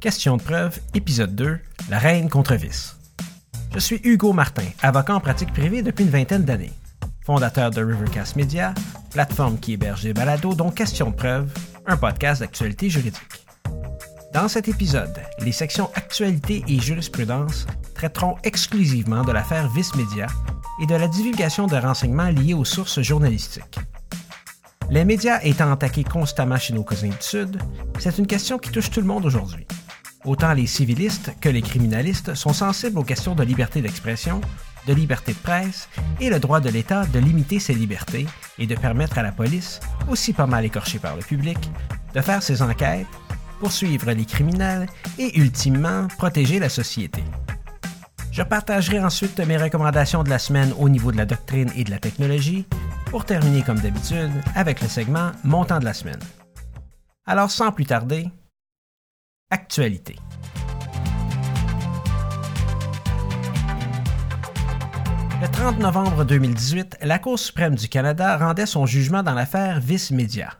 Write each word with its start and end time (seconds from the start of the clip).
Question 0.00 0.36
de 0.36 0.42
preuve, 0.42 0.78
épisode 0.94 1.34
2, 1.34 1.58
La 1.90 1.98
reine 1.98 2.28
contre 2.28 2.54
vice. 2.54 2.96
Je 3.74 3.80
suis 3.80 4.00
Hugo 4.04 4.32
Martin, 4.32 4.66
avocat 4.80 5.16
en 5.16 5.18
pratique 5.18 5.52
privée 5.52 5.82
depuis 5.82 6.04
une 6.04 6.10
vingtaine 6.10 6.44
d'années, 6.44 6.72
fondateur 7.26 7.72
de 7.72 7.82
Rivercast 7.82 8.36
Media, 8.36 8.74
plateforme 9.10 9.58
qui 9.58 9.72
héberge 9.72 10.04
des 10.04 10.12
balados 10.12 10.54
dont 10.54 10.70
Question 10.70 11.10
de 11.10 11.16
preuve, 11.16 11.52
un 11.84 11.96
podcast 11.96 12.42
d'actualité 12.42 12.88
juridique. 12.88 13.44
Dans 14.32 14.46
cet 14.46 14.68
épisode, 14.68 15.20
les 15.40 15.50
sections 15.50 15.90
Actualité 15.96 16.62
et 16.68 16.78
jurisprudence 16.78 17.66
traiteront 17.94 18.36
exclusivement 18.44 19.24
de 19.24 19.32
l'affaire 19.32 19.68
Vice 19.68 19.96
Media 19.96 20.28
et 20.80 20.86
de 20.86 20.94
la 20.94 21.08
divulgation 21.08 21.66
de 21.66 21.74
renseignements 21.74 22.30
liés 22.30 22.54
aux 22.54 22.64
sources 22.64 23.00
journalistiques. 23.00 23.80
Les 24.90 25.04
médias 25.04 25.40
étant 25.42 25.72
attaqués 25.72 26.04
constamment 26.04 26.56
chez 26.56 26.72
nos 26.72 26.84
cousins 26.84 27.08
du 27.08 27.16
Sud, 27.18 27.60
c'est 27.98 28.16
une 28.16 28.28
question 28.28 28.58
qui 28.58 28.70
touche 28.70 28.90
tout 28.90 29.00
le 29.00 29.06
monde 29.06 29.26
aujourd'hui. 29.26 29.66
Autant 30.28 30.52
les 30.52 30.66
civilistes 30.66 31.32
que 31.40 31.48
les 31.48 31.62
criminalistes 31.62 32.34
sont 32.34 32.52
sensibles 32.52 32.98
aux 32.98 33.02
questions 33.02 33.34
de 33.34 33.42
liberté 33.42 33.80
d'expression, 33.80 34.42
de 34.86 34.92
liberté 34.92 35.32
de 35.32 35.38
presse 35.38 35.88
et 36.20 36.28
le 36.28 36.38
droit 36.38 36.60
de 36.60 36.68
l'État 36.68 37.06
de 37.06 37.18
limiter 37.18 37.58
ses 37.58 37.72
libertés 37.72 38.26
et 38.58 38.66
de 38.66 38.74
permettre 38.74 39.16
à 39.16 39.22
la 39.22 39.32
police, 39.32 39.80
aussi 40.06 40.34
pas 40.34 40.46
mal 40.46 40.66
écorchée 40.66 40.98
par 40.98 41.16
le 41.16 41.22
public, 41.22 41.56
de 42.12 42.20
faire 42.20 42.42
ses 42.42 42.60
enquêtes, 42.60 43.06
poursuivre 43.58 44.12
les 44.12 44.26
criminels 44.26 44.86
et 45.18 45.38
ultimement 45.38 46.08
protéger 46.18 46.58
la 46.58 46.68
société. 46.68 47.24
Je 48.30 48.42
partagerai 48.42 49.00
ensuite 49.00 49.40
mes 49.40 49.56
recommandations 49.56 50.24
de 50.24 50.28
la 50.28 50.38
semaine 50.38 50.74
au 50.78 50.90
niveau 50.90 51.10
de 51.10 51.16
la 51.16 51.24
doctrine 51.24 51.72
et 51.74 51.84
de 51.84 51.90
la 51.90 51.98
technologie, 51.98 52.66
pour 53.06 53.24
terminer 53.24 53.62
comme 53.62 53.80
d'habitude 53.80 54.30
avec 54.54 54.82
le 54.82 54.88
segment 54.88 55.32
Montant 55.42 55.78
de 55.78 55.86
la 55.86 55.94
semaine. 55.94 56.20
Alors 57.24 57.50
sans 57.50 57.72
plus 57.72 57.86
tarder, 57.86 58.30
Actualité. 59.50 60.16
Le 65.40 65.50
30 65.50 65.78
novembre 65.78 66.26
2018, 66.26 66.98
la 67.00 67.18
Cour 67.18 67.38
suprême 67.38 67.74
du 67.74 67.88
Canada 67.88 68.36
rendait 68.36 68.66
son 68.66 68.84
jugement 68.84 69.22
dans 69.22 69.32
l'affaire 69.32 69.80
Vice 69.80 70.10
Media. 70.10 70.50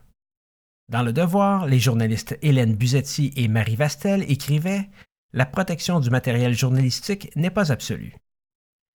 Dans 0.89 1.03
Le 1.03 1.13
Devoir, 1.13 1.67
les 1.67 1.79
journalistes 1.79 2.39
Hélène 2.41 2.77
Buzetti 2.77 3.35
et 3.37 3.47
Marie 3.47 3.77
Vastel 3.77 4.23
écrivaient 4.23 4.89
La 5.35 5.45
protection 5.45 6.01
du 6.01 6.09
matériel 6.09 6.57
journalistique 6.57 7.31
n'est 7.37 7.51
pas 7.51 7.71
absolue. 7.71 8.17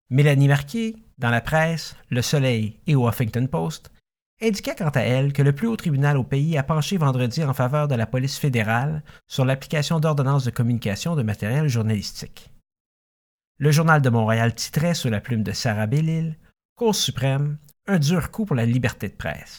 Mélanie 0.09 0.47
Marquis, 0.47 1.03
dans 1.19 1.31
la 1.31 1.41
presse, 1.41 1.97
Le 2.11 2.23
Soleil 2.23 2.79
et 2.87 2.95
au 2.95 3.09
Huffington 3.09 3.49
Post, 3.49 3.91
indiquait 4.43 4.75
quant 4.75 4.91
à 4.91 5.01
elle 5.01 5.33
que 5.33 5.43
le 5.43 5.55
plus 5.55 5.67
haut 5.67 5.77
tribunal 5.77 6.17
au 6.17 6.25
pays 6.25 6.57
a 6.57 6.63
penché 6.63 6.97
vendredi 6.97 7.45
en 7.45 7.53
faveur 7.53 7.89
de 7.89 7.95
la 7.95 8.07
police 8.07 8.39
fédérale 8.39 9.03
sur 9.27 9.45
l'application 9.45 10.01
d'ordonnances 10.01 10.45
de 10.45 10.51
communication 10.51 11.17
de 11.17 11.23
matériel 11.23 11.69
journalistique. 11.69 12.51
Le 13.59 13.71
Journal 13.71 14.01
de 14.01 14.09
Montréal 14.09 14.55
titrait 14.55 14.95
sous 14.95 15.11
la 15.11 15.21
plume 15.21 15.43
de 15.43 15.53
Sarah 15.53 15.87
Bellil 15.87 16.39
Cour 16.77 16.95
suprême, 16.95 17.59
un 17.87 17.99
dur 17.99 18.31
coup 18.31 18.47
pour 18.47 18.57
la 18.57 18.65
liberté 18.65 19.09
de 19.09 19.15
presse. 19.15 19.59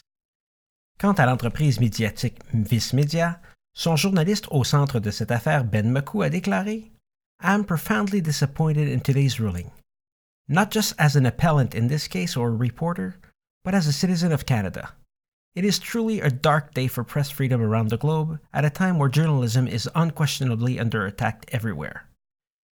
Quant 1.00 1.14
à 1.14 1.28
l'entreprise 1.28 1.80
médiatique 1.80 2.40
Vice 2.52 2.94
Media, 2.94 3.40
son 3.76 3.96
journaliste 3.96 4.48
au 4.50 4.64
centre 4.64 5.00
de 5.00 5.12
cette 5.12 5.32
affaire, 5.32 5.64
Ben 5.64 5.92
McCoo, 5.92 6.24
a 6.24 6.30
déclaré 6.30 6.92
I'm 7.44 7.64
profoundly 7.64 8.22
disappointed 8.22 8.88
in 8.88 9.00
today's 9.02 9.40
ruling. 9.40 9.70
Not 10.48 10.72
just 10.72 10.96
as 10.98 11.16
an 11.16 11.26
appellant 11.26 11.76
in 11.76 11.88
this 11.88 12.08
case 12.08 12.36
or 12.36 12.48
a 12.48 12.56
reporter, 12.56 13.20
but 13.64 13.74
as 13.74 13.88
a 13.88 13.94
citizen 13.94 14.32
of 14.32 14.46
Canada. 14.46 14.94
It 15.54 15.66
is 15.66 15.80
truly 15.80 16.22
a 16.22 16.30
dark 16.30 16.74
day 16.74 16.88
for 16.88 17.04
press 17.04 17.30
freedom 17.30 17.62
around 17.62 17.90
the 17.90 17.98
globe 17.98 18.40
at 18.54 18.64
a 18.64 18.70
time 18.70 18.98
where 18.98 19.10
journalism 19.10 19.68
is 19.68 19.90
unquestionably 19.96 20.80
under 20.80 21.06
attack 21.06 21.46
everywhere. 21.52 22.08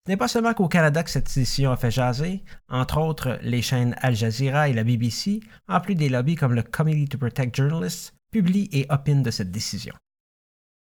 Ce 0.06 0.12
n'est 0.12 0.16
pas 0.16 0.28
seulement 0.28 0.54
qu'au 0.54 0.68
Canada 0.68 1.02
que 1.02 1.10
cette 1.10 1.34
décision 1.34 1.70
a 1.70 1.76
fait 1.76 1.90
jaser, 1.90 2.42
entre 2.68 2.98
autres 2.98 3.38
les 3.42 3.60
chaînes 3.60 3.94
Al 4.00 4.14
Jazeera 4.14 4.68
et 4.68 4.72
la 4.72 4.84
BBC, 4.84 5.40
en 5.68 5.80
plus 5.80 5.96
des 5.96 6.08
lobbies 6.08 6.36
comme 6.36 6.54
le 6.54 6.62
Committee 6.62 7.08
to 7.08 7.18
Protect 7.18 7.54
Journalists, 7.54 8.14
publient 8.30 8.70
et 8.72 8.86
opinent 8.88 9.22
de 9.22 9.30
cette 9.30 9.50
décision. 9.50 9.94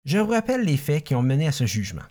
Je 0.04 0.18
vous 0.18 0.32
rappelle 0.32 0.62
les 0.62 0.76
faits 0.76 1.04
qui 1.04 1.14
ont 1.14 1.22
mené 1.22 1.46
à 1.46 1.52
ce 1.52 1.64
jugement. 1.64 2.02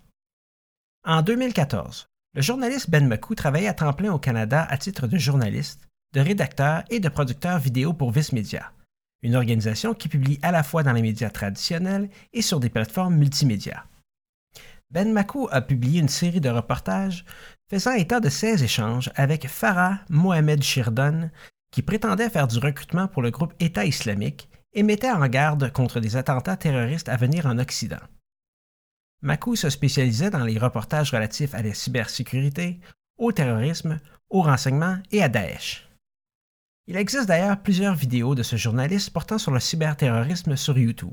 En 1.04 1.22
2014, 1.22 2.08
le 2.34 2.42
journaliste 2.42 2.90
Ben 2.90 3.08
McCoo 3.08 3.36
travaillait 3.36 3.68
à 3.68 3.74
temps 3.74 3.94
plein 3.94 4.12
au 4.12 4.20
Canada 4.20 4.66
à 4.70 4.78
titre 4.78 5.08
de 5.08 5.18
journaliste 5.18 5.87
de 6.14 6.22
rédacteur 6.22 6.84
et 6.90 7.00
de 7.00 7.10
producteur 7.10 7.60
vidéo 7.60 7.94
pour 7.94 8.12
Vice 8.12 8.34
Media, 8.34 8.72
une 9.22 9.36
organisation 9.36 9.94
qui 9.94 10.10
publie 10.10 10.40
à 10.42 10.52
la 10.52 10.64
fois 10.64 10.84
dans 10.84 10.94
les 10.94 11.02
médias 11.02 11.30
traditionnels 11.30 12.10
et 12.34 12.42
sur 12.42 12.60
des 12.60 12.70
plateformes 12.70 13.16
multimédia. 13.16 13.86
Ben 14.90 15.12
Makou 15.12 15.50
a 15.52 15.62
publié 15.62 16.00
une 16.00 16.08
série 16.08 16.40
de 16.40 16.50
reportages 16.50 17.26
faisant 17.70 17.94
état 17.94 18.20
de 18.20 18.30
ses 18.30 18.64
échanges 18.64 19.12
avec 19.16 19.48
Farah 19.48 20.00
Mohamed 20.10 20.64
Shirdon, 20.64 21.30
qui 21.72 21.82
prétendait 21.82 22.30
faire 22.30 22.48
du 22.48 22.60
recrutement 22.60 23.08
pour 23.08 23.22
le 23.22 23.32
groupe 23.32 23.54
État 23.60 23.86
islamique 23.86 24.50
et 24.74 24.84
mettait 24.84 25.12
en 25.12 25.28
garde 25.28 25.72
contre 25.74 26.00
des 26.00 26.16
attentats 26.16 26.56
terroristes 26.56 27.10
à 27.10 27.18
venir 27.18 27.46
en 27.46 27.60
Occident. 27.60 28.00
Makou 29.22 29.56
se 29.56 29.70
spécialisait 29.70 30.30
dans 30.30 30.46
les 30.46 30.58
reportages 30.58 31.12
relatifs 31.12 31.56
à 31.56 31.64
la 31.64 31.74
cybersécurité, 31.74 32.80
au 33.18 33.32
terrorisme, 33.32 34.00
au 34.30 34.44
renseignement 34.44 34.98
et 35.12 35.24
à 35.24 35.28
Daesh. 35.28 35.87
Il 36.90 36.96
existe 36.96 37.28
d'ailleurs 37.28 37.58
plusieurs 37.62 37.96
vidéos 37.96 38.34
de 38.34 38.44
ce 38.44 38.56
journaliste 38.56 39.10
portant 39.10 39.38
sur 39.38 39.52
le 39.52 39.60
cyberterrorisme 39.60 40.56
sur 40.56 40.78
YouTube. 40.78 41.12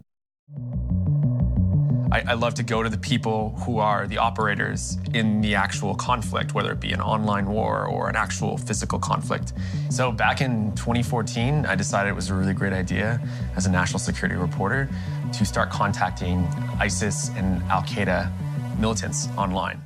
I, 2.12 2.34
love 2.36 2.54
to 2.54 2.62
go 2.62 2.84
to 2.84 2.88
the 2.88 2.96
people 2.96 3.56
who 3.66 3.80
are 3.80 4.06
the 4.06 4.16
operators 4.16 4.98
in 5.14 5.40
the 5.40 5.56
actual 5.56 5.96
conflict, 5.96 6.54
whether 6.54 6.70
it 6.70 6.78
be 6.78 6.92
an 6.92 7.00
online 7.00 7.46
war 7.46 7.88
or 7.88 8.08
an 8.08 8.14
actual 8.14 8.56
physical 8.56 9.00
conflict. 9.00 9.52
So 9.90 10.12
back 10.12 10.40
in 10.40 10.72
2014, 10.76 11.66
I 11.66 11.74
decided 11.74 12.10
it 12.10 12.14
was 12.14 12.30
a 12.30 12.34
really 12.34 12.54
great 12.54 12.72
idea 12.72 13.20
as 13.56 13.66
a 13.66 13.70
national 13.70 13.98
security 13.98 14.36
reporter 14.36 14.88
to 15.32 15.44
start 15.44 15.70
contacting 15.70 16.46
ISIS 16.78 17.30
and 17.36 17.60
Al 17.68 17.82
Qaeda 17.82 18.30
militants 18.78 19.28
online. 19.36 19.80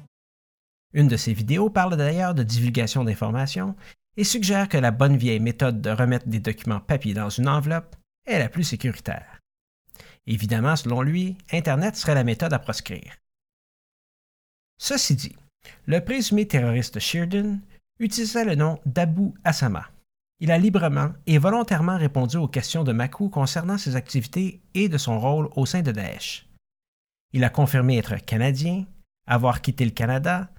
Une 0.93 1.09
de 1.09 1.17
ces 1.17 1.33
vidéos 1.33 1.71
parle 1.71 1.97
d'ailleurs 1.97 2.35
de 2.35 2.43
divulgation 2.43 3.05
d'informations 3.05 3.75
et 4.17 4.25
suggère 4.25 4.69
que 4.69 4.79
la 4.79 4.91
bonne 4.91 5.17
vieille 5.17 5.41
méthode 5.41 5.81
de 5.81 5.91
remettre 5.91 6.29
des 6.29 6.41
documents 6.41 6.81
papier 6.81 7.15
dans 7.15 7.31
une 7.31 7.49
enveloppe 7.49 7.97
est 8.27 8.39
la 8.39 8.49
plus 8.49 8.65
sécuritaire. 8.65 9.41
Évidemment, 10.27 10.77
selon 10.77 11.03
lui, 11.03 11.37
Internet 11.53 11.97
serait 11.97 12.15
la 12.15 12.25
méthode 12.25 12.53
à 12.53 12.59
proscrire. 12.59 13.17
Ceci 14.79 15.17
dit, 15.17 15.37
le 15.87 16.05
présumé 16.05 16.47
terroriste 16.47 16.99
Sheardon 16.99 17.61
utilisait 17.99 18.45
le 18.45 18.55
nom 18.55 18.79
d'Abu 18.87 19.33
Asama. 19.45 19.91
Il 20.41 20.53
a 20.53 20.59
librement 20.59 21.13
et 21.27 21.39
volontairement 21.39 21.97
répondu 21.97 22.37
aux 22.37 22.47
questions 22.47 22.85
de 22.85 22.93
Makou 22.93 23.29
concernant 23.29 23.79
ses 23.79 23.97
activités 23.97 24.61
et 24.75 24.89
de 24.89 24.99
son 24.99 25.19
rôle 25.19 25.49
au 25.57 25.67
sein 25.67 25.83
de 25.83 25.91
Daesh. 25.91 26.47
Il 27.33 27.43
a 27.43 27.51
confirmé 27.51 27.99
être 27.99 28.17
canadien, 28.17 28.87
avoir 29.27 29.61
quitté 29.61 29.85
le 29.85 29.91
Canada 29.91 30.51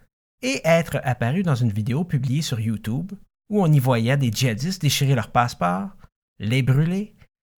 et 0.41 0.61
être 0.65 0.99
apparu 1.03 1.43
dans 1.43 1.55
une 1.55 1.71
vidéo 1.71 2.03
publiée 2.03 2.41
sur 2.41 2.59
YouTube 2.59 3.13
où 3.49 3.63
on 3.63 3.71
y 3.71 3.79
voyait 3.79 4.17
des 4.17 4.31
djihadistes 4.31 4.81
déchirer 4.81 5.15
leurs 5.15 5.31
passeports, 5.31 5.89
les 6.39 6.61
brûler, 6.61 7.15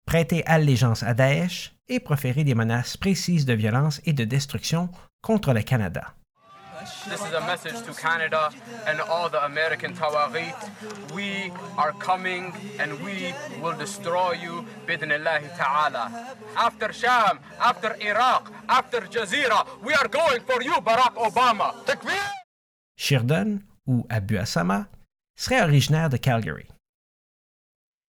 prêter 0.07 0.45
allégeance 0.47 1.03
à 1.03 1.15
Daesh 1.15 1.73
et 1.89 2.01
proférer 2.01 2.45
des 2.45 2.55
menaces 2.55 2.97
précises 2.97 3.45
de 3.45 3.53
violence 3.53 4.01
et 4.05 4.13
de 4.13 4.25
destruction 4.25 4.89
contre 5.21 5.53
le 5.53 5.63
Canada. 5.63 6.15
This 7.05 7.21
is 7.21 7.35
a 7.35 7.41
message 7.47 7.85
to 7.85 7.93
Canada 7.93 8.49
and 8.87 9.01
all 9.03 9.29
the 9.29 9.45
American 9.45 9.93
Tawaghit. 9.93 10.57
We 11.15 11.53
are 11.77 11.93
coming 11.93 12.55
and 12.79 12.93
we 13.05 13.35
will 13.61 13.77
destroy 13.77 14.33
you 14.43 14.65
bidnillahi 14.87 15.55
ta'ala. 15.59 16.11
After 16.57 16.91
Sham, 16.93 17.39
after 17.61 17.97
Iraq, 18.01 18.51
after 18.69 19.01
Jazeera, 19.03 19.67
we 19.85 19.93
are 19.93 20.09
going 20.09 20.41
for 20.47 20.63
you, 20.63 20.73
Barack 20.81 21.17
Obama. 21.17 21.75
Sheridan, 22.97 23.61
ou 23.87 24.07
Abu 24.09 24.39
Asama, 24.39 24.89
serait 25.41 25.63
originaire 25.63 26.11
de 26.11 26.19
Calgary. 26.19 26.67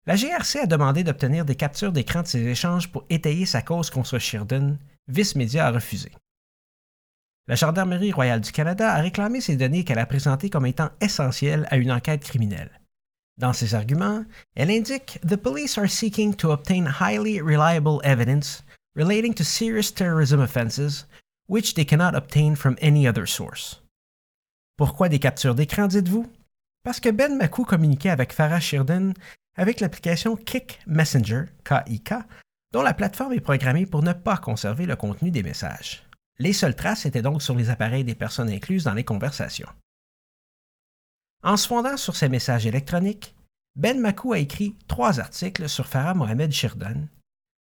La 0.07 0.17
GRC 0.17 0.59
a 0.59 0.67
demandé 0.67 1.03
d'obtenir 1.03 1.47
des 1.47 1.55
captures 1.55 1.91
d'écran 1.91 2.21
de 2.21 2.27
ces 2.27 2.43
échanges 2.43 2.93
pour 2.93 3.07
étayer 3.09 3.47
sa 3.47 3.63
cause 3.63 3.89
contre 3.89 4.19
Sheridan. 4.19 4.77
Vice 5.09 5.35
Media 5.35 5.67
a 5.67 5.71
refusé. 5.71 6.13
La 7.49 7.55
Gendarmerie 7.55 8.13
royale 8.13 8.43
du 8.43 8.53
Canada 8.53 8.93
a 8.93 9.01
réclamé 9.01 9.41
ces 9.41 9.57
données 9.57 9.85
qu'elle 9.85 9.99
a 9.99 10.07
présentées 10.07 10.51
comme 10.51 10.67
étant 10.67 10.91
essentielles 11.01 11.67
à 11.71 11.79
une 11.79 11.91
enquête 11.91 12.23
criminelle. 12.23 12.81
Dans 13.39 13.55
ses 13.55 13.75
arguments, 13.75 14.25
elle 14.55 14.71
indique 14.71 15.19
The 15.27 15.37
police 15.37 15.79
are 15.79 15.89
seeking 15.89 16.35
to 16.35 16.53
obtain 16.53 16.87
highly 17.01 17.41
reliable 17.41 18.01
evidence 18.05 18.63
relating 18.95 19.35
to 19.35 19.45
serious 19.45 19.91
terrorism 19.91 20.41
offenses, 20.41 21.07
which 21.49 21.75
they 21.75 21.87
cannot 21.87 22.15
obtain 22.15 22.55
from 22.55 22.77
any 22.83 23.09
other 23.09 23.27
source. 23.27 23.83
Pourquoi 24.77 25.09
des 25.09 25.19
captures 25.19 25.55
d'écran, 25.55 25.89
dites-vous? 25.89 26.31
Parce 26.85 27.01
que 27.01 27.09
Ben 27.09 27.35
Makou 27.37 27.65
communiquait 27.65 28.11
avec 28.11 28.35
Farah 28.35 28.61
Sheridan 28.61 29.15
avec 29.57 29.81
l'application 29.81 30.37
Kick 30.37 30.81
Messenger, 30.87 31.45
KIK, 31.65 32.13
dont 32.73 32.83
la 32.83 32.93
plateforme 32.93 33.33
est 33.33 33.41
programmée 33.41 33.87
pour 33.87 34.03
ne 34.03 34.13
pas 34.13 34.37
conserver 34.37 34.85
le 34.85 34.95
contenu 34.95 35.31
des 35.31 35.43
messages. 35.43 36.07
Les 36.39 36.53
seules 36.53 36.77
traces 36.77 37.07
étaient 37.07 37.23
donc 37.23 37.43
sur 37.43 37.55
les 37.55 37.71
appareils 37.71 38.05
des 38.05 38.15
personnes 38.15 38.51
incluses 38.51 38.85
dans 38.85 38.93
les 38.93 39.05
conversations. 39.05 39.69
En 41.43 41.57
se 41.57 41.67
fondant 41.67 41.97
sur 41.97 42.17
ces 42.17 42.29
messages 42.29 42.67
électroniques, 42.67 43.35
Ben 43.77 43.99
Makou 43.99 44.35
a 44.35 44.39
écrit 44.39 44.77
trois 44.87 45.21
articles 45.21 45.69
sur 45.69 45.87
Farah 45.87 46.15
Mohamed 46.15 46.53
Shirdan, 46.53 47.09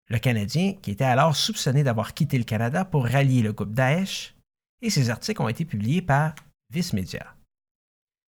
le 0.09 0.19
Canadien 0.19 0.75
qui 0.81 0.93
était 0.93 1.05
alors 1.05 1.37
soupçonné 1.37 1.85
d'avoir 1.85 2.15
quitté 2.15 2.39
le 2.39 2.45
Canada 2.45 2.85
pour 2.87 3.07
rallier 3.07 3.43
le 3.43 3.53
groupe 3.53 3.75
Daesh, 3.75 4.35
et 4.81 4.89
ces 4.89 5.11
articles 5.11 5.43
ont 5.43 5.49
été 5.49 5.65
publiés 5.67 6.03
par 6.03 6.35
Vice 6.71 6.93
Media. 6.93 7.35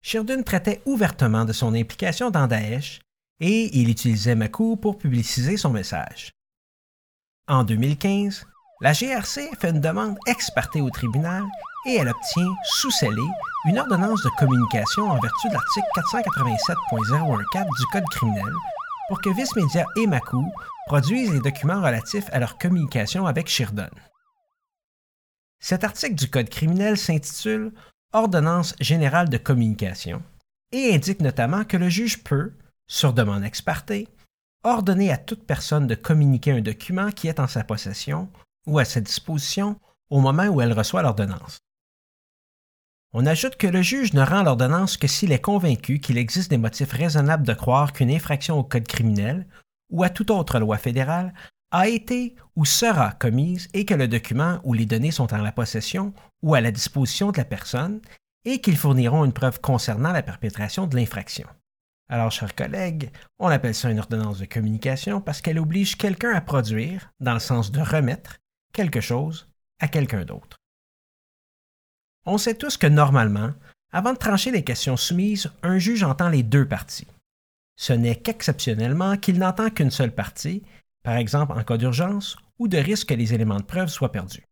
Shirdan 0.07 0.43
traitait 0.43 0.83
ouvertement 0.85 1.45
de 1.45 1.51
son 1.51 1.73
implication 1.73 2.29
dans 2.29 2.45
Daesh 2.45 2.99
et 3.39 3.75
il 3.75 3.89
utilisait 3.89 4.35
Makou 4.35 4.75
pour 4.75 4.99
publiciser 4.99 5.57
son 5.57 5.71
message. 5.71 6.29
En 7.47 7.63
2015, 7.63 8.45
la 8.81 8.93
GRC 8.93 9.49
fait 9.59 9.71
une 9.71 9.81
demande 9.81 10.15
ex 10.27 10.51
au 10.75 10.89
tribunal 10.91 11.43
et 11.87 11.95
elle 11.95 12.09
obtient, 12.09 12.53
sous 12.65 12.91
scellé, 12.91 13.23
une 13.65 13.79
ordonnance 13.79 14.21
de 14.21 14.29
communication 14.37 15.09
en 15.09 15.19
vertu 15.19 15.47
de 15.49 15.53
l'article 15.53 15.87
487.014 15.97 17.63
du 17.79 17.85
Code 17.91 18.09
criminel 18.11 18.53
pour 19.07 19.19
que 19.21 19.35
Vice 19.35 19.55
Media 19.55 19.87
et 19.97 20.05
Makou 20.05 20.45
produisent 20.85 21.31
les 21.31 21.39
documents 21.39 21.81
relatifs 21.81 22.29
à 22.31 22.39
leur 22.39 22.59
communication 22.59 23.25
avec 23.25 23.47
Sheridan. 23.47 23.89
Cet 25.59 25.83
article 25.83 26.13
du 26.13 26.29
Code 26.29 26.49
criminel 26.49 26.95
s'intitule 26.95 27.73
Ordonnance 28.15 28.75
générale 28.79 29.27
de 29.27 29.35
communication 29.35 30.23
et 30.71 30.95
indique 30.95 31.19
notamment 31.19 31.65
que 31.65 31.75
le 31.75 31.89
juge 31.89 32.23
peut, 32.23 32.53
sur 32.87 33.11
demande 33.11 33.43
ex 33.43 33.61
ordonner 34.63 35.11
à 35.11 35.17
toute 35.17 35.45
personne 35.45 35.85
de 35.85 35.95
communiquer 35.95 36.53
un 36.53 36.61
document 36.61 37.11
qui 37.11 37.27
est 37.27 37.41
en 37.41 37.47
sa 37.49 37.65
possession 37.65 38.29
ou 38.67 38.79
à 38.79 38.85
sa 38.85 39.01
disposition 39.01 39.77
au 40.09 40.21
moment 40.21 40.45
où 40.45 40.61
elle 40.61 40.71
reçoit 40.71 41.01
l'ordonnance. 41.01 41.59
On 43.11 43.25
ajoute 43.25 43.57
que 43.57 43.67
le 43.67 43.81
juge 43.81 44.13
ne 44.13 44.23
rend 44.23 44.43
l'ordonnance 44.43 44.95
que 44.95 45.07
s'il 45.07 45.33
est 45.33 45.41
convaincu 45.41 45.99
qu'il 45.99 46.17
existe 46.17 46.49
des 46.49 46.57
motifs 46.57 46.93
raisonnables 46.93 47.45
de 47.45 47.53
croire 47.53 47.91
qu'une 47.91 48.11
infraction 48.11 48.57
au 48.57 48.63
Code 48.63 48.87
criminel 48.87 49.45
ou 49.89 50.03
à 50.03 50.09
toute 50.09 50.31
autre 50.31 50.57
loi 50.59 50.77
fédérale 50.77 51.33
a 51.75 51.89
été 51.89 52.35
ou 52.55 52.63
sera 52.63 53.11
commise 53.11 53.67
et 53.73 53.83
que 53.83 53.93
le 53.93 54.07
document 54.07 54.61
ou 54.63 54.71
les 54.71 54.85
données 54.85 55.11
sont 55.11 55.33
en 55.33 55.41
la 55.41 55.51
possession 55.51 56.13
ou 56.41 56.55
à 56.55 56.61
la 56.61 56.71
disposition 56.71 57.31
de 57.31 57.37
la 57.37 57.43
personne 57.43 57.99
et 58.45 58.61
qu'ils 58.61 58.77
fourniront 58.77 59.25
une 59.25 59.33
preuve 59.33 59.59
concernant 59.59 60.13
la 60.13 60.23
perpétration 60.23 60.87
de 60.87 60.95
l'infraction. 60.95 61.49
Alors, 62.07 62.31
chers 62.31 62.55
collègues, 62.55 63.11
on 63.39 63.49
appelle 63.49 63.75
ça 63.75 63.91
une 63.91 63.99
ordonnance 63.99 64.39
de 64.39 64.45
communication 64.45 65.19
parce 65.19 65.41
qu'elle 65.41 65.59
oblige 65.59 65.97
quelqu'un 65.97 66.33
à 66.33 66.39
produire, 66.39 67.11
dans 67.19 67.33
le 67.33 67.39
sens 67.41 67.73
de 67.73 67.81
remettre, 67.81 68.37
quelque 68.71 69.01
chose 69.01 69.49
à 69.81 69.89
quelqu'un 69.89 70.23
d'autre. 70.23 70.55
On 72.25 72.37
sait 72.37 72.55
tous 72.55 72.77
que 72.77 72.87
normalement, 72.87 73.51
avant 73.91 74.13
de 74.13 74.17
trancher 74.17 74.51
les 74.51 74.63
questions 74.63 74.95
soumises, 74.95 75.51
un 75.61 75.77
juge 75.77 76.03
entend 76.03 76.29
les 76.29 76.43
deux 76.43 76.65
parties. 76.65 77.07
Ce 77.75 77.91
n'est 77.91 78.15
qu'exceptionnellement 78.15 79.17
qu'il 79.17 79.39
n'entend 79.39 79.69
qu'une 79.69 79.91
seule 79.91 80.15
partie, 80.15 80.63
par 81.05 81.17
exemple 81.17 81.53
en 81.53 81.63
cas 81.63 81.77
d'urgence 81.77 82.35
ou 82.57 82.67
de 82.67 82.79
risque 82.79 83.09
que 83.09 83.13
les 83.13 83.33
éléments 83.33 83.59
de 83.59 83.65
preuve 83.65 83.89
soient 83.89 84.11
perdus. 84.11 84.43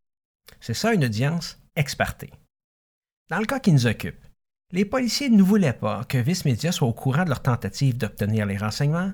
C'est 0.62 0.76
ça 0.76 0.94
une 0.94 1.04
audience 1.04 1.60
ex 1.76 1.96
parte. 1.96 2.26
Dans 3.30 3.40
le 3.40 3.48
cas 3.48 3.60
qui 3.60 3.72
nous 3.72 3.88
occupe, 3.88 4.24
les 4.72 4.86
policiers 4.86 5.30
ne 5.30 5.42
voulaient 5.42 5.74
pas 5.74 6.04
que 6.04 6.20
Vice 6.20 6.46
Media 6.46 6.72
soit 6.72 6.88
au 6.88 6.94
courant 6.94 7.24
de 7.24 7.30
leur 7.30 7.42
tentative 7.42 7.98
d'obtenir 7.98 8.46
les 8.46 8.58
renseignements, 8.58 9.14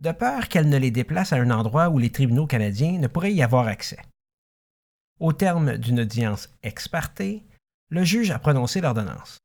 de 0.00 0.10
peur 0.10 0.48
qu'elle 0.48 0.68
ne 0.68 0.76
les 0.76 0.90
déplace 0.90 1.32
à 1.32 1.36
un 1.36 1.52
endroit 1.52 1.88
où 1.88 1.98
les 1.98 2.10
tribunaux 2.10 2.48
canadiens 2.48 2.98
ne 2.98 3.06
pourraient 3.06 3.32
y 3.32 3.44
avoir 3.44 3.68
accès. 3.68 4.00
Au 5.20 5.32
terme 5.32 5.78
d'une 5.78 6.00
audience 6.00 6.50
ex 6.64 6.88
parte, 6.88 7.22
le 7.90 8.04
juge 8.04 8.32
a 8.32 8.40
prononcé 8.40 8.80
l'ordonnance. 8.80 9.38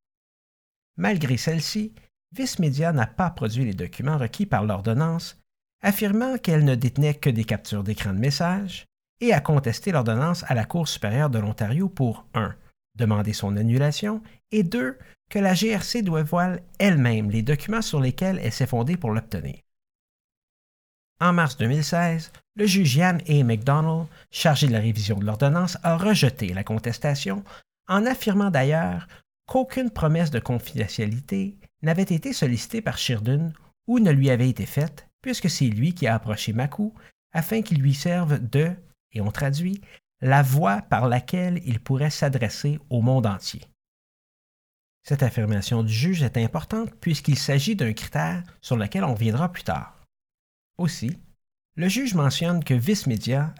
Malgré 0.95 1.37
celle-ci, 1.37 1.93
Vice 2.31 2.57
Media 2.57 2.91
n'a 2.91 3.05
pas 3.05 3.29
produit 3.29 3.63
les 3.63 3.75
documents 3.75 4.17
requis 4.17 4.47
par 4.47 4.65
l'ordonnance, 4.65 5.37
affirmant 5.81 6.37
qu'elle 6.37 6.65
ne 6.65 6.75
détenait 6.75 7.15
que 7.15 7.29
des 7.29 7.43
captures 7.43 7.83
d'écran 7.83 8.13
de 8.13 8.19
messages, 8.19 8.85
et 9.19 9.33
a 9.33 9.39
contesté 9.39 9.91
l'ordonnance 9.91 10.43
à 10.47 10.53
la 10.53 10.65
Cour 10.65 10.87
supérieure 10.87 11.29
de 11.29 11.39
l'Ontario 11.39 11.89
pour 11.89 12.25
1. 12.33 12.55
demander 12.95 13.33
son 13.33 13.57
annulation 13.57 14.21
et 14.51 14.63
2. 14.63 14.97
que 15.29 15.39
la 15.39 15.53
GRC 15.53 16.03
doit 16.03 16.23
voir 16.23 16.57
elle-même 16.79 17.29
les 17.31 17.41
documents 17.41 17.81
sur 17.81 17.99
lesquels 17.99 18.39
elle 18.41 18.51
s'est 18.51 18.67
fondée 18.67 18.97
pour 18.97 19.11
l'obtenir. 19.11 19.57
En 21.19 21.33
mars 21.33 21.57
2016, 21.57 22.31
le 22.55 22.65
juge 22.65 22.95
Ian 22.95 23.17
A. 23.27 23.43
McDonald, 23.43 24.07
chargé 24.29 24.67
de 24.67 24.73
la 24.73 24.79
révision 24.79 25.17
de 25.17 25.25
l'ordonnance, 25.25 25.77
a 25.83 25.97
rejeté 25.97 26.53
la 26.53 26.63
contestation 26.63 27.43
en 27.87 28.05
affirmant 28.05 28.51
d'ailleurs 28.51 29.07
qu'aucune 29.47 29.89
promesse 29.89 30.29
de 30.29 30.39
confidentialité 30.39 31.57
n'avait 31.81 32.03
été 32.03 32.33
sollicitée 32.33 32.81
par 32.81 32.97
Sheridan 32.97 33.51
ou 33.87 33.99
ne 33.99 34.11
lui 34.11 34.29
avait 34.29 34.49
été 34.49 34.65
faite, 34.65 35.06
puisque 35.21 35.49
c'est 35.49 35.67
lui 35.67 35.93
qui 35.93 36.07
a 36.07 36.15
approché 36.15 36.53
Makou 36.53 36.93
afin 37.31 37.61
qu'il 37.61 37.81
lui 37.81 37.93
serve 37.93 38.39
de, 38.39 38.71
et 39.11 39.21
on 39.21 39.31
traduit, 39.31 39.81
la 40.21 40.41
voie 40.41 40.81
par 40.81 41.07
laquelle 41.07 41.61
il 41.65 41.79
pourrait 41.79 42.09
s'adresser 42.09 42.79
au 42.89 43.01
monde 43.01 43.25
entier. 43.25 43.61
Cette 45.03 45.23
affirmation 45.23 45.83
du 45.83 45.93
juge 45.93 46.23
est 46.23 46.37
importante 46.37 46.93
puisqu'il 46.99 47.37
s'agit 47.37 47.75
d'un 47.75 47.93
critère 47.93 48.43
sur 48.61 48.75
lequel 48.75 49.03
on 49.03 49.13
reviendra 49.13 49.51
plus 49.51 49.63
tard. 49.63 50.03
Aussi, 50.77 51.17
le 51.75 51.87
juge 51.87 52.15
mentionne 52.15 52.63
que 52.63 52.73
Vice 52.73 53.07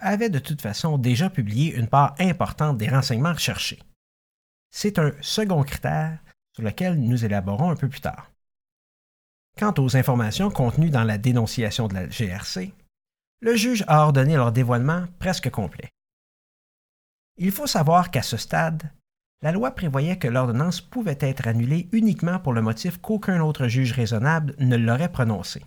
avait 0.00 0.28
de 0.28 0.40
toute 0.40 0.60
façon 0.60 0.98
déjà 0.98 1.30
publié 1.30 1.74
une 1.74 1.86
part 1.86 2.14
importante 2.18 2.76
des 2.76 2.88
renseignements 2.88 3.32
recherchés. 3.32 3.78
C'est 4.70 4.98
un 4.98 5.12
second 5.20 5.62
critère 5.62 6.18
sur 6.52 6.64
lequel 6.64 7.00
nous 7.00 7.24
élaborons 7.24 7.70
un 7.70 7.76
peu 7.76 7.88
plus 7.88 8.00
tard. 8.00 8.30
Quant 9.58 9.74
aux 9.78 9.96
informations 9.96 10.50
contenues 10.50 10.90
dans 10.90 11.02
la 11.02 11.18
dénonciation 11.18 11.88
de 11.88 11.94
la 11.94 12.06
GRC, 12.06 12.72
le 13.40 13.56
juge 13.56 13.84
a 13.88 14.04
ordonné 14.04 14.36
leur 14.36 14.52
dévoilement 14.52 15.06
presque 15.18 15.50
complet. 15.50 15.88
Il 17.38 17.50
faut 17.50 17.66
savoir 17.66 18.12
qu'à 18.12 18.22
ce 18.22 18.36
stade, 18.36 18.88
la 19.42 19.50
loi 19.50 19.72
prévoyait 19.72 20.18
que 20.18 20.28
l'ordonnance 20.28 20.80
pouvait 20.80 21.18
être 21.20 21.48
annulée 21.48 21.88
uniquement 21.90 22.38
pour 22.38 22.52
le 22.52 22.62
motif 22.62 22.98
qu'aucun 22.98 23.40
autre 23.40 23.66
juge 23.66 23.92
raisonnable 23.92 24.54
ne 24.60 24.76
l'aurait 24.76 25.10
prononcé. 25.10 25.64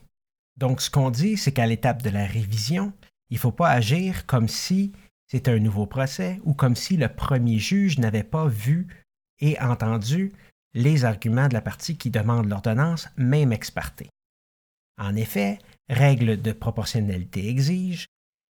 Donc 0.56 0.82
ce 0.82 0.90
qu'on 0.90 1.10
dit, 1.10 1.36
c'est 1.36 1.52
qu'à 1.52 1.68
l'étape 1.68 2.02
de 2.02 2.10
la 2.10 2.26
révision, 2.26 2.94
il 3.30 3.36
ne 3.36 3.40
faut 3.40 3.52
pas 3.52 3.70
agir 3.70 4.26
comme 4.26 4.48
si 4.48 4.94
c'est 5.28 5.50
un 5.50 5.60
nouveau 5.60 5.86
procès 5.86 6.40
ou 6.46 6.54
comme 6.54 6.78
si 6.78 6.96
le 6.96 7.10
premier 7.10 7.60
juge 7.60 8.00
n'avait 8.00 8.24
pas 8.24 8.48
vu 8.48 8.88
et 9.40 9.60
entendu 9.60 10.32
les 10.74 11.06
arguments 11.06 11.48
de 11.48 11.54
la 11.54 11.62
partie 11.62 11.98
qui 11.98 12.10
demande 12.10 12.50
l'ordonnance, 12.50 13.10
même 13.18 13.52
ex 13.52 13.72
En 14.98 15.16
effet, 15.16 15.60
règle 15.90 16.42
de 16.42 16.52
proportionnalité 16.52 17.50
exige, 17.50 18.08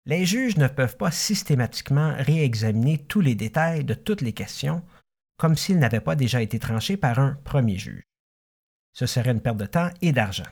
les 0.05 0.25
juges 0.25 0.57
ne 0.57 0.67
peuvent 0.67 0.97
pas 0.97 1.11
systématiquement 1.11 2.15
réexaminer 2.17 2.97
tous 2.97 3.19
les 3.19 3.35
détails 3.35 3.83
de 3.83 3.93
toutes 3.93 4.21
les 4.21 4.33
questions 4.33 4.81
comme 5.37 5.55
s'ils 5.55 5.79
n'avaient 5.79 5.99
pas 5.99 6.15
déjà 6.15 6.41
été 6.41 6.59
tranchés 6.59 6.97
par 6.97 7.19
un 7.19 7.37
premier 7.43 7.77
juge. 7.77 8.03
Ce 8.93 9.05
serait 9.05 9.31
une 9.31 9.41
perte 9.41 9.57
de 9.57 9.65
temps 9.65 9.91
et 10.01 10.11
d'argent. 10.11 10.47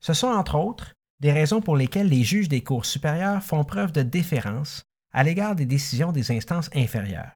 Ce 0.00 0.14
sont 0.14 0.28
entre 0.28 0.56
autres 0.56 0.94
des 1.20 1.32
raisons 1.32 1.60
pour 1.60 1.76
lesquelles 1.76 2.08
les 2.08 2.24
juges 2.24 2.48
des 2.48 2.64
cours 2.64 2.86
supérieures 2.86 3.42
font 3.42 3.62
preuve 3.62 3.92
de 3.92 4.02
déférence 4.02 4.82
à 5.12 5.22
l'égard 5.22 5.54
des 5.54 5.66
décisions 5.66 6.12
des 6.12 6.32
instances 6.32 6.70
inférieures. 6.74 7.32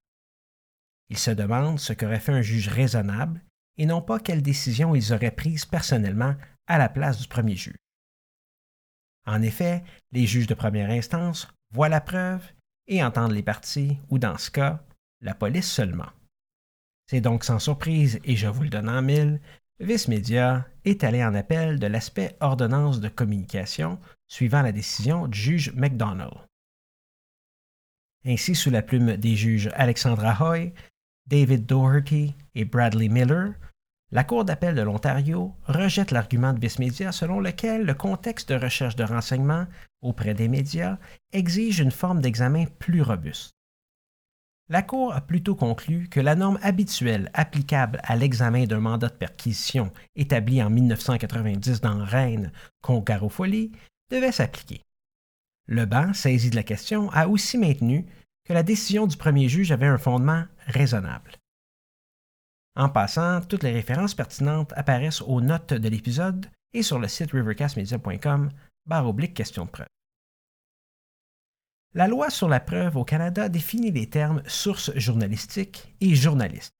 Ils 1.14 1.18
se 1.18 1.30
demandent 1.30 1.78
ce 1.78 1.92
qu'aurait 1.92 2.18
fait 2.18 2.33
un 2.33 2.42
juge 2.42 2.66
raisonnable 2.66 3.40
et 3.78 3.87
non 3.87 4.02
pas 4.02 4.18
quelle 4.18 4.42
décision 4.42 4.97
ils 4.97 5.12
auraient 5.12 5.30
prise 5.30 5.64
personnellement 5.64 6.35
à 6.66 6.76
la 6.76 6.88
place 6.88 7.21
du 7.21 7.28
premier 7.28 7.54
juge. 7.54 7.76
En 9.25 9.40
effet, 9.40 9.85
les 10.11 10.26
juges 10.26 10.49
de 10.49 10.54
première 10.54 10.90
instance 10.90 11.47
voient 11.71 11.88
la 11.88 12.00
preuve 12.00 12.42
et 12.88 13.04
entendent 13.04 13.30
les 13.30 13.44
parties, 13.44 13.97
ou 14.11 14.18
dans 14.18 14.37
ce 14.38 14.50
cas, 14.50 14.83
la 15.21 15.37
police 15.37 15.71
seulement. 15.71 16.11
C'est 17.09 17.21
donc 17.21 17.44
sans 17.44 17.61
surprise, 17.61 18.18
et 18.25 18.35
je 18.35 18.49
vous 18.49 18.64
le 18.64 18.71
donne 18.71 18.88
en 18.88 19.00
mille, 19.00 19.40
Vice 19.78 20.09
Media 20.09 20.66
est 20.85 21.04
allé 21.04 21.25
en 21.25 21.37
appel 21.37 21.78
de 21.78 21.87
l'aspect 21.87 22.37
ordonnance 22.40 22.99
de 22.99 23.09
communication 23.09 24.00
suivant 24.26 24.62
la 24.62 24.73
décision 24.73 25.28
du 25.28 25.38
juge 25.38 25.73
McDonald. 25.75 26.35
Ainsi, 28.26 28.56
sous 28.56 28.71
la 28.71 28.83
plume 28.83 29.16
des 29.16 29.37
juges 29.37 29.71
Alexandra 29.75 30.37
Hoy, 30.40 30.73
David 31.26 31.66
Doherty 31.66 32.35
et 32.54 32.64
Bradley 32.64 33.09
Miller, 33.09 33.54
la 34.11 34.25
Cour 34.25 34.45
d'appel 34.45 34.75
de 34.75 34.83
l'Ontario 34.83 35.54
rejette 35.66 36.11
l'argument 36.11 36.52
de 36.52 36.61
Vice 36.61 37.11
selon 37.11 37.40
lequel 37.40 37.85
le 37.85 37.95
contexte 37.95 38.52
de 38.52 38.59
recherche 38.59 38.95
de 38.95 39.04
renseignements 39.04 39.66
auprès 40.02 40.35
des 40.35 40.49
médias 40.49 40.99
exige 41.33 41.81
une 41.81 41.90
forme 41.90 42.21
d'examen 42.21 42.66
plus 42.78 43.02
robuste. 43.02 43.50
La 44.69 44.83
Cour 44.83 45.12
a 45.12 45.21
plutôt 45.21 45.54
conclu 45.54 46.09
que 46.09 46.21
la 46.21 46.37
norme 46.37 46.59
habituelle 46.62 47.31
applicable 47.35 48.00
à 48.02 48.16
l'examen 48.16 48.64
d'un 48.64 48.81
mandat 48.81 49.09
de 49.09 49.14
perquisition 49.14 49.93
établi 50.16 50.62
en 50.62 50.71
1990 50.71 51.81
dans 51.81 52.02
Rennes 52.04 52.52
contre 52.83 53.04
Garofoli 53.04 53.73
devait 54.11 54.33
s'appliquer. 54.33 54.81
Le 55.66 55.87
banc, 55.87 56.12
saisi 56.12 56.50
de 56.50 56.57
la 56.57 56.62
question, 56.62 57.11
a 57.11 57.26
aussi 57.26 57.59
maintenu 57.59 58.07
que 58.45 58.53
la 58.53 58.63
décision 58.63 59.07
du 59.07 59.17
premier 59.17 59.49
juge 59.49 59.73
avait 59.73 59.87
un 59.87 59.99
fondement 59.99 60.45
raisonnable. 60.67 61.33
En 62.77 62.89
passant, 62.89 63.41
toutes 63.43 63.63
les 63.63 63.73
références 63.73 64.15
pertinentes 64.15 64.73
apparaissent 64.77 65.23
aux 65.23 65.41
notes 65.41 65.75
de 65.75 65.89
l'épisode 65.89 66.47
et 66.73 66.83
sur 66.83 66.99
le 66.99 67.09
site 67.09 67.31
rivercastmedia.com 67.31 68.51
barre 68.87 69.09
oblique 69.09 69.35
question 69.35 69.65
de 69.65 69.71
preuve. 69.71 69.87
La 71.95 72.09
loi 72.09 72.29
sur 72.29 72.49
la 72.49 72.59
preuve 72.59 72.97
au 72.97 73.05
Canada 73.05 73.49
définit 73.49 73.93
les 73.93 74.11
termes 74.11 74.43
source 74.47 74.93
journalistique 74.97 75.95
et 76.01 76.17
journaliste. 76.17 76.73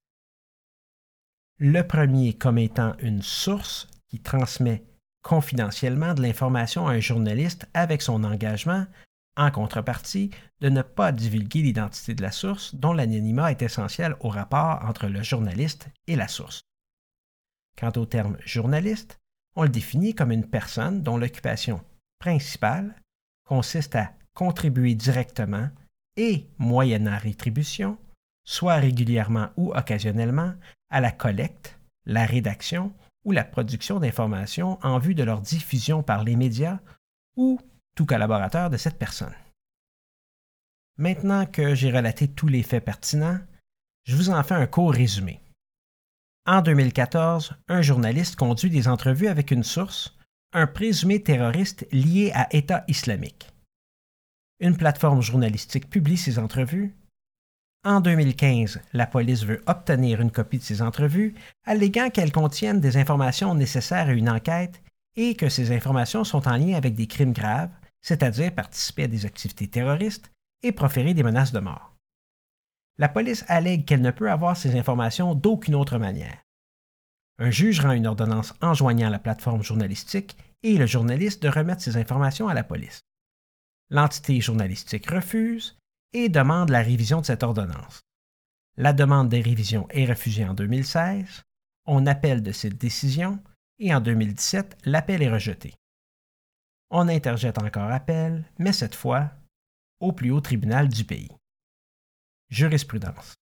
Le 1.59 1.87
premier 1.87 2.35
comme 2.35 2.59
étant 2.59 2.97
une 2.99 3.23
source 3.23 3.89
qui 4.09 4.21
transmet 4.21 4.83
confidentiellement 5.23 6.15
de 6.15 6.23
l'information 6.23 6.89
à 6.89 6.95
un 6.95 7.01
journaliste 7.01 7.69
avec 7.75 8.03
son 8.03 8.25
engagement, 8.25 8.87
en 9.37 9.51
contrepartie, 9.51 10.31
de 10.61 10.69
ne 10.69 10.83
pas 10.83 11.13
divulguer 11.13 11.63
l'identité 11.63 12.15
de 12.15 12.23
la 12.23 12.31
source 12.31 12.75
dont 12.75 12.93
l'anonymat 12.93 13.51
est 13.51 13.63
essentiel 13.63 14.17
au 14.21 14.29
rapport 14.29 14.85
entre 14.85 15.07
le 15.07 15.23
journaliste 15.23 15.89
et 16.07 16.17
la 16.17 16.29
source. 16.29 16.63
Quant 17.77 17.93
au 17.97 18.07
terme 18.07 18.37
journaliste, 18.45 19.21
on 19.57 19.63
le 19.63 19.69
définit 19.69 20.15
comme 20.15 20.33
une 20.33 20.49
personne 20.49 21.03
dont 21.03 21.17
l'occupation 21.17 21.81
principale 22.19 22.95
consiste 23.45 23.97
à 23.97 24.13
contribuer 24.35 24.95
directement 24.95 25.69
et, 26.17 26.47
moyennant 26.59 27.19
rétribution, 27.19 27.99
soit 28.45 28.77
régulièrement 28.77 29.49
ou 29.57 29.73
occasionnellement, 29.75 30.55
à 30.91 31.01
la 31.01 31.11
collecte, 31.11 31.79
la 32.07 32.25
rédaction 32.25 32.93
ou 33.25 33.33
la 33.33 33.45
production 33.45 34.01
d'informations 34.01 34.79
en 34.83 34.99
vue 34.99 35.15
de 35.15 35.25
leur 35.25 35.41
diffusion 35.41 36.03
par 36.03 36.25
les 36.25 36.37
médias 36.37 36.79
ou 37.37 37.59
tout 37.95 38.07
collaborateur 38.07 38.71
de 38.71 38.77
cette 38.77 38.99
personne. 38.99 39.35
Maintenant 40.97 41.47
que 41.47 41.75
j'ai 41.75 41.91
relaté 41.91 42.29
tous 42.29 42.49
les 42.49 42.63
faits 42.63 42.85
pertinents, 42.85 43.41
je 44.05 44.17
vous 44.17 44.31
en 44.31 44.43
fais 44.43 44.55
un 44.55 44.67
court 44.67 44.93
résumé. 44.93 45.41
En 46.47 46.61
2014, 46.61 47.55
un 47.69 47.83
journaliste 47.83 48.37
conduit 48.37 48.71
des 48.71 48.87
entrevues 48.87 49.29
avec 49.29 49.51
une 49.51 49.65
source, 49.65 50.17
un 50.53 50.67
présumé 50.67 51.23
terroriste 51.23 51.87
lié 51.91 52.31
à 52.35 52.55
État 52.55 52.85
islamique. 52.87 53.51
Une 54.61 54.77
plateforme 54.77 55.23
journalistique 55.23 55.91
publie 55.91 56.17
ces 56.17 56.39
entrevues. 56.39 56.95
En 57.85 58.01
2015, 58.01 58.81
la 58.93 59.07
police 59.07 59.45
veut 59.45 59.63
obtenir 59.67 60.21
une 60.21 60.31
copie 60.31 60.59
de 60.59 60.63
ces 60.63 60.81
entrevues, 60.81 61.35
alléguant 61.65 62.11
qu'elles 62.11 62.33
contiennent 62.33 62.81
des 62.81 62.97
informations 62.97 63.55
nécessaires 63.55 64.09
à 64.09 64.13
une 64.13 64.31
enquête 64.31 64.83
et 65.17 65.35
que 65.35 65.49
ces 65.49 65.73
informations 65.75 66.25
sont 66.25 66.47
en 66.47 66.57
lien 66.57 66.77
avec 66.77 66.95
des 66.95 67.07
crimes 67.07 67.33
graves, 67.33 67.71
c'est-à-dire 68.05 68.55
participer 68.55 69.05
à 69.05 69.09
des 69.09 69.25
activités 69.25 69.67
terroristes 69.67 70.31
et 70.63 70.73
proférer 70.73 71.15
des 71.15 71.23
menaces 71.23 71.53
de 71.53 71.59
mort. 71.59 71.97
La 72.99 73.09
police 73.09 73.45
allègue 73.49 73.87
qu'elle 73.87 74.03
ne 74.03 74.11
peut 74.11 74.31
avoir 74.31 74.57
ces 74.57 74.79
informations 74.79 75.35
d'aucune 75.35 75.75
autre 75.75 75.99
manière. 75.99 76.39
Un 77.39 77.51
juge 77.51 77.81
rend 77.81 77.93
une 77.93 78.07
ordonnance 78.07 78.55
enjoignant 78.61 79.09
la 79.09 79.19
plateforme 79.19 79.65
journalistique 79.65 80.37
et 80.63 80.77
le 80.77 80.87
journaliste 80.87 81.43
de 81.43 81.49
remettre 81.49 81.83
ces 81.83 81.97
informations 81.97 82.47
à 82.47 82.55
la 82.55 82.63
police. 82.63 83.01
L'entité 83.91 84.41
journalistique 84.41 85.11
refuse 85.11 85.77
et 86.13 86.29
demande 86.29 86.69
la 86.69 86.83
révision 86.83 87.23
de 87.23 87.27
cette 87.27 87.43
ordonnance. 87.43 88.03
La 88.77 88.93
demande 88.93 89.31
de 89.31 89.37
révision 89.37 89.89
est 89.91 90.07
refusée 90.07 90.45
en 90.45 90.55
2016, 90.55 91.43
on 91.87 92.07
appelle 92.07 92.43
de 92.43 92.53
cette 92.53 92.77
décision 92.77 93.43
et 93.79 93.95
en 93.95 94.01
2017, 94.01 94.77
l'appel 94.85 95.23
est 95.23 95.33
rejeté. 95.33 95.75
On 96.97 97.09
interjette 97.09 97.59
encore 97.59 97.91
appel, 97.91 98.45
mais 98.57 98.73
cette 98.73 98.95
fois 98.95 99.33
au 99.99 100.13
plus 100.13 100.31
haut 100.31 100.41
tribunal 100.41 100.89
du 100.89 101.03
pays. 101.03 101.29
Jurisprudence. 102.51 103.35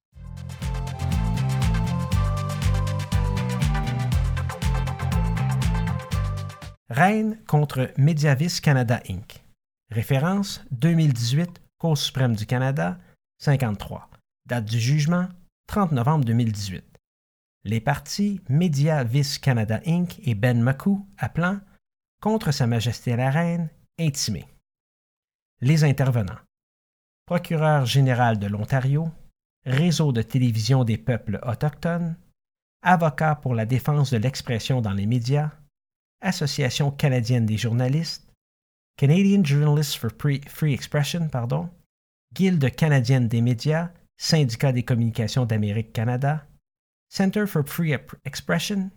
Reine 6.88 7.38
contre 7.46 7.90
Mediavis 7.98 8.58
Canada 8.62 9.02
Inc. 9.10 9.44
Référence 9.90 10.64
2018, 10.70 11.60
Cour 11.76 11.98
suprême 11.98 12.34
du 12.34 12.46
Canada, 12.46 12.98
53. 13.36 14.08
Date 14.46 14.64
du 14.64 14.80
jugement 14.80 15.28
30 15.66 15.92
novembre 15.92 16.24
2018. 16.24 16.82
Les 17.64 17.82
partis 17.82 18.40
Mediavis 18.48 19.38
Canada 19.38 19.82
Inc. 19.86 20.18
et 20.22 20.34
Ben 20.34 20.58
Maku 20.58 21.06
appelant 21.18 21.60
contre 22.22 22.52
Sa 22.52 22.68
Majesté 22.68 23.16
la 23.16 23.30
Reine, 23.30 23.68
intimé. 23.98 24.46
Les 25.60 25.84
intervenants 25.84 26.38
procureur 27.26 27.86
général 27.86 28.38
de 28.38 28.46
l'Ontario, 28.46 29.10
Réseau 29.64 30.12
de 30.12 30.22
télévision 30.22 30.84
des 30.84 30.98
peuples 30.98 31.40
autochtones, 31.46 32.16
Avocat 32.82 33.36
pour 33.36 33.54
la 33.54 33.64
défense 33.64 34.10
de 34.10 34.18
l'expression 34.18 34.80
dans 34.80 34.92
les 34.92 35.06
médias, 35.06 35.52
Association 36.20 36.90
canadienne 36.90 37.46
des 37.46 37.56
journalistes, 37.56 38.28
Canadian 38.96 39.44
Journalists 39.44 39.96
for 39.96 40.10
Free 40.18 40.74
Expression, 40.74 41.28
pardon, 41.28 41.70
Guilde 42.34 42.74
canadienne 42.74 43.28
des 43.28 43.40
médias, 43.40 43.90
Syndicat 44.16 44.72
des 44.72 44.82
communications 44.82 45.46
d'Amérique 45.46 45.92
Canada, 45.92 46.46
Center 47.08 47.46
for 47.46 47.64
Free 47.66 47.96
Expression, 48.24 48.90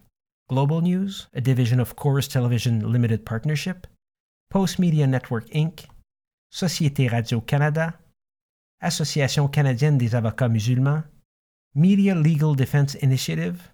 Global 0.48 0.82
News, 0.82 1.28
a 1.34 1.42
division 1.42 1.80
of 1.80 1.96
Chorus 1.96 2.28
Television 2.28 2.92
Limited 2.92 3.26
Partnership, 3.26 3.88
Post 4.52 4.78
Media 4.78 5.08
Network 5.08 5.50
Inc., 5.50 5.86
Société 6.54 7.12
Radio-Canada, 7.12 7.96
Association 8.80 9.48
canadienne 9.48 9.98
des 9.98 10.14
avocats 10.14 10.48
musulmans, 10.48 11.04
Media 11.74 12.14
Legal 12.14 12.54
Defense 12.54 12.94
Initiative, 12.96 13.72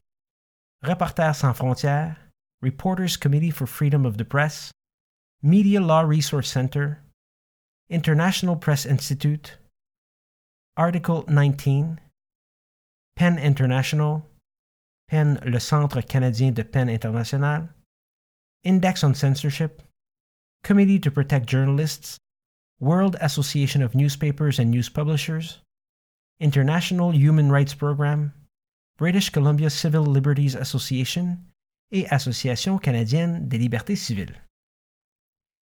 Reporters 0.81 1.35
sans 1.35 1.53
frontières, 1.53 2.15
Reporters 2.61 3.17
Committee 3.17 3.51
for 3.51 3.67
Freedom 3.67 4.05
of 4.05 4.17
the 4.17 4.23
Press, 4.23 4.71
Media 5.43 5.81
Law 5.81 6.01
Resource 6.01 6.49
Center, 6.49 7.01
International 7.89 8.55
Press 8.55 8.85
Institute, 8.85 9.57
Article 10.77 11.25
19, 11.27 11.99
PEN 13.17 13.37
International, 13.37 14.25
Le 15.11 15.59
Centre 15.59 16.01
canadien 16.01 16.53
de 16.53 16.63
PEN 16.63 16.89
international, 16.89 17.67
Index 18.63 19.03
on 19.03 19.13
Censorship, 19.13 19.81
Committee 20.63 20.99
to 20.99 21.11
Protect 21.11 21.49
Journalists, 21.49 22.17
World 22.79 23.17
Association 23.19 23.81
of 23.81 23.93
Newspapers 23.93 24.57
and 24.57 24.71
News 24.71 24.89
Publishers, 24.89 25.59
International 26.39 27.11
Human 27.11 27.51
Rights 27.51 27.73
Program, 27.73 28.31
British 28.97 29.29
Columbia 29.29 29.69
Civil 29.69 30.05
Liberties 30.05 30.55
Association 30.55 31.37
et 31.91 32.07
Association 32.09 32.77
canadienne 32.77 33.49
des 33.49 33.57
libertés 33.57 33.97
civiles. 33.97 34.41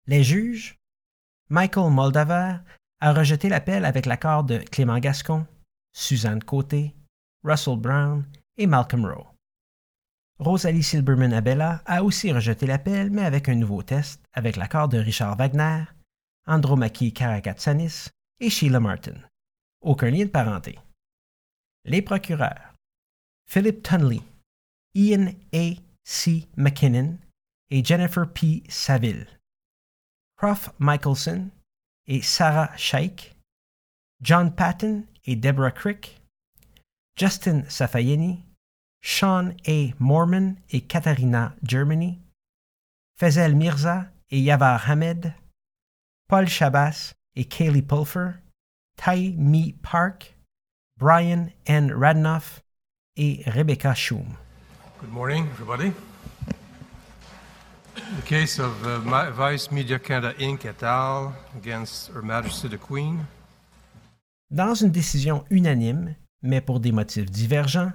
Les 0.07 0.23
juges, 0.23 0.75
Michael 1.49 1.91
Moldaver 1.91 2.57
a 2.99 3.13
rejeté 3.13 3.49
l'appel 3.49 3.85
avec 3.85 4.07
l'accord 4.07 4.43
de 4.43 4.57
Clément 4.57 4.97
Gascon, 4.97 5.45
Suzanne 5.93 6.43
Côté, 6.43 6.95
Russell 7.43 7.77
Brown 7.77 8.25
et 8.57 8.65
Malcolm 8.65 9.05
Rowe. 9.05 9.34
Rosalie 10.39 10.83
Silberman 10.83 11.33
Abella 11.33 11.81
a 11.85 12.03
aussi 12.03 12.31
rejeté 12.31 12.65
l'appel, 12.65 13.09
mais 13.09 13.23
avec 13.23 13.47
un 13.47 13.55
nouveau 13.55 13.83
test, 13.83 14.21
avec 14.33 14.57
l'accord 14.57 14.89
de 14.89 14.97
Richard 14.97 15.37
Wagner, 15.37 15.85
Andromaki 16.45 17.13
Karakatsanis 17.13 18.09
et 18.39 18.49
Sheila 18.49 18.79
Martin. 18.79 19.15
Aucun 19.81 20.09
lien 20.09 20.25
de 20.25 20.29
parenté. 20.29 20.77
Les 21.85 22.01
procureurs 22.01 22.73
Philip 23.47 23.81
Tunley, 23.81 24.21
Ian 24.95 25.31
A. 25.53 25.75
C. 26.03 26.47
McKinnon 26.55 27.17
et 27.71 27.83
Jennifer 27.83 28.31
P. 28.31 28.63
Saville. 28.69 29.27
Prof. 30.37 30.69
Michelson 30.79 31.49
et 32.07 32.21
Sarah 32.21 32.75
Shaik. 32.77 33.35
John 34.21 34.53
Patton 34.53 35.03
et 35.25 35.35
Deborah 35.35 35.71
Crick. 35.71 36.21
Justin 37.17 37.63
Safayeni. 37.69 38.43
Sean 39.07 39.53
A. 39.67 39.93
Mormon 39.99 40.55
et 40.71 40.81
Katharina 40.81 41.53
Germany. 41.61 42.19
Fazel 43.19 43.55
Mirza 43.55 44.07
et 44.31 44.39
Yavar 44.39 44.89
Hamed. 44.89 45.31
Paul 46.27 46.47
Chabas 46.47 47.13
et 47.35 47.45
Kaylee 47.45 47.83
Pulfer, 47.83 48.41
Tai 48.97 49.35
Mi 49.37 49.73
Park, 49.83 50.35
Brian 50.97 51.51
N. 51.67 51.91
Radnoff 51.91 52.63
et 53.15 53.43
Rebecca 53.45 53.93
Schum. 53.93 54.25
Good 54.99 55.11
morning, 55.11 55.45
everybody. 55.53 55.93
The 57.93 58.25
case 58.25 58.57
of 58.57 58.73
uh, 58.87 59.01
Vice 59.29 59.69
Media 59.71 59.99
Canada 59.99 60.33
Inc. 60.39 60.65
et 60.65 60.81
al. 60.81 61.35
against 61.55 62.11
Her 62.11 62.23
Majesty 62.23 62.69
the 62.69 62.79
Queen. 62.79 63.27
Dans 64.49 64.73
une 64.73 64.89
décision 64.89 65.45
unanime, 65.51 66.15
mais 66.41 66.59
pour 66.59 66.79
des 66.79 66.91
motifs 66.91 67.29
divergents, 67.29 67.91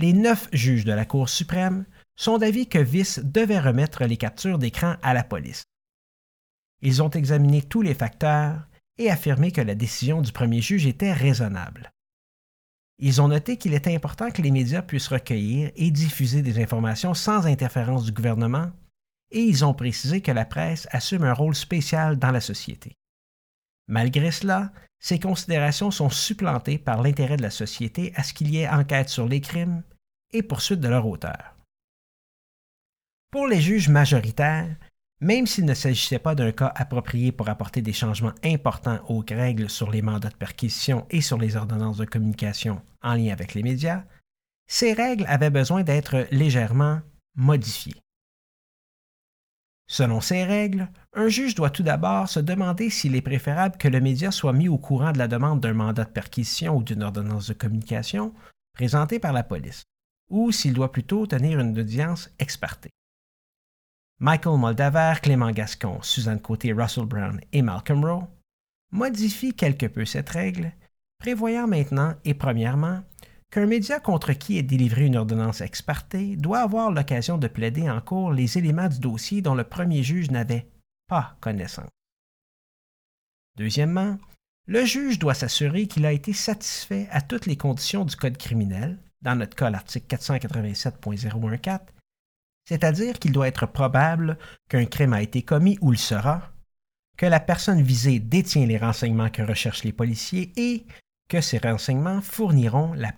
les 0.00 0.14
neuf 0.14 0.48
juges 0.52 0.86
de 0.86 0.92
la 0.92 1.04
Cour 1.04 1.28
suprême 1.28 1.84
sont 2.16 2.38
d'avis 2.38 2.66
que 2.66 2.78
Vice 2.78 3.20
devait 3.22 3.60
remettre 3.60 4.04
les 4.04 4.16
captures 4.16 4.58
d'écran 4.58 4.96
à 5.02 5.12
la 5.12 5.22
police. 5.22 5.64
Ils 6.80 7.02
ont 7.02 7.10
examiné 7.10 7.60
tous 7.60 7.82
les 7.82 7.92
facteurs 7.92 8.66
et 8.96 9.10
affirmé 9.10 9.52
que 9.52 9.60
la 9.60 9.74
décision 9.74 10.22
du 10.22 10.32
premier 10.32 10.62
juge 10.62 10.86
était 10.86 11.12
raisonnable. 11.12 11.92
Ils 12.98 13.20
ont 13.20 13.28
noté 13.28 13.58
qu'il 13.58 13.74
était 13.74 13.94
important 13.94 14.30
que 14.30 14.40
les 14.42 14.50
médias 14.50 14.82
puissent 14.82 15.08
recueillir 15.08 15.70
et 15.76 15.90
diffuser 15.90 16.40
des 16.40 16.62
informations 16.62 17.12
sans 17.12 17.46
interférence 17.46 18.04
du 18.04 18.12
gouvernement, 18.12 18.70
et 19.30 19.40
ils 19.40 19.64
ont 19.64 19.74
précisé 19.74 20.22
que 20.22 20.32
la 20.32 20.46
presse 20.46 20.88
assume 20.90 21.24
un 21.24 21.34
rôle 21.34 21.54
spécial 21.54 22.18
dans 22.18 22.30
la 22.30 22.40
société. 22.40 22.96
Malgré 23.90 24.30
cela, 24.30 24.72
ces 25.00 25.18
considérations 25.18 25.90
sont 25.90 26.10
supplantées 26.10 26.78
par 26.78 27.02
l'intérêt 27.02 27.36
de 27.36 27.42
la 27.42 27.50
société 27.50 28.12
à 28.14 28.22
ce 28.22 28.32
qu'il 28.32 28.48
y 28.50 28.58
ait 28.58 28.68
enquête 28.68 29.08
sur 29.08 29.26
les 29.26 29.40
crimes 29.40 29.82
et 30.32 30.44
poursuite 30.44 30.78
de 30.78 30.88
leur 30.88 31.06
auteur. 31.06 31.56
Pour 33.32 33.48
les 33.48 33.60
juges 33.60 33.88
majoritaires, 33.88 34.76
même 35.20 35.48
s'il 35.48 35.64
ne 35.64 35.74
s'agissait 35.74 36.20
pas 36.20 36.36
d'un 36.36 36.52
cas 36.52 36.72
approprié 36.76 37.32
pour 37.32 37.48
apporter 37.48 37.82
des 37.82 37.92
changements 37.92 38.34
importants 38.44 39.00
aux 39.08 39.24
règles 39.28 39.68
sur 39.68 39.90
les 39.90 40.02
mandats 40.02 40.30
de 40.30 40.36
perquisition 40.36 41.04
et 41.10 41.20
sur 41.20 41.36
les 41.36 41.56
ordonnances 41.56 41.96
de 41.96 42.04
communication 42.04 42.80
en 43.02 43.14
lien 43.14 43.32
avec 43.32 43.54
les 43.54 43.64
médias, 43.64 44.04
ces 44.68 44.92
règles 44.92 45.26
avaient 45.26 45.50
besoin 45.50 45.82
d'être 45.82 46.28
légèrement 46.30 47.00
modifiées. 47.34 48.00
Selon 49.92 50.20
ces 50.20 50.44
règles, 50.44 50.88
un 51.14 51.26
juge 51.26 51.56
doit 51.56 51.70
tout 51.70 51.82
d'abord 51.82 52.28
se 52.28 52.38
demander 52.38 52.90
s'il 52.90 53.16
est 53.16 53.22
préférable 53.22 53.76
que 53.76 53.88
le 53.88 54.00
média 54.00 54.30
soit 54.30 54.52
mis 54.52 54.68
au 54.68 54.78
courant 54.78 55.10
de 55.10 55.18
la 55.18 55.26
demande 55.26 55.58
d'un 55.58 55.72
mandat 55.72 56.04
de 56.04 56.10
perquisition 56.10 56.76
ou 56.76 56.84
d'une 56.84 57.02
ordonnance 57.02 57.48
de 57.48 57.54
communication 57.54 58.32
présentée 58.72 59.18
par 59.18 59.32
la 59.32 59.42
police, 59.42 59.82
ou 60.30 60.52
s'il 60.52 60.74
doit 60.74 60.92
plutôt 60.92 61.26
tenir 61.26 61.58
une 61.58 61.76
audience 61.76 62.30
expertée. 62.38 62.90
Michael 64.20 64.60
Moldaver, 64.60 65.14
Clément 65.20 65.50
Gascon, 65.50 66.00
Suzanne 66.02 66.40
Côté, 66.40 66.72
Russell 66.72 67.06
Brown 67.06 67.40
et 67.52 67.62
Malcolm 67.62 68.04
Rowe 68.04 68.28
modifient 68.92 69.54
quelque 69.54 69.86
peu 69.86 70.04
cette 70.04 70.30
règle, 70.30 70.70
prévoyant 71.18 71.66
maintenant 71.66 72.14
et 72.24 72.34
premièrement 72.34 73.02
qu'un 73.50 73.66
média 73.66 73.98
contre 73.98 74.32
qui 74.32 74.58
est 74.58 74.62
délivrée 74.62 75.06
une 75.06 75.16
ordonnance 75.16 75.60
expertée 75.60 76.36
doit 76.36 76.60
avoir 76.60 76.90
l'occasion 76.90 77.36
de 77.36 77.48
plaider 77.48 77.90
en 77.90 78.00
cours 78.00 78.32
les 78.32 78.58
éléments 78.58 78.88
du 78.88 79.00
dossier 79.00 79.42
dont 79.42 79.54
le 79.54 79.64
premier 79.64 80.02
juge 80.02 80.30
n'avait 80.30 80.68
pas 81.08 81.36
connaissance. 81.40 81.90
Deuxièmement, 83.56 84.18
le 84.66 84.84
juge 84.84 85.18
doit 85.18 85.34
s'assurer 85.34 85.88
qu'il 85.88 86.06
a 86.06 86.12
été 86.12 86.32
satisfait 86.32 87.08
à 87.10 87.20
toutes 87.20 87.46
les 87.46 87.56
conditions 87.56 88.04
du 88.04 88.14
Code 88.14 88.38
criminel, 88.38 88.98
dans 89.20 89.34
notre 89.34 89.56
cas 89.56 89.70
l'article 89.70 90.06
487.014, 90.16 91.80
c'est-à-dire 92.64 93.18
qu'il 93.18 93.32
doit 93.32 93.48
être 93.48 93.66
probable 93.66 94.38
qu'un 94.68 94.86
crime 94.86 95.12
a 95.12 95.22
été 95.22 95.42
commis 95.42 95.76
ou 95.80 95.90
le 95.90 95.96
sera, 95.96 96.52
que 97.16 97.26
la 97.26 97.40
personne 97.40 97.82
visée 97.82 98.20
détient 98.20 98.64
les 98.66 98.78
renseignements 98.78 99.28
que 99.28 99.42
recherchent 99.42 99.84
les 99.84 99.92
policiers 99.92 100.52
et 100.56 100.86
que 101.28 101.40
ces 101.40 101.58
renseignements 101.58 102.20
fourniront 102.20 102.92
la 102.94 103.12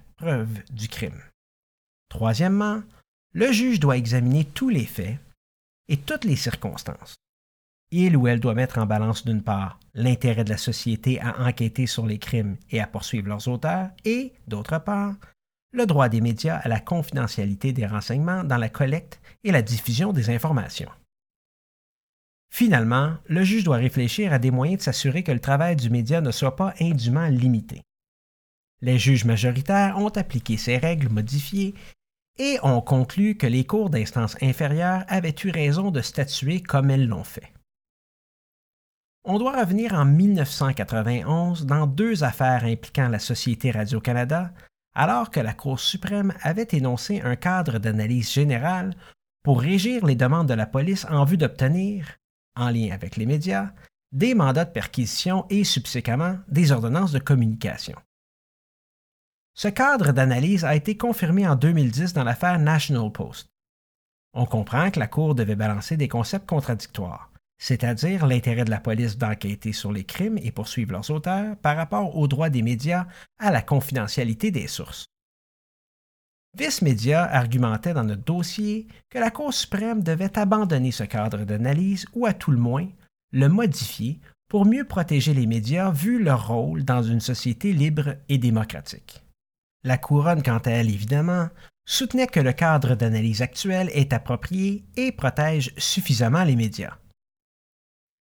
du 0.71 0.89
crime. 0.89 1.21
Troisièmement, 2.09 2.83
le 3.33 3.51
juge 3.53 3.81
doit 3.81 3.97
examiner 3.97 4.45
tous 4.45 4.69
les 4.69 4.87
faits 4.87 5.19
et 5.89 5.97
toutes 5.97 6.25
les 6.25 6.37
circonstances. 6.37 7.17
Il 7.91 8.17
ou 8.17 8.27
elle 8.27 8.41
doit 8.41 8.55
mettre 8.55 8.79
en 8.79 8.87
balance 8.87 9.25
d'une 9.25 9.43
part 9.43 9.79
l'intérêt 9.95 10.45
de 10.45 10.51
la 10.51 10.57
société 10.57 11.21
à 11.21 11.47
enquêter 11.47 11.87
sur 11.87 12.07
les 12.07 12.19
crimes 12.19 12.57
et 12.71 12.81
à 12.81 12.87
poursuivre 12.87 13.29
leurs 13.29 13.49
auteurs 13.49 13.91
et, 14.05 14.33
d'autre 14.47 14.79
part, 14.79 15.15
le 15.73 15.87
droit 15.87 16.09
des 16.09 16.21
médias 16.21 16.57
à 16.57 16.69
la 16.69 16.81
confidentialité 16.81 17.73
des 17.73 17.87
renseignements 17.87 18.45
dans 18.45 18.57
la 18.57 18.69
collecte 18.69 19.21
et 19.45 19.53
la 19.53 19.63
diffusion 19.63 20.13
des 20.13 20.31
informations. 20.31 20.91
Finalement, 22.53 23.17
le 23.27 23.45
juge 23.45 23.65
doit 23.65 23.77
réfléchir 23.77 24.33
à 24.33 24.39
des 24.39 24.51
moyens 24.51 24.79
de 24.79 24.85
s'assurer 24.85 25.23
que 25.23 25.33
le 25.33 25.41
travail 25.41 25.77
du 25.77 25.89
média 25.89 26.21
ne 26.21 26.31
soit 26.31 26.57
pas 26.57 26.75
indûment 26.81 27.29
limité. 27.29 27.83
Les 28.83 28.99
juges 28.99 29.25
majoritaires 29.25 29.97
ont 29.97 30.09
appliqué 30.09 30.57
ces 30.57 30.77
règles 30.77 31.09
modifiées 31.09 31.75
et 32.39 32.59
ont 32.63 32.81
conclu 32.81 33.37
que 33.37 33.47
les 33.47 33.65
cours 33.65 33.91
d'instance 33.91 34.37
inférieure 34.43 35.05
avaient 35.07 35.35
eu 35.45 35.51
raison 35.51 35.93
de 35.93 36.01
statuer 36.01 36.61
comme 36.61 36.91
elles 36.91 37.07
l'ont 37.07 37.25
fait. 37.25 37.53
On 39.25 39.39
doit 39.39 39.61
revenir 39.61 39.95
en 39.95 40.05
1991 40.05 41.65
dans 41.65 41.87
deux 41.87 42.25
affaires 42.25 42.65
impliquant 42.65 43.09
la 43.09 43.21
Société 43.21 43.71
Radio-Canada, 43.71 44.53
alors 44.97 45.31
que 45.31 45.39
la 45.39 45.55
Cour 45.55 45.79
suprême 45.79 46.35
avait 46.43 46.67
énoncé 46.73 47.21
un 47.21 47.37
cadre 47.37 47.79
d'analyse 47.79 48.33
générale 48.33 48.95
pour 49.45 49.61
régir 49.61 50.05
les 50.05 50.17
demandes 50.17 50.49
de 50.49 50.55
la 50.55 50.67
police 50.67 51.07
en 51.09 51.25
vue 51.25 51.37
d'obtenir, 51.37 52.17
en 52.57 52.71
lien 52.71 52.91
avec 52.93 53.17
les 53.17 53.27
médias, 53.27 53.71
des 54.11 54.35
mandats 54.35 54.65
de 54.65 54.73
perquisition 54.73 55.47
et 55.51 55.63
subséquemment 55.63 56.39
des 56.49 56.73
ordonnances 56.73 57.13
de 57.13 57.21
communication. 57.21 57.95
Ce 59.55 59.69
cadre 59.69 60.13
d'analyse 60.13 60.65
a 60.65 60.75
été 60.75 60.97
confirmé 60.97 61.47
en 61.47 61.57
2010 61.57 62.15
dans 62.15 62.25
l'affaire 62.25 62.59
National 62.59 63.13
Post. 63.13 63.49
On 64.33 64.47
comprend 64.47 64.91
que 64.91 64.99
la 64.99 65.07
Cour 65.07 65.35
devait 65.35 65.57
balancer 65.57 65.99
des 65.99 66.09
concepts 66.09 66.49
contradictoires, 66.49 67.31
c'est-à-dire 67.59 68.27
l'intérêt 68.27 68.65
de 68.65 68.71
la 68.71 68.81
police 68.81 69.19
d'enquêter 69.19 69.73
sur 69.75 69.93
les 69.93 70.05
crimes 70.05 70.39
et 70.39 70.53
poursuivre 70.53 70.93
leurs 70.93 71.11
auteurs 71.11 71.57
par 71.59 71.77
rapport 71.77 72.17
au 72.17 72.27
droit 72.29 72.49
des 72.49 72.63
médias 72.63 73.07
à 73.39 73.51
la 73.51 73.61
confidentialité 73.61 74.51
des 74.51 74.69
sources. 74.69 75.05
Vice 76.57 76.83
Media 76.83 77.23
argumentait 77.23 77.95
dans 77.95 78.05
notre 78.05 78.25
dossier 78.25 78.87
que 79.11 79.19
la 79.19 79.31
Cour 79.31 79.53
suprême 79.53 80.03
devait 80.03 80.39
abandonner 80.39 80.93
ce 80.93 81.05
cadre 81.05 81.45
d'analyse 81.45 82.07
ou 82.15 82.25
à 82.25 82.33
tout 82.33 82.51
le 82.51 82.59
moins 82.59 82.89
le 83.33 83.49
modifier 83.49 84.19
pour 84.49 84.67
mieux 84.67 84.85
protéger 84.85 85.33
les 85.33 85.47
médias 85.47 85.91
vu 85.91 86.23
leur 86.23 86.49
rôle 86.49 86.85
dans 86.85 87.03
une 87.03 87.21
société 87.21 87.73
libre 87.73 88.17
et 88.29 88.37
démocratique. 88.37 89.23
La 89.85 89.99
couronne, 89.99 90.43
quant 90.43 90.59
à 90.59 90.71
elle, 90.71 90.91
évidemment, 90.91 91.49
soutenait 91.85 92.29
que 92.29 92.41
le 92.41 92.53
cadre 92.53 92.95
d'analyse 92.95 93.43
actuel 93.43 93.91
est 93.93 94.13
approprié 94.13 94.85
et 94.97 95.13
protège 95.13 95.73
suffisamment 95.77 96.45
les 96.45 96.57
médias. 96.57 96.97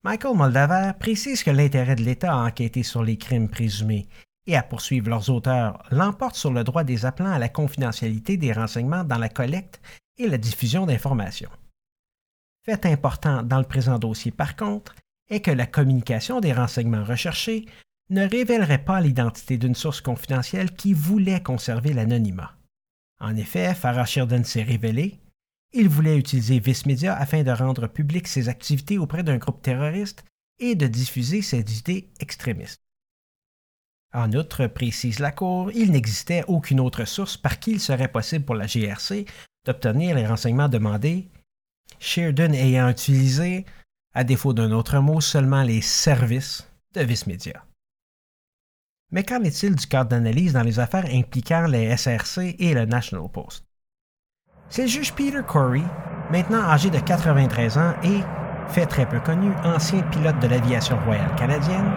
Michael 0.04 0.36
Moldaver 0.36 0.92
précise 1.00 1.44
que 1.44 1.52
l'intérêt 1.52 1.96
de 1.96 2.04
l'État 2.04 2.34
à 2.34 2.46
enquêter 2.46 2.84
sur 2.84 3.04
les 3.04 3.18
crimes 3.18 3.50
présumés 3.50 4.08
et 4.46 4.56
à 4.56 4.64
poursuivre 4.64 5.10
leurs 5.10 5.30
auteurs 5.30 5.84
l'emporte 5.92 6.36
sur 6.36 6.52
le 6.52 6.64
droit 6.64 6.84
des 6.84 7.06
appelants 7.06 7.34
à 7.34 7.40
la 7.40 7.50
confidentialité 7.50 8.38
des 8.38 8.54
renseignements 8.54 9.04
dans 9.04 9.18
la 9.18 9.30
collecte 9.30 9.82
et 10.18 10.28
la 10.28 10.38
diffusion 10.38 10.86
d'informations. 10.86 11.50
Fait 12.64 12.86
important 12.86 13.44
dans 13.44 13.60
le 13.60 13.66
présent 13.66 14.00
dossier, 14.00 14.32
par 14.32 14.56
contre, 14.56 14.96
est 15.30 15.42
que 15.42 15.52
la 15.52 15.66
communication 15.66 16.40
des 16.40 16.54
renseignements 16.54 17.04
recherchés 17.04 17.66
ne 18.10 18.28
révélerait 18.28 18.84
pas 18.84 19.02
l'identité 19.02 19.58
d'une 19.58 19.76
source 19.76 20.02
confidentielle 20.02 20.72
qui 20.74 20.94
voulait 20.94 21.44
conserver 21.44 21.94
l'anonymat. 21.94 22.56
En 23.20 23.36
effet, 23.36 23.74
Farah 23.74 24.06
Sheridan 24.06 24.44
s'est 24.44 24.64
révélé. 24.64 25.20
Il 25.74 25.90
voulait 25.90 26.18
utiliser 26.18 26.60
Vice 26.60 26.86
Media 26.86 27.16
afin 27.16 27.44
de 27.44 27.52
rendre 27.52 27.88
publiques 27.88 28.28
ses 28.28 28.48
activités 28.48 28.98
auprès 28.98 29.24
d'un 29.24 29.38
groupe 29.38 29.62
terroriste 29.62 30.24
et 30.60 30.76
de 30.76 30.88
diffuser 30.88 31.42
ses 31.42 31.60
idées 31.60 32.10
extrémistes. 32.20 32.82
En 34.14 34.32
outre, 34.34 34.68
précise 34.68 35.20
la 35.20 35.32
Cour, 35.32 35.72
il 35.74 35.92
n'existait 35.92 36.46
aucune 36.48 36.80
autre 36.80 37.06
source 37.06 37.36
par 37.36 37.60
qui 37.60 37.72
il 37.72 37.80
serait 37.80 38.12
possible 38.12 38.46
pour 38.46 38.56
la 38.56 38.66
GRC 38.66 39.26
d'obtenir 39.66 40.16
les 40.16 40.26
renseignements 40.26 40.70
demandés, 40.70 41.28
Sheridan 42.00 42.54
ayant 42.54 42.90
utilisé, 42.90 43.66
à 44.14 44.24
défaut 44.24 44.54
d'un 44.54 44.72
autre 44.72 44.98
mot, 45.00 45.20
seulement 45.20 45.64
les 45.64 45.82
services 45.82 46.66
de 46.94 47.02
Vice 47.02 47.28
Media. 47.28 47.67
Mais 49.12 49.24
qu'en 49.24 49.42
est-il 49.44 49.76
du 49.76 49.88
cadre 49.88 50.10
d'analyse 50.10 50.54
dans 50.54 50.64
les 50.64 50.80
affaires 50.80 51.06
impliquant 51.12 51.66
les 51.68 51.96
SRC 51.96 52.56
et 52.60 52.74
le 52.74 52.86
National 52.86 53.30
Post? 53.32 53.64
C'est 54.70 54.84
le 54.84 54.88
juge 54.90 55.14
Peter 55.14 55.42
Corey, 55.48 55.84
maintenant 56.30 56.62
âgé 56.64 56.90
de 56.90 57.00
93 57.00 57.78
ans 57.78 57.94
et, 58.04 58.20
fait 58.68 58.86
très 58.86 59.08
peu 59.08 59.22
connu, 59.22 59.52
ancien 59.64 60.02
pilote 60.04 60.40
de 60.40 60.48
l'aviation 60.48 61.00
royale 61.06 61.34
canadienne, 61.36 61.90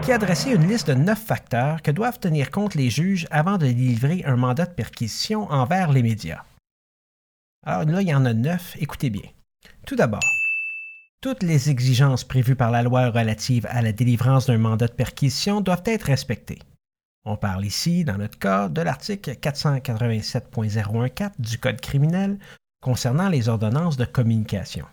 qui 0.00 0.12
a 0.12 0.18
dressé 0.18 0.50
une 0.52 0.66
liste 0.66 0.88
de 0.88 0.94
neuf 0.94 1.22
facteurs 1.22 1.82
que 1.82 1.90
doivent 1.90 2.18
tenir 2.18 2.50
compte 2.50 2.74
les 2.74 2.88
juges 2.88 3.26
avant 3.30 3.58
de 3.58 3.66
délivrer 3.66 4.22
un 4.24 4.36
mandat 4.36 4.64
de 4.64 4.72
perquisition 4.72 5.50
envers 5.50 5.92
les 5.92 6.02
médias. 6.02 6.42
Alors 7.66 7.84
là, 7.84 8.00
il 8.00 8.08
y 8.08 8.14
en 8.14 8.24
a 8.24 8.32
neuf, 8.32 8.76
écoutez 8.80 9.10
bien. 9.10 9.28
Tout 9.86 9.96
d'abord, 9.96 10.22
toutes 11.20 11.42
les 11.42 11.70
exigences 11.70 12.24
prévues 12.24 12.56
par 12.56 12.70
la 12.70 12.82
loi 12.82 13.10
relative 13.10 13.66
à 13.70 13.82
la 13.82 13.92
délivrance 13.92 14.46
d'un 14.46 14.58
mandat 14.58 14.88
de 14.88 14.92
perquisition 14.92 15.60
doivent 15.60 15.82
être 15.86 16.04
respectées. 16.04 16.58
On 17.24 17.36
parle 17.36 17.64
ici, 17.64 18.04
dans 18.04 18.18
notre 18.18 18.38
cas, 18.38 18.68
de 18.68 18.82
l'article 18.82 19.32
487.014 19.32 21.32
du 21.38 21.58
Code 21.58 21.80
criminel 21.80 22.38
concernant 22.80 23.28
les 23.28 23.48
ordonnances 23.48 23.96
de 23.96 24.04
communication. 24.04 24.86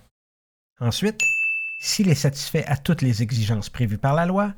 Ensuite, 0.80 1.22
s'il 1.80 2.10
est 2.10 2.16
satisfait 2.16 2.66
à 2.66 2.78
toutes 2.78 3.02
les 3.02 3.22
exigences 3.22 3.70
prévues 3.70 4.00
par 4.00 4.16
la 4.16 4.26
loi, 4.26 4.54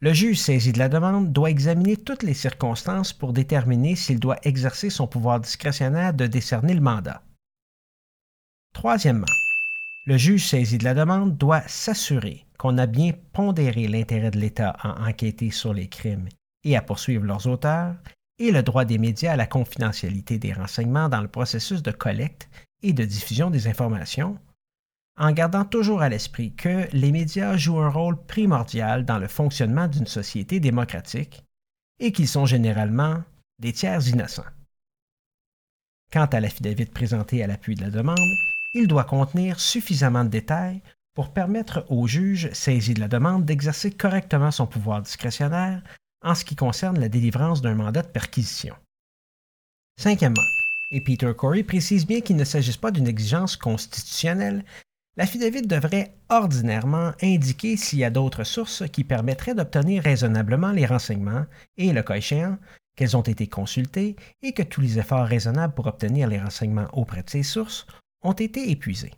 le 0.00 0.14
juge 0.14 0.40
saisi 0.40 0.72
de 0.72 0.78
la 0.78 0.88
demande 0.88 1.32
doit 1.32 1.50
examiner 1.50 1.96
toutes 1.96 2.22
les 2.22 2.34
circonstances 2.34 3.12
pour 3.12 3.32
déterminer 3.32 3.94
s'il 3.94 4.18
doit 4.18 4.38
exercer 4.42 4.90
son 4.90 5.06
pouvoir 5.06 5.40
discrétionnaire 5.40 6.14
de 6.14 6.26
décerner 6.26 6.74
le 6.74 6.80
mandat. 6.80 7.22
Troisièmement, 8.72 9.26
Le 10.06 10.16
juge 10.16 10.46
saisi 10.46 10.78
de 10.78 10.84
la 10.84 10.94
demande 10.94 11.36
doit 11.36 11.66
s'assurer 11.68 12.46
qu'on 12.58 12.78
a 12.78 12.86
bien 12.86 13.12
pondéré 13.32 13.86
l'intérêt 13.86 14.30
de 14.30 14.38
l'État 14.38 14.70
à 14.80 15.08
enquêter 15.08 15.50
sur 15.50 15.74
les 15.74 15.88
crimes 15.88 16.28
et 16.64 16.76
à 16.76 16.82
poursuivre 16.82 17.24
leurs 17.24 17.46
auteurs 17.46 17.94
et 18.38 18.50
le 18.50 18.62
droit 18.62 18.86
des 18.86 18.96
médias 18.96 19.32
à 19.32 19.36
la 19.36 19.46
confidentialité 19.46 20.38
des 20.38 20.54
renseignements 20.54 21.10
dans 21.10 21.20
le 21.20 21.28
processus 21.28 21.82
de 21.82 21.90
collecte 21.90 22.48
et 22.82 22.94
de 22.94 23.04
diffusion 23.04 23.50
des 23.50 23.66
informations, 23.66 24.38
en 25.18 25.32
gardant 25.32 25.66
toujours 25.66 26.00
à 26.00 26.08
l'esprit 26.08 26.54
que 26.54 26.88
les 26.94 27.12
médias 27.12 27.58
jouent 27.58 27.80
un 27.80 27.90
rôle 27.90 28.16
primordial 28.24 29.04
dans 29.04 29.18
le 29.18 29.28
fonctionnement 29.28 29.86
d'une 29.86 30.06
société 30.06 30.60
démocratique 30.60 31.44
et 31.98 32.12
qu'ils 32.12 32.28
sont 32.28 32.46
généralement 32.46 33.22
des 33.58 33.74
tiers 33.74 34.08
innocents. 34.08 34.44
Quant 36.10 36.26
à 36.26 36.40
l'affidavit 36.40 36.86
présenté 36.86 37.44
à 37.44 37.46
l'appui 37.46 37.74
de 37.74 37.82
la 37.82 37.90
demande, 37.90 38.18
il 38.74 38.86
doit 38.86 39.04
contenir 39.04 39.60
suffisamment 39.60 40.24
de 40.24 40.30
détails 40.30 40.82
pour 41.14 41.32
permettre 41.32 41.84
au 41.88 42.06
juge 42.06 42.50
saisi 42.52 42.94
de 42.94 43.00
la 43.00 43.08
demande 43.08 43.44
d'exercer 43.44 43.90
correctement 43.90 44.50
son 44.50 44.66
pouvoir 44.66 45.02
discrétionnaire 45.02 45.82
en 46.22 46.34
ce 46.34 46.44
qui 46.44 46.56
concerne 46.56 47.00
la 47.00 47.08
délivrance 47.08 47.62
d'un 47.62 47.74
mandat 47.74 48.02
de 48.02 48.08
perquisition. 48.08 48.74
Cinquièmement, 49.98 50.46
et 50.92 51.02
Peter 51.02 51.32
Corey 51.36 51.62
précise 51.62 52.06
bien 52.06 52.20
qu'il 52.20 52.36
ne 52.36 52.44
s'agisse 52.44 52.76
pas 52.76 52.90
d'une 52.90 53.06
exigence 53.06 53.56
constitutionnelle, 53.56 54.64
l'affidavit 55.16 55.62
devrait 55.62 56.14
ordinairement 56.28 57.12
indiquer 57.22 57.76
s'il 57.76 58.00
y 58.00 58.04
a 58.04 58.10
d'autres 58.10 58.44
sources 58.44 58.84
qui 58.90 59.04
permettraient 59.04 59.54
d'obtenir 59.54 60.02
raisonnablement 60.02 60.72
les 60.72 60.86
renseignements 60.86 61.46
et, 61.76 61.92
le 61.92 62.02
cas 62.02 62.16
échéant, 62.16 62.58
qu'elles 62.96 63.16
ont 63.16 63.22
été 63.22 63.46
consultées 63.46 64.16
et 64.42 64.52
que 64.52 64.62
tous 64.62 64.80
les 64.80 64.98
efforts 64.98 65.26
raisonnables 65.26 65.74
pour 65.74 65.86
obtenir 65.86 66.28
les 66.28 66.40
renseignements 66.40 66.88
auprès 66.92 67.22
de 67.22 67.30
ces 67.30 67.42
sources 67.42 67.86
ont 68.22 68.32
été 68.32 68.70
épuisés. 68.70 69.12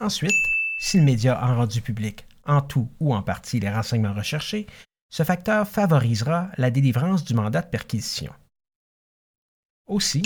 Ensuite, 0.00 0.30
si 0.78 0.98
le 0.98 1.04
média 1.04 1.38
a 1.38 1.54
rendu 1.54 1.80
public 1.80 2.26
en 2.44 2.60
tout 2.60 2.88
ou 3.00 3.14
en 3.14 3.22
partie 3.22 3.60
les 3.60 3.70
renseignements 3.70 4.14
recherchés, 4.14 4.66
ce 5.10 5.22
facteur 5.22 5.66
favorisera 5.66 6.50
la 6.56 6.70
délivrance 6.70 7.24
du 7.24 7.34
mandat 7.34 7.62
de 7.62 7.68
perquisition. 7.68 8.32
Aussi, 9.86 10.22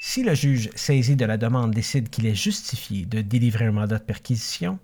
si 0.00 0.22
le 0.22 0.34
juge 0.34 0.70
saisi 0.74 1.16
de 1.16 1.24
la 1.24 1.36
demande 1.36 1.72
décide 1.72 2.10
qu'il 2.10 2.26
est 2.26 2.34
justifié 2.34 3.06
de 3.06 3.20
délivrer 3.20 3.66
un 3.66 3.72
mandat 3.72 3.98
de 3.98 4.04
perquisition, 4.04 4.78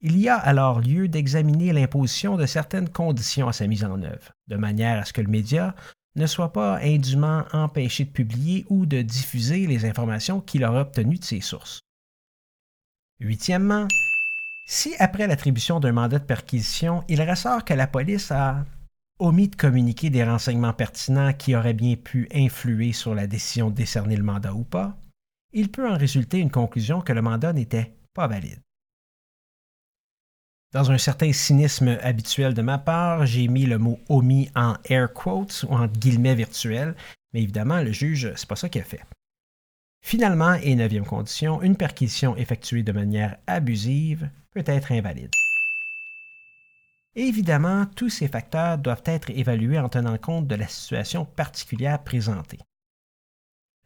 il 0.00 0.18
y 0.18 0.28
a 0.28 0.36
alors 0.36 0.80
lieu 0.80 1.08
d'examiner 1.08 1.72
l'imposition 1.72 2.36
de 2.36 2.46
certaines 2.46 2.88
conditions 2.88 3.48
à 3.48 3.52
sa 3.52 3.66
mise 3.66 3.84
en 3.84 4.02
œuvre, 4.02 4.32
de 4.48 4.56
manière 4.56 5.00
à 5.00 5.04
ce 5.04 5.12
que 5.12 5.22
le 5.22 5.28
média 5.28 5.74
ne 6.16 6.26
soit 6.26 6.52
pas 6.52 6.78
indûment 6.78 7.44
empêché 7.52 8.04
de 8.04 8.10
publier 8.10 8.64
ou 8.68 8.86
de 8.86 9.02
diffuser 9.02 9.66
les 9.66 9.84
informations 9.84 10.40
qu'il 10.40 10.64
aura 10.64 10.82
obtenues 10.82 11.18
de 11.18 11.24
ses 11.24 11.40
sources. 11.40 11.80
Huitièmement, 13.20 13.88
si 14.66 14.94
après 14.98 15.26
l'attribution 15.26 15.80
d'un 15.80 15.92
mandat 15.92 16.18
de 16.18 16.24
perquisition, 16.24 17.04
il 17.08 17.22
ressort 17.22 17.64
que 17.64 17.74
la 17.74 17.86
police 17.86 18.30
a 18.30 18.64
omis 19.18 19.48
de 19.48 19.56
communiquer 19.56 20.10
des 20.10 20.24
renseignements 20.24 20.72
pertinents 20.72 21.32
qui 21.32 21.54
auraient 21.54 21.74
bien 21.74 21.96
pu 21.96 22.28
influer 22.34 22.92
sur 22.92 23.14
la 23.14 23.26
décision 23.26 23.70
de 23.70 23.74
décerner 23.74 24.16
le 24.16 24.24
mandat 24.24 24.54
ou 24.54 24.64
pas, 24.64 24.96
il 25.52 25.70
peut 25.70 25.88
en 25.88 25.96
résulter 25.96 26.38
une 26.38 26.50
conclusion 26.50 27.00
que 27.00 27.12
le 27.12 27.22
mandat 27.22 27.52
n'était 27.52 27.94
pas 28.12 28.26
valide. 28.26 28.63
Dans 30.74 30.90
un 30.90 30.98
certain 30.98 31.32
cynisme 31.32 31.96
habituel 32.02 32.52
de 32.52 32.60
ma 32.60 32.78
part, 32.78 33.26
j'ai 33.26 33.46
mis 33.46 33.64
le 33.64 33.78
mot 33.78 34.00
omis 34.08 34.50
en 34.56 34.74
air 34.86 35.12
quotes 35.12 35.64
ou 35.68 35.72
en 35.72 35.86
guillemets 35.86 36.34
virtuels, 36.34 36.96
mais 37.32 37.42
évidemment, 37.42 37.80
le 37.80 37.92
juge, 37.92 38.32
c'est 38.34 38.48
pas 38.48 38.56
ça 38.56 38.68
qu'il 38.68 38.80
a 38.80 38.84
fait. 38.84 39.04
Finalement, 40.04 40.54
et 40.54 40.74
neuvième 40.74 41.06
condition, 41.06 41.62
une 41.62 41.76
perquisition 41.76 42.36
effectuée 42.36 42.82
de 42.82 42.90
manière 42.90 43.36
abusive 43.46 44.28
peut 44.50 44.64
être 44.66 44.90
invalide. 44.90 45.30
Évidemment, 47.14 47.86
tous 47.94 48.10
ces 48.10 48.26
facteurs 48.26 48.76
doivent 48.76 49.04
être 49.04 49.30
évalués 49.30 49.78
en 49.78 49.88
tenant 49.88 50.18
compte 50.18 50.48
de 50.48 50.56
la 50.56 50.66
situation 50.66 51.24
particulière 51.24 52.02
présentée. 52.02 52.58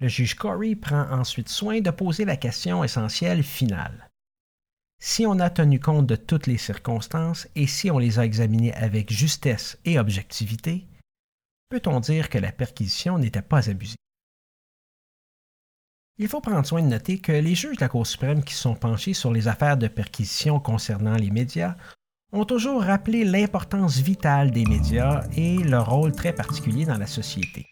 Le 0.01 0.09
juge 0.09 0.37
Corey 0.37 0.74
prend 0.74 1.07
ensuite 1.11 1.51
soin 1.51 1.83
de 1.83 1.90
poser 1.90 2.24
la 2.24 2.37
question 2.37 2.83
essentielle 2.83 3.42
finale. 3.42 4.09
Si 5.00 5.26
on 5.26 5.38
a 5.38 5.48
tenu 5.48 5.78
compte 5.78 6.06
de 6.06 6.16
toutes 6.16 6.48
les 6.48 6.58
circonstances 6.58 7.46
et 7.54 7.68
si 7.68 7.90
on 7.90 7.98
les 7.98 8.18
a 8.18 8.24
examinées 8.24 8.74
avec 8.74 9.12
justesse 9.12 9.78
et 9.84 9.98
objectivité, 9.98 10.87
peut-on 11.68 12.00
dire 12.00 12.28
que 12.28 12.38
la 12.38 12.50
perquisition 12.50 13.18
n'était 13.18 13.42
pas 13.42 13.70
abusive? 13.70 13.96
Il 16.20 16.26
faut 16.26 16.40
prendre 16.40 16.66
soin 16.66 16.82
de 16.82 16.88
noter 16.88 17.20
que 17.20 17.30
les 17.30 17.54
juges 17.54 17.76
de 17.76 17.80
la 17.80 17.88
Cour 17.88 18.06
suprême 18.06 18.42
qui 18.42 18.54
sont 18.54 18.74
penchés 18.74 19.14
sur 19.14 19.32
les 19.32 19.46
affaires 19.46 19.76
de 19.76 19.87
perquisition 19.87 20.58
concernant 20.58 21.14
les 21.14 21.30
médias 21.30 21.76
ont 22.32 22.44
toujours 22.44 22.82
rappelé 22.82 23.24
l'importance 23.24 23.98
vitale 23.98 24.50
des 24.50 24.64
médias 24.64 25.24
et 25.37 25.58
leur 25.58 25.88
rôle 25.88 26.12
très 26.12 26.34
particulier 26.34 26.84
dans 26.84 26.98
la 26.98 27.06
société 27.06 27.66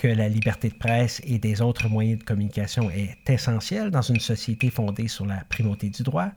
que 0.00 0.08
la 0.08 0.30
liberté 0.30 0.70
de 0.70 0.74
presse 0.74 1.20
et 1.24 1.38
des 1.38 1.60
autres 1.60 1.86
moyens 1.86 2.20
de 2.20 2.24
communication 2.24 2.90
est 2.90 3.18
essentielle 3.28 3.90
dans 3.90 4.00
une 4.00 4.18
société 4.18 4.70
fondée 4.70 5.08
sur 5.08 5.26
la 5.26 5.44
primauté 5.44 5.90
du 5.90 6.02
droit, 6.02 6.30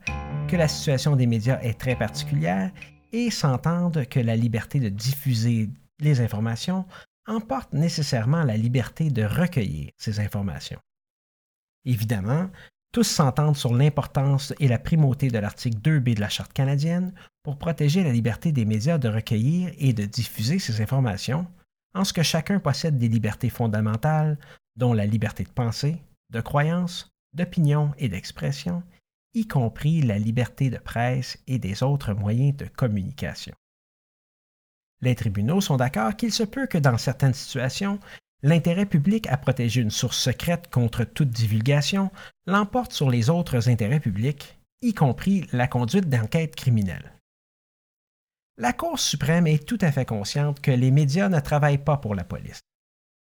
que 0.48 0.56
la 0.56 0.68
situation 0.68 1.16
des 1.16 1.26
médias 1.26 1.58
est 1.62 1.80
très 1.80 1.96
particulière 1.96 2.70
et 3.12 3.30
s'entendent 3.30 4.04
que 4.04 4.20
la 4.20 4.36
liberté 4.36 4.80
de 4.80 4.90
diffuser 4.90 5.70
les 5.98 6.20
informations 6.20 6.84
emporte 7.26 7.72
nécessairement 7.72 8.44
la 8.44 8.58
liberté 8.58 9.08
de 9.08 9.24
recueillir 9.24 9.92
ces 9.96 10.20
informations. 10.20 10.80
Évidemment, 11.86 12.50
tous 12.92 13.04
s'entendent 13.04 13.56
sur 13.56 13.72
l'importance 13.72 14.52
et 14.60 14.68
la 14.68 14.78
primauté 14.78 15.28
de 15.28 15.38
l'article 15.38 15.78
2B 15.78 16.16
de 16.16 16.20
la 16.20 16.28
Charte 16.28 16.52
canadienne 16.52 17.14
pour 17.42 17.56
protéger 17.56 18.04
la 18.04 18.12
liberté 18.12 18.52
des 18.52 18.66
médias 18.66 18.98
de 18.98 19.08
recueillir 19.08 19.72
et 19.78 19.94
de 19.94 20.04
diffuser 20.04 20.58
ces 20.58 20.82
informations, 20.82 21.46
en 21.94 22.04
ce 22.04 22.12
que 22.12 22.22
chacun 22.22 22.58
possède 22.58 22.98
des 22.98 23.08
libertés 23.08 23.50
fondamentales, 23.50 24.38
dont 24.76 24.92
la 24.92 25.06
liberté 25.06 25.44
de 25.44 25.50
penser, 25.50 26.02
de 26.30 26.40
croyance, 26.40 27.08
d'opinion 27.32 27.92
et 27.98 28.08
d'expression, 28.08 28.82
y 29.34 29.46
compris 29.46 30.02
la 30.02 30.18
liberté 30.18 30.70
de 30.70 30.78
presse 30.78 31.38
et 31.46 31.58
des 31.58 31.82
autres 31.82 32.12
moyens 32.12 32.56
de 32.56 32.66
communication. 32.66 33.54
Les 35.00 35.14
tribunaux 35.14 35.60
sont 35.60 35.76
d'accord 35.76 36.16
qu'il 36.16 36.32
se 36.32 36.44
peut 36.44 36.66
que 36.66 36.78
dans 36.78 36.98
certaines 36.98 37.34
situations, 37.34 37.98
l'intérêt 38.42 38.86
public 38.86 39.26
à 39.28 39.36
protéger 39.36 39.80
une 39.80 39.90
source 39.90 40.18
secrète 40.18 40.70
contre 40.70 41.04
toute 41.04 41.30
divulgation 41.30 42.10
l'emporte 42.46 42.92
sur 42.92 43.10
les 43.10 43.30
autres 43.30 43.68
intérêts 43.68 44.00
publics, 44.00 44.58
y 44.82 44.94
compris 44.94 45.46
la 45.52 45.66
conduite 45.66 46.08
d'enquête 46.08 46.54
criminelle. 46.54 47.13
La 48.56 48.72
Cour 48.72 49.00
suprême 49.00 49.48
est 49.48 49.66
tout 49.66 49.78
à 49.80 49.90
fait 49.90 50.04
consciente 50.04 50.60
que 50.60 50.70
les 50.70 50.92
médias 50.92 51.28
ne 51.28 51.40
travaillent 51.40 51.82
pas 51.82 51.96
pour 51.96 52.14
la 52.14 52.22
police 52.22 52.60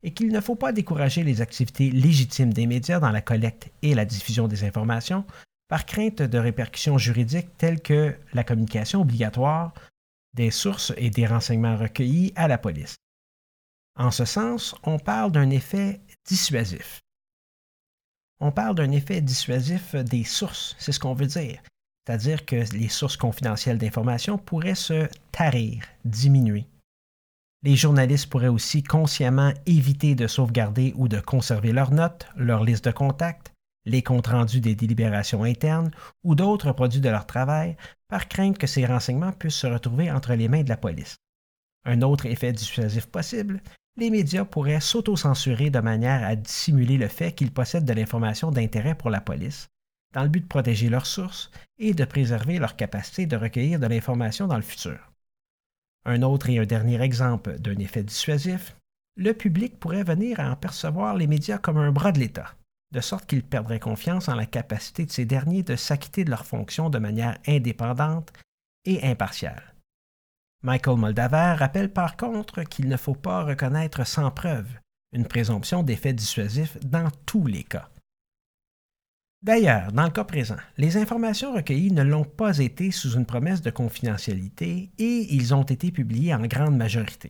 et 0.03 0.13
qu'il 0.13 0.27
ne 0.27 0.41
faut 0.41 0.55
pas 0.55 0.73
décourager 0.73 1.23
les 1.23 1.41
activités 1.41 1.89
légitimes 1.89 2.53
des 2.53 2.67
médias 2.67 2.99
dans 2.99 3.09
la 3.09 3.21
collecte 3.21 3.71
et 3.81 3.95
la 3.95 4.05
diffusion 4.05 4.47
des 4.47 4.63
informations 4.63 5.25
par 5.69 5.87
crainte 5.87 6.21
de 6.21 6.37
répercussions 6.37 6.99
juridiques 6.99 7.57
telles 7.57 7.81
que 7.81 8.15
la 8.33 8.43
communication 8.43 9.01
obligatoire 9.01 9.73
des 10.35 10.51
sources 10.51 10.93
et 10.97 11.09
des 11.09 11.25
renseignements 11.25 11.77
recueillis 11.77 12.33
à 12.35 12.47
la 12.47 12.59
police. 12.59 12.97
En 13.95 14.11
ce 14.11 14.25
sens, 14.25 14.75
on 14.83 14.99
parle 14.99 15.31
d'un 15.31 15.49
effet 15.49 16.01
dissuasif. 16.25 16.99
On 18.39 18.51
parle 18.51 18.75
d'un 18.75 18.91
effet 18.91 19.21
dissuasif 19.21 19.95
des 19.95 20.23
sources, 20.25 20.75
c'est 20.77 20.91
ce 20.91 20.99
qu'on 20.99 21.13
veut 21.13 21.27
dire. 21.27 21.61
C'est-à-dire 22.05 22.45
que 22.45 22.63
les 22.73 22.89
sources 22.89 23.17
confidentielles 23.17 23.77
d'informations 23.77 24.37
pourraient 24.37 24.75
se 24.75 25.07
tarir, 25.31 25.83
diminuer. 26.03 26.67
Les 27.63 27.77
journalistes 27.77 28.27
pourraient 28.27 28.47
aussi 28.49 28.83
consciemment 28.83 29.53
éviter 29.65 30.15
de 30.15 30.27
sauvegarder 30.27 30.93
ou 30.97 31.07
de 31.07 31.21
conserver 31.21 31.71
leurs 31.71 31.91
notes, 31.91 32.27
leurs 32.35 32.65
listes 32.65 32.85
de 32.85 32.91
contacts, 32.91 33.53
les 33.85 34.01
comptes 34.01 34.27
rendus 34.27 34.59
des 34.59 34.75
délibérations 34.75 35.43
internes 35.43 35.91
ou 36.23 36.35
d'autres 36.35 36.73
produits 36.73 37.01
de 37.01 37.09
leur 37.09 37.25
travail 37.25 37.77
par 38.09 38.27
crainte 38.27 38.57
que 38.57 38.67
ces 38.67 38.85
renseignements 38.85 39.31
puissent 39.31 39.55
se 39.55 39.67
retrouver 39.67 40.11
entre 40.11 40.33
les 40.33 40.49
mains 40.49 40.63
de 40.63 40.69
la 40.69 40.77
police. 40.77 41.17
Un 41.85 42.01
autre 42.01 42.25
effet 42.25 42.51
dissuasif 42.51 43.05
possible, 43.07 43.61
les 43.97 44.09
médias 44.09 44.45
pourraient 44.45 44.79
s'auto-censurer 44.79 45.69
de 45.69 45.79
manière 45.79 46.23
à 46.23 46.35
dissimuler 46.35 46.97
le 46.97 47.07
fait 47.07 47.33
qu'ils 47.33 47.51
possèdent 47.51 47.85
de 47.85 47.93
l'information 47.93 48.51
d'intérêt 48.51 48.95
pour 48.95 49.09
la 49.09 49.21
police, 49.21 49.69
dans 50.13 50.23
le 50.23 50.29
but 50.29 50.41
de 50.41 50.47
protéger 50.47 50.89
leurs 50.89 51.05
sources 51.05 51.51
et 51.77 51.93
de 51.93 52.05
préserver 52.05 52.59
leur 52.59 52.75
capacité 52.75 53.25
de 53.25 53.35
recueillir 53.35 53.79
de 53.79 53.87
l'information 53.87 54.47
dans 54.47 54.55
le 54.55 54.61
futur. 54.61 55.11
Un 56.05 56.21
autre 56.21 56.49
et 56.49 56.59
un 56.59 56.65
dernier 56.65 57.01
exemple 57.01 57.59
d'un 57.59 57.77
effet 57.77 58.03
dissuasif, 58.03 58.75
le 59.15 59.33
public 59.33 59.79
pourrait 59.79 60.03
venir 60.03 60.39
à 60.39 60.51
en 60.51 60.55
percevoir 60.55 61.15
les 61.15 61.27
médias 61.27 61.57
comme 61.57 61.77
un 61.77 61.91
bras 61.91 62.11
de 62.11 62.19
l'État, 62.19 62.55
de 62.91 62.99
sorte 62.99 63.25
qu'il 63.25 63.43
perdrait 63.43 63.79
confiance 63.79 64.27
en 64.27 64.35
la 64.35 64.45
capacité 64.45 65.05
de 65.05 65.11
ces 65.11 65.25
derniers 65.25 65.63
de 65.63 65.75
s'acquitter 65.75 66.25
de 66.25 66.29
leurs 66.29 66.45
fonctions 66.45 66.89
de 66.89 66.99
manière 66.99 67.37
indépendante 67.47 68.33
et 68.85 69.03
impartiale. 69.03 69.73
Michael 70.61 70.97
Moldaver 70.97 71.55
rappelle 71.57 71.91
par 71.91 72.17
contre 72.17 72.63
qu'il 72.63 72.87
ne 72.87 72.97
faut 72.97 73.15
pas 73.15 73.43
reconnaître 73.43 74.05
sans 74.05 74.31
preuve 74.31 74.67
une 75.11 75.27
présomption 75.27 75.83
d'effet 75.83 76.13
dissuasif 76.13 76.77
dans 76.83 77.09
tous 77.25 77.45
les 77.45 77.63
cas. 77.63 77.89
D'ailleurs, 79.43 79.91
dans 79.91 80.05
le 80.05 80.09
cas 80.09 80.23
présent, 80.23 80.55
les 80.77 80.95
informations 80.95 81.53
recueillies 81.53 81.91
ne 81.91 82.01
l'ont 82.01 82.23
pas 82.23 82.59
été 82.59 82.91
sous 82.91 83.15
une 83.15 83.25
promesse 83.25 83.61
de 83.61 83.71
confidentialité 83.71 84.89
et 84.97 85.35
ils 85.35 85.53
ont 85.53 85.63
été 85.63 85.91
publiés 85.91 86.33
en 86.33 86.47
grande 86.47 86.77
majorité. 86.77 87.29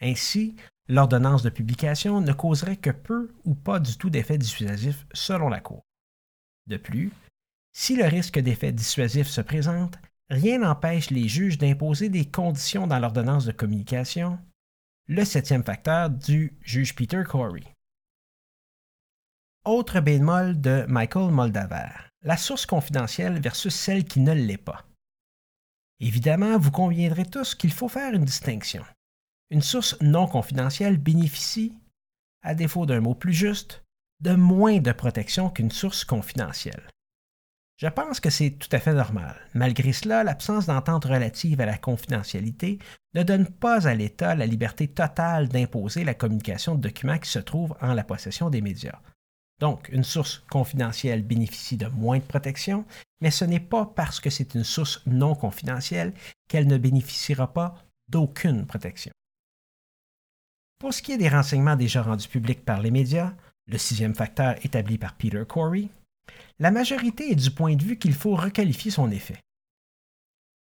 Ainsi, 0.00 0.56
l'ordonnance 0.88 1.42
de 1.42 1.50
publication 1.50 2.22
ne 2.22 2.32
causerait 2.32 2.78
que 2.78 2.88
peu 2.88 3.34
ou 3.44 3.54
pas 3.54 3.80
du 3.80 3.98
tout 3.98 4.08
d'effet 4.08 4.38
dissuasif 4.38 5.06
selon 5.12 5.50
la 5.50 5.60
Cour. 5.60 5.82
De 6.68 6.78
plus, 6.78 7.12
si 7.74 7.96
le 7.96 8.04
risque 8.04 8.38
d'effet 8.38 8.72
dissuasif 8.72 9.26
se 9.26 9.42
présente, 9.42 9.98
rien 10.30 10.60
n'empêche 10.60 11.10
les 11.10 11.28
juges 11.28 11.58
d'imposer 11.58 12.08
des 12.08 12.24
conditions 12.24 12.86
dans 12.86 12.98
l'ordonnance 12.98 13.44
de 13.44 13.52
communication, 13.52 14.38
le 15.06 15.24
septième 15.26 15.64
facteur 15.64 16.08
du 16.08 16.56
juge 16.62 16.94
Peter 16.94 17.22
Corey. 17.28 17.64
Autre 19.64 20.00
bémol 20.00 20.60
de 20.60 20.84
Michael 20.88 21.30
Moldaver, 21.30 21.92
la 22.22 22.36
source 22.36 22.66
confidentielle 22.66 23.40
versus 23.40 23.72
celle 23.72 24.02
qui 24.04 24.18
ne 24.18 24.32
l'est 24.32 24.56
pas. 24.56 24.84
Évidemment, 26.00 26.58
vous 26.58 26.72
conviendrez 26.72 27.24
tous 27.24 27.54
qu'il 27.54 27.72
faut 27.72 27.88
faire 27.88 28.12
une 28.12 28.24
distinction. 28.24 28.82
Une 29.50 29.62
source 29.62 29.96
non 30.00 30.26
confidentielle 30.26 30.96
bénéficie, 30.96 31.76
à 32.42 32.56
défaut 32.56 32.86
d'un 32.86 33.00
mot 33.00 33.14
plus 33.14 33.32
juste, 33.32 33.84
de 34.18 34.34
moins 34.34 34.80
de 34.80 34.90
protection 34.90 35.48
qu'une 35.48 35.70
source 35.70 36.04
confidentielle. 36.04 36.88
Je 37.76 37.86
pense 37.86 38.18
que 38.18 38.30
c'est 38.30 38.50
tout 38.50 38.68
à 38.72 38.80
fait 38.80 38.94
normal. 38.94 39.36
Malgré 39.54 39.92
cela, 39.92 40.24
l'absence 40.24 40.66
d'entente 40.66 41.04
relative 41.04 41.60
à 41.60 41.66
la 41.66 41.78
confidentialité 41.78 42.80
ne 43.14 43.22
donne 43.22 43.46
pas 43.46 43.86
à 43.86 43.94
l'État 43.94 44.34
la 44.34 44.46
liberté 44.46 44.88
totale 44.88 45.46
d'imposer 45.46 46.02
la 46.02 46.14
communication 46.14 46.74
de 46.74 46.80
documents 46.80 47.18
qui 47.18 47.30
se 47.30 47.38
trouvent 47.38 47.76
en 47.80 47.94
la 47.94 48.02
possession 48.02 48.50
des 48.50 48.60
médias. 48.60 49.00
Donc, 49.62 49.90
une 49.90 50.02
source 50.02 50.42
confidentielle 50.50 51.22
bénéficie 51.22 51.76
de 51.76 51.86
moins 51.86 52.18
de 52.18 52.24
protection, 52.24 52.84
mais 53.20 53.30
ce 53.30 53.44
n'est 53.44 53.60
pas 53.60 53.86
parce 53.86 54.18
que 54.18 54.28
c'est 54.28 54.56
une 54.56 54.64
source 54.64 55.00
non 55.06 55.36
confidentielle 55.36 56.14
qu'elle 56.48 56.66
ne 56.66 56.78
bénéficiera 56.78 57.52
pas 57.52 57.76
d'aucune 58.08 58.66
protection. 58.66 59.12
Pour 60.80 60.92
ce 60.92 61.00
qui 61.00 61.12
est 61.12 61.16
des 61.16 61.28
renseignements 61.28 61.76
déjà 61.76 62.02
rendus 62.02 62.26
publics 62.26 62.64
par 62.64 62.80
les 62.80 62.90
médias, 62.90 63.34
le 63.68 63.78
sixième 63.78 64.16
facteur 64.16 64.56
établi 64.64 64.98
par 64.98 65.14
Peter 65.14 65.44
Corey, 65.48 65.90
la 66.58 66.72
majorité 66.72 67.30
est 67.30 67.36
du 67.36 67.52
point 67.52 67.76
de 67.76 67.84
vue 67.84 68.00
qu'il 68.00 68.14
faut 68.14 68.34
requalifier 68.34 68.90
son 68.90 69.12
effet. 69.12 69.38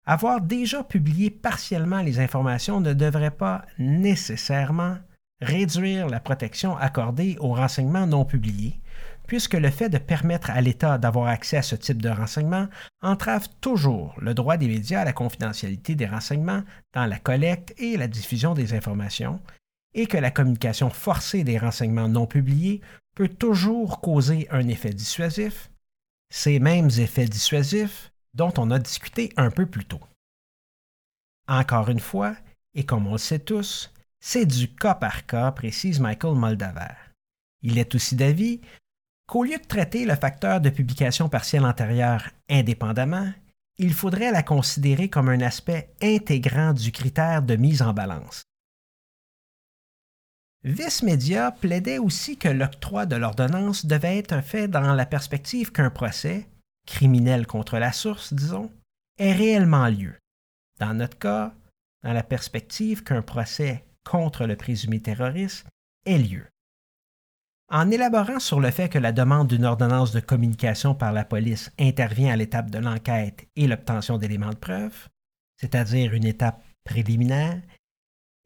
Avoir 0.05 0.40
déjà 0.40 0.85
publié 0.85 1.33
partiellement 1.33 2.03
les 2.03 2.20
informations 2.20 2.81
ne 2.81 2.92
devrait 2.92 3.33
pas 3.33 3.64
nécessairement 3.81 4.99
réduire 5.40 6.09
la 6.09 6.20
protection 6.20 6.77
accordée 6.77 7.37
aux 7.40 7.55
renseignements 7.55 8.07
non 8.07 8.25
publiés, 8.25 8.81
puisque 9.27 9.55
le 9.55 9.70
fait 9.70 9.88
de 9.88 9.99
permettre 9.99 10.51
à 10.51 10.61
l'État 10.61 10.99
d'avoir 10.99 11.29
accès 11.29 11.57
à 11.57 11.62
ce 11.62 11.75
type 11.75 12.01
de 12.01 12.09
renseignements 12.09 12.68
entrave 13.03 13.49
toujours 13.61 14.14
le 14.20 14.35
droit 14.35 14.57
des 14.57 14.68
médias 14.68 15.01
à 15.01 15.05
la 15.05 15.12
confidentialité 15.12 15.94
des 15.94 16.07
renseignements 16.07 16.62
dans 16.94 17.07
la 17.07 17.18
collecte 17.18 17.75
et 17.79 17.96
la 17.96 18.09
diffusion 18.09 18.55
des 18.55 18.72
informations, 18.72 19.40
et 19.94 20.07
que 20.07 20.18
la 20.18 20.31
communication 20.31 20.90
forcée 20.90 21.44
des 21.44 21.59
renseignements 21.59 22.09
non 22.09 22.27
publiés 22.27 22.81
peut 23.14 23.29
toujours 23.29 24.01
causer 24.01 24.46
un 24.51 24.68
effet 24.68 24.90
dissuasif, 24.90 25.70
ces 26.31 26.61
mêmes 26.61 26.90
effets 26.99 27.27
dissuasifs 27.27 28.12
dont 28.35 28.53
on 28.59 28.70
a 28.70 28.79
discuté 28.79 29.33
un 29.37 29.51
peu 29.51 29.66
plus 29.66 29.87
tôt. 29.87 30.01
Encore 31.49 31.88
une 31.88 32.01
fois, 32.01 32.37
et 32.75 32.85
comme 32.85 33.07
on 33.07 33.12
le 33.12 33.18
sait 33.18 33.38
tous, 33.38 33.92
c'est 34.29 34.45
du 34.45 34.67
cas 34.67 34.97
par 34.97 35.25
cas, 35.25 35.53
précise 35.53 36.01
Michael 36.01 36.35
Moldaver. 36.35 36.97
Il 37.62 37.79
est 37.79 37.95
aussi 37.95 38.17
d'avis 38.17 38.61
qu'au 39.29 39.45
lieu 39.45 39.57
de 39.57 39.65
traiter 39.65 40.05
le 40.05 40.17
facteur 40.17 40.61
de 40.61 40.69
publication 40.69 41.29
partielle 41.29 41.65
antérieure 41.65 42.29
indépendamment, 42.51 43.33
il 43.79 43.95
faudrait 43.95 44.33
la 44.33 44.43
considérer 44.43 45.09
comme 45.09 45.29
un 45.29 45.43
aspect 45.43 45.95
intégrant 46.03 46.73
du 46.73 46.91
critère 46.91 47.41
de 47.41 47.55
mise 47.55 47.83
en 47.83 47.93
balance. 47.93 48.43
Vice 50.65 51.05
Media 51.05 51.53
plaidait 51.53 51.99
aussi 51.99 52.37
que 52.37 52.49
l'octroi 52.49 53.07
de 53.07 53.15
l'ordonnance 53.15 53.87
devait 53.87 54.19
être 54.19 54.41
fait 54.41 54.67
dans 54.67 54.93
la 54.95 55.07
perspective 55.07 55.71
qu'un 55.71 55.91
procès, 55.91 56.49
criminel 56.85 57.47
contre 57.47 57.79
la 57.79 57.93
source, 57.93 58.35
disons, 58.35 58.73
ait 59.19 59.35
réellement 59.35 59.87
lieu. 59.87 60.17
Dans 60.81 60.95
notre 60.95 61.17
cas, 61.17 61.55
dans 62.03 62.12
la 62.12 62.25
perspective 62.25 63.05
qu'un 63.05 63.23
procès 63.23 63.85
contre 64.07 64.47
le 64.47 64.57
présumé 64.57 65.01
terroriste 65.01 65.66
ait 66.07 66.19
lieu. 66.19 66.47
En 67.69 67.90
élaborant 67.90 68.38
sur 68.38 68.61
le 68.61 68.71
fait 68.71 68.88
que 68.88 68.99
la 68.99 69.11
demande 69.11 69.49
d'une 69.49 69.64
ordonnance 69.64 70.12
de 70.12 70.21
communication 70.21 70.95
par 70.95 71.12
la 71.12 71.25
police 71.25 71.73
intervient 71.81 72.33
à 72.33 72.37
l'étape 72.37 72.71
de 72.71 72.79
l'enquête 72.79 73.49
et 73.57 73.66
l'obtention 73.66 74.19
d'éléments 74.19 74.51
de 74.51 74.55
preuve, 74.55 75.09
c'est-à-dire 75.57 76.14
une 76.14 76.25
étape 76.25 76.62
préliminaire, 76.85 77.61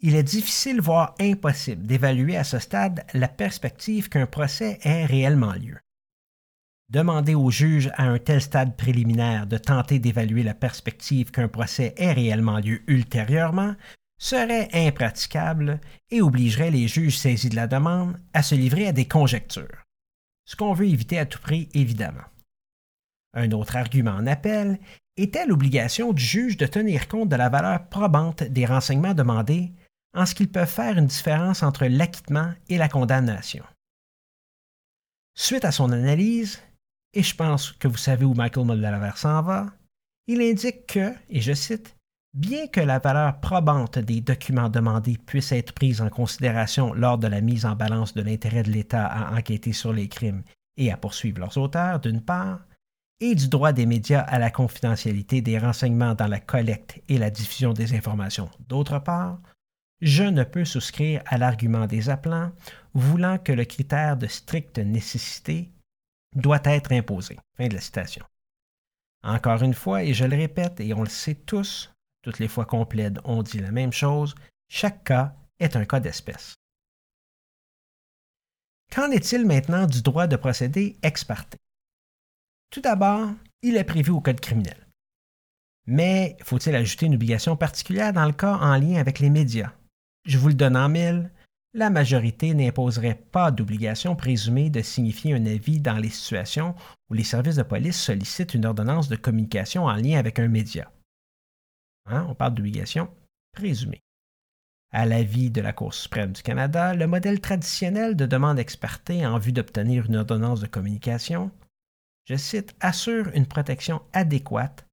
il 0.03 0.15
est 0.15 0.23
difficile, 0.23 0.81
voire 0.81 1.15
impossible, 1.21 1.87
d'évaluer 1.87 2.39
à 2.39 2.45
ce 2.45 2.59
stade 2.59 3.05
la 3.13 3.29
perspective 3.29 4.09
qu'un 4.09 4.27
procès 4.27 4.79
ait 4.83 5.05
réellement 5.05 5.53
lieu. 5.53 5.79
Demander 6.89 7.35
au 7.35 7.51
juge 7.51 7.91
à 7.95 8.05
un 8.05 8.19
tel 8.19 8.41
stade 8.41 8.77
préliminaire 8.77 9.47
de 9.47 9.59
tenter 9.59 9.99
d'évaluer 9.99 10.43
la 10.43 10.55
perspective 10.55 11.31
qu'un 11.31 11.49
procès 11.49 11.93
ait 11.99 12.15
réellement 12.15 12.59
lieu 12.59 12.81
ultérieurement 12.87 13.77
serait 14.21 14.69
impraticable 14.73 15.81
et 16.11 16.21
obligerait 16.21 16.71
les 16.71 16.87
juges 16.87 17.19
saisis 17.19 17.49
de 17.49 17.57
la 17.57 17.67
demande 17.67 18.21
à 18.35 18.43
se 18.43 18.55
livrer 18.55 18.87
à 18.87 18.93
des 18.93 19.09
conjectures, 19.09 19.85
ce 20.45 20.55
qu'on 20.55 20.75
veut 20.75 20.87
éviter 20.87 21.19
à 21.19 21.27
tout 21.27 21.41
prix 21.41 21.69
évidemment. 21.75 22.29
Un 23.35 23.51
autre 23.53 23.77
argument 23.77 24.13
en 24.13 24.27
appel 24.27 24.79
était 25.17 25.47
l'obligation 25.47 26.13
du 26.13 26.23
juge 26.23 26.57
de 26.59 26.67
tenir 26.67 27.09
compte 27.09 27.31
de 27.31 27.37
la 27.37 27.49
valeur 27.49 27.89
probante 27.89 28.43
des 28.43 28.67
renseignements 28.67 29.15
demandés 29.15 29.73
en 30.15 30.27
ce 30.27 30.35
qu'ils 30.35 30.51
peuvent 30.51 30.69
faire 30.69 30.99
une 30.99 31.07
différence 31.07 31.63
entre 31.63 31.87
l'acquittement 31.87 32.53
et 32.69 32.77
la 32.77 32.89
condamnation. 32.89 33.65
Suite 35.35 35.65
à 35.65 35.73
son 35.73 35.93
analyse, 35.93 36.61
et 37.15 37.23
je 37.23 37.35
pense 37.35 37.73
que 37.73 37.89
vous 37.89 37.97
savez 37.97 38.25
où 38.25 38.35
Michael 38.35 38.67
Muldalaver 38.67 39.17
s'en 39.17 39.41
va, 39.43 39.73
il 40.27 40.43
indique 40.43 40.87
que, 40.87 41.15
et 41.29 41.41
je 41.41 41.53
cite, 41.53 41.97
Bien 42.33 42.69
que 42.69 42.81
la 42.81 43.01
valeur 43.01 43.41
probante 43.41 43.99
des 43.99 44.21
documents 44.21 44.69
demandés 44.69 45.19
puisse 45.19 45.51
être 45.51 45.73
prise 45.73 46.01
en 46.01 46.11
considération 46.11 46.95
lors 46.95 47.19
de 47.19 47.27
la 47.27 47.41
mise 47.41 47.67
en 47.67 47.75
balance 47.75 48.15
de 48.15 48.23
l'intérêt 48.23 48.63
de 48.63 48.71
l'État 48.71 49.07
à 49.07 49.37
enquêter 49.37 49.73
sur 49.73 49.93
les 49.93 50.09
crimes 50.09 50.45
et 50.77 50.93
à 50.93 50.97
poursuivre 50.97 51.41
leurs 51.41 51.59
auteurs, 51.59 51.99
d'une 51.99 52.21
part, 52.21 52.61
et 53.21 53.35
du 53.35 53.49
droit 53.49 53.73
des 53.73 53.85
médias 53.85 54.21
à 54.21 54.39
la 54.39 54.51
confidentialité 54.51 55.43
des 55.43 55.59
renseignements 55.59 56.15
dans 56.15 56.29
la 56.29 56.41
collecte 56.41 57.03
et 57.09 57.19
la 57.19 57.31
diffusion 57.31 57.73
des 57.73 57.95
informations, 57.95 58.49
d'autre 58.69 59.01
part, 59.01 59.41
je 60.01 60.23
ne 60.23 60.45
peux 60.45 60.65
souscrire 60.65 61.23
à 61.27 61.37
l'argument 61.37 61.87
des 61.87 62.09
appelants 62.09 62.53
voulant 62.95 63.39
que 63.39 63.53
le 63.53 63.65
critère 63.65 64.17
de 64.17 64.27
stricte 64.27 64.79
nécessité 64.79 65.71
doit 66.35 66.63
être 66.65 66.93
imposé. 66.93 67.39
Fin 67.57 67.69
de 67.69 67.75
la 67.75 67.81
citation. 67.81 68.25
Encore 69.23 69.63
une 69.63 69.75
fois, 69.75 70.05
et 70.05 70.15
je 70.15 70.25
le 70.25 70.37
répète, 70.37 70.81
et 70.81 70.95
on 70.95 71.03
le 71.03 71.09
sait 71.09 71.35
tous, 71.35 71.93
toutes 72.23 72.39
les 72.39 72.49
fois 72.49 72.65
qu'on 72.65 72.87
plaide, 72.87 73.21
on 73.25 73.43
dit 73.43 73.59
la 73.59 73.71
même 73.71 73.93
chose. 73.93 74.35
Chaque 74.69 75.05
cas 75.05 75.35
est 75.59 75.77
un 75.77 75.85
cas 75.85 76.01
d'espèce. 76.01 76.55
Qu'en 78.93 79.11
est-il 79.11 79.47
maintenant 79.47 79.87
du 79.87 80.03
droit 80.03 80.27
de 80.27 80.37
procéder 80.37 80.97
ex 81.03 81.25
parte? 81.25 81.57
Tout 82.71 82.81
d'abord, 82.81 83.31
il 83.63 83.77
est 83.77 83.85
prévu 83.85 84.11
au 84.11 84.21
Code 84.21 84.41
criminel. 84.41 84.87
Mais 85.87 86.37
faut-il 86.43 86.75
ajouter 86.75 87.07
une 87.07 87.15
obligation 87.15 87.57
particulière 87.57 88.13
dans 88.13 88.27
le 88.27 88.33
cas 88.33 88.57
en 88.57 88.77
lien 88.77 88.97
avec 88.97 89.19
les 89.19 89.31
médias? 89.31 89.73
Je 90.25 90.39
vous 90.39 90.49
le 90.49 90.55
donne 90.55 90.77
en 90.77 90.89
mille, 90.89 91.31
la 91.73 91.89
majorité 91.89 92.53
n'imposerait 92.53 93.15
pas 93.15 93.51
d'obligation 93.51 94.17
présumée 94.17 94.71
de 94.71 94.83
signifier 94.83 95.35
un 95.35 95.47
avis 95.47 95.81
dans 95.81 95.97
les 95.97 96.09
situations 96.09 96.75
où 97.09 97.15
les 97.15 97.25
services 97.25 97.57
de 97.57 97.63
police 97.63 98.01
sollicitent 98.01 98.55
une 98.55 98.67
ordonnance 98.67 99.09
de 99.09 99.17
communication 99.17 99.85
en 99.85 99.95
lien 99.95 100.19
avec 100.19 100.39
un 100.41 100.49
média. 100.49 100.91
Hein, 102.07 102.27
on 102.29 102.35
parle 102.35 102.55
d'obligation 102.55 103.09
présumée. 103.53 104.01
À 104.93 105.07
l'avis 105.07 105.51
de 105.51 105.61
la 105.61 105.73
Cour 105.73 105.95
suprême 105.95 106.33
du 106.33 106.43
Canada, 106.43 106.95
le 106.95 107.07
modèle 107.07 107.41
traditionnel 107.41 108.17
de 108.17 108.27
demande 108.27 108.59
expertée 108.59 109.25
en 109.25 109.39
vue 109.39 109.53
d'obtenir 109.53 110.07
une 110.07 110.17
ordonnance 110.17 110.61
de 110.61 110.67
communication, 110.67 111.53
je 112.25 112.35
cite, 112.35 112.75
assure 112.81 113.29
une 113.35 113.47
protection 113.47 114.03
adéquate 114.13 114.85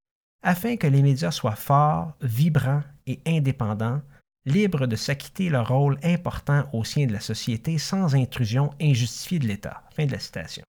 afin 0.43 0.77
que 0.77 0.87
les 0.87 1.01
médias 1.01 1.31
soient 1.31 1.55
forts, 1.55 2.13
vibrants 2.21 2.83
et 3.05 3.19
indépendants, 3.25 4.01
libres 4.45 4.87
de 4.87 4.95
s'acquitter 4.95 5.49
leur 5.49 5.67
rôle 5.67 5.99
important 6.03 6.69
au 6.73 6.83
sein 6.83 7.05
de 7.05 7.13
la 7.13 7.19
société 7.19 7.77
sans 7.77 8.15
intrusion 8.15 8.69
injustifiée 8.79 9.39
de 9.39 9.47
l'État. 9.47 9.83
Fin 9.95 10.05
de 10.05 10.11
la 10.11 10.19
citation. 10.19 10.63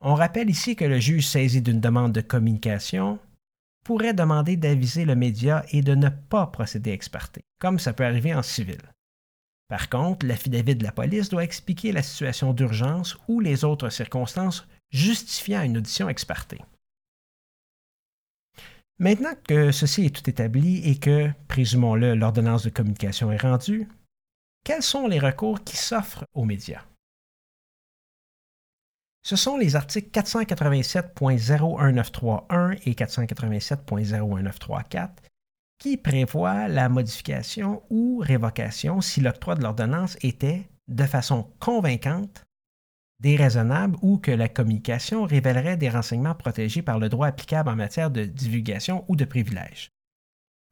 On 0.00 0.14
rappelle 0.14 0.50
ici 0.50 0.74
que 0.74 0.84
le 0.84 0.98
juge 0.98 1.26
saisi 1.26 1.62
d'une 1.62 1.80
demande 1.80 2.12
de 2.12 2.20
communication 2.20 3.20
pourrait 3.84 4.14
demander 4.14 4.56
d'aviser 4.56 5.04
le 5.04 5.14
média 5.14 5.64
et 5.70 5.82
de 5.82 5.94
ne 5.94 6.08
pas 6.08 6.46
procéder 6.46 6.92
ex 6.92 7.08
parte, 7.08 7.38
comme 7.58 7.78
ça 7.78 7.92
peut 7.92 8.04
arriver 8.04 8.34
en 8.34 8.42
civil. 8.42 8.80
Par 9.68 9.88
contre, 9.88 10.26
l'affidavit 10.26 10.76
de 10.76 10.84
la 10.84 10.92
police 10.92 11.30
doit 11.30 11.44
expliquer 11.44 11.92
la 11.92 12.02
situation 12.02 12.52
d'urgence 12.52 13.16
ou 13.28 13.40
les 13.40 13.64
autres 13.64 13.88
circonstances 13.88 14.66
justifiant 14.90 15.62
une 15.62 15.78
audition 15.78 16.08
ex 16.08 16.24
parte. 16.24 16.54
Maintenant 18.98 19.34
que 19.48 19.72
ceci 19.72 20.04
est 20.04 20.14
tout 20.14 20.28
établi 20.28 20.88
et 20.88 20.98
que, 20.98 21.30
présumons-le, 21.48 22.14
l'ordonnance 22.14 22.64
de 22.64 22.70
communication 22.70 23.32
est 23.32 23.40
rendue, 23.40 23.88
quels 24.64 24.82
sont 24.82 25.08
les 25.08 25.18
recours 25.18 25.64
qui 25.64 25.76
s'offrent 25.76 26.24
aux 26.34 26.44
médias? 26.44 26.84
Ce 29.22 29.36
sont 29.36 29.56
les 29.56 29.76
articles 29.76 30.10
487.01931 30.10 32.78
et 32.84 32.92
487.01934 32.92 35.08
qui 35.78 35.96
prévoient 35.96 36.68
la 36.68 36.88
modification 36.88 37.82
ou 37.90 38.18
révocation 38.18 39.00
si 39.00 39.20
l'octroi 39.20 39.56
de 39.56 39.62
l'ordonnance 39.62 40.16
était, 40.22 40.68
de 40.88 41.04
façon 41.04 41.50
convaincante, 41.58 42.44
déraisonnable 43.20 43.96
ou 44.02 44.18
que 44.18 44.30
la 44.30 44.48
communication 44.48 45.24
révélerait 45.24 45.76
des 45.76 45.88
renseignements 45.88 46.34
protégés 46.34 46.82
par 46.82 46.98
le 46.98 47.08
droit 47.08 47.28
applicable 47.28 47.68
en 47.68 47.76
matière 47.76 48.10
de 48.10 48.24
divulgation 48.24 49.04
ou 49.08 49.16
de 49.16 49.24
privilège. 49.24 49.90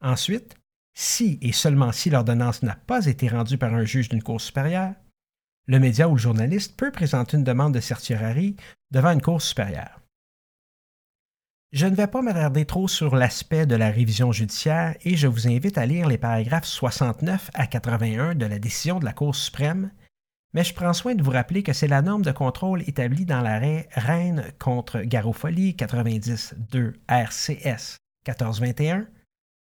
Ensuite, 0.01 0.55
si 0.93 1.39
et 1.41 1.51
seulement 1.51 1.91
si 1.91 2.09
l'ordonnance 2.09 2.63
n'a 2.63 2.75
pas 2.75 3.05
été 3.05 3.27
rendue 3.27 3.57
par 3.57 3.73
un 3.73 3.85
juge 3.85 4.09
d'une 4.09 4.23
cour 4.23 4.41
supérieure, 4.41 4.93
le 5.67 5.79
média 5.79 6.09
ou 6.09 6.15
le 6.15 6.21
journaliste 6.21 6.75
peut 6.75 6.91
présenter 6.91 7.37
une 7.37 7.43
demande 7.43 7.73
de 7.73 7.79
certiorari 7.79 8.55
devant 8.91 9.11
une 9.11 9.21
cour 9.21 9.41
supérieure. 9.41 10.01
Je 11.71 11.85
ne 11.85 11.95
vais 11.95 12.07
pas 12.07 12.21
m'attarder 12.21 12.65
trop 12.65 12.89
sur 12.89 13.15
l'aspect 13.15 13.65
de 13.65 13.75
la 13.75 13.91
révision 13.91 14.33
judiciaire 14.33 14.95
et 15.03 15.15
je 15.15 15.27
vous 15.27 15.47
invite 15.47 15.77
à 15.77 15.85
lire 15.85 16.09
les 16.09 16.17
paragraphes 16.17 16.65
69 16.65 17.49
à 17.53 17.65
81 17.65 18.35
de 18.35 18.45
la 18.45 18.59
décision 18.59 18.99
de 18.99 19.05
la 19.05 19.13
Cour 19.13 19.33
suprême, 19.33 19.91
mais 20.53 20.65
je 20.65 20.73
prends 20.73 20.91
soin 20.91 21.15
de 21.15 21.23
vous 21.23 21.31
rappeler 21.31 21.63
que 21.63 21.71
c'est 21.71 21.87
la 21.87 22.01
norme 22.01 22.23
de 22.23 22.33
contrôle 22.33 22.81
établie 22.81 23.25
dans 23.25 23.39
l'arrêt 23.39 23.87
Rennes 23.93 24.51
contre 24.59 24.99
Garofoli 24.99 25.73
90-2 25.73 26.95
RCS 27.07 27.99
1421. 28.27 29.07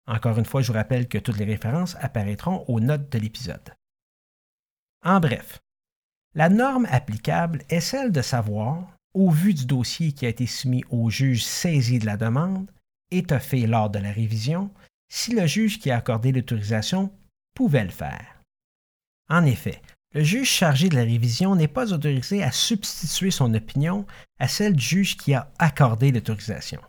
Encore 0.06 0.38
une 0.38 0.44
fois, 0.44 0.60
je 0.60 0.68
vous 0.68 0.74
rappelle 0.74 1.08
que 1.08 1.16
toutes 1.16 1.38
les 1.38 1.46
références 1.46 1.96
apparaîtront 2.00 2.62
aux 2.68 2.80
notes 2.80 3.10
de 3.10 3.18
l'épisode. 3.18 3.72
En 5.02 5.18
bref, 5.18 5.60
la 6.36 6.50
norme 6.50 6.86
applicable 6.90 7.62
est 7.70 7.80
celle 7.80 8.12
de 8.12 8.20
savoir, 8.20 8.94
au 9.14 9.30
vu 9.30 9.54
du 9.54 9.64
dossier 9.64 10.12
qui 10.12 10.26
a 10.26 10.28
été 10.28 10.46
soumis 10.46 10.84
au 10.90 11.08
juge 11.08 11.42
saisi 11.42 11.98
de 11.98 12.04
la 12.04 12.18
demande, 12.18 12.70
étoffé 13.10 13.66
lors 13.66 13.88
de 13.88 13.98
la 13.98 14.12
révision, 14.12 14.70
si 15.08 15.34
le 15.34 15.46
juge 15.46 15.78
qui 15.78 15.90
a 15.90 15.96
accordé 15.96 16.32
l'autorisation 16.32 17.10
pouvait 17.54 17.84
le 17.84 17.90
faire. 17.90 18.42
En 19.30 19.46
effet, 19.46 19.80
le 20.12 20.22
juge 20.22 20.50
chargé 20.50 20.90
de 20.90 20.96
la 20.96 21.04
révision 21.04 21.56
n'est 21.56 21.68
pas 21.68 21.94
autorisé 21.94 22.42
à 22.42 22.52
substituer 22.52 23.30
son 23.30 23.54
opinion 23.54 24.06
à 24.38 24.46
celle 24.46 24.76
du 24.76 24.84
juge 24.84 25.16
qui 25.16 25.32
a 25.32 25.50
accordé 25.58 26.12
l'autorisation. 26.12 26.82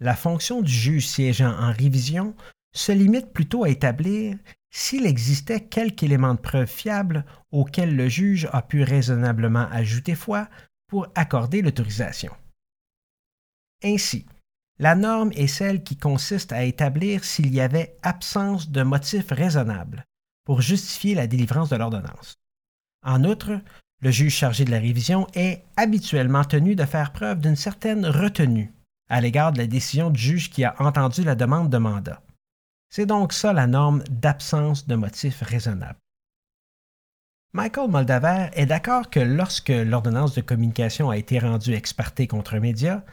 La 0.00 0.16
fonction 0.16 0.62
du 0.62 0.72
juge 0.72 1.06
siégeant 1.06 1.52
en 1.52 1.70
révision 1.70 2.34
se 2.72 2.92
limite 2.92 3.32
plutôt 3.32 3.64
à 3.64 3.70
établir 3.70 4.36
s'il 4.70 5.06
existait 5.06 5.60
quelque 5.60 6.02
élément 6.02 6.34
de 6.34 6.40
preuve 6.40 6.68
fiable 6.68 7.24
auquel 7.50 7.96
le 7.96 8.08
juge 8.08 8.48
a 8.52 8.62
pu 8.62 8.82
raisonnablement 8.82 9.66
ajouter 9.70 10.14
foi 10.14 10.48
pour 10.86 11.08
accorder 11.14 11.62
l'autorisation. 11.62 12.32
Ainsi, 13.82 14.26
la 14.78 14.94
norme 14.94 15.32
est 15.32 15.46
celle 15.46 15.82
qui 15.82 15.96
consiste 15.96 16.52
à 16.52 16.64
établir 16.64 17.24
s'il 17.24 17.52
y 17.52 17.60
avait 17.60 17.96
absence 18.02 18.70
de 18.70 18.82
motif 18.82 19.30
raisonnable 19.30 20.04
pour 20.44 20.60
justifier 20.62 21.14
la 21.14 21.26
délivrance 21.26 21.68
de 21.68 21.76
l'ordonnance. 21.76 22.36
En 23.04 23.24
outre, 23.24 23.60
le 24.00 24.10
juge 24.10 24.34
chargé 24.34 24.64
de 24.64 24.70
la 24.70 24.78
révision 24.78 25.26
est 25.34 25.64
habituellement 25.76 26.44
tenu 26.44 26.76
de 26.76 26.84
faire 26.84 27.12
preuve 27.12 27.40
d'une 27.40 27.56
certaine 27.56 28.06
retenue 28.06 28.72
à 29.08 29.20
l'égard 29.20 29.52
de 29.52 29.58
la 29.58 29.66
décision 29.66 30.10
du 30.10 30.20
juge 30.20 30.50
qui 30.50 30.64
a 30.64 30.74
entendu 30.78 31.24
la 31.24 31.34
demande 31.34 31.70
de 31.70 31.78
mandat. 31.78 32.22
C'est 32.90 33.06
donc 33.06 33.32
ça 33.32 33.52
la 33.52 33.66
norme 33.66 34.02
d'absence 34.10 34.86
de 34.86 34.94
motif 34.94 35.42
raisonnable. 35.42 35.98
Michael 37.52 37.90
Moldaver 37.90 38.50
est 38.52 38.66
d'accord 38.66 39.08
que 39.10 39.20
lorsque 39.20 39.70
l'ordonnance 39.70 40.34
de 40.34 40.42
communication 40.42 41.10
a 41.10 41.16
été 41.16 41.38
rendue 41.38 41.74
expertée 41.74 42.26
contre 42.26 42.54
un 42.54 42.60
média, 42.60 43.04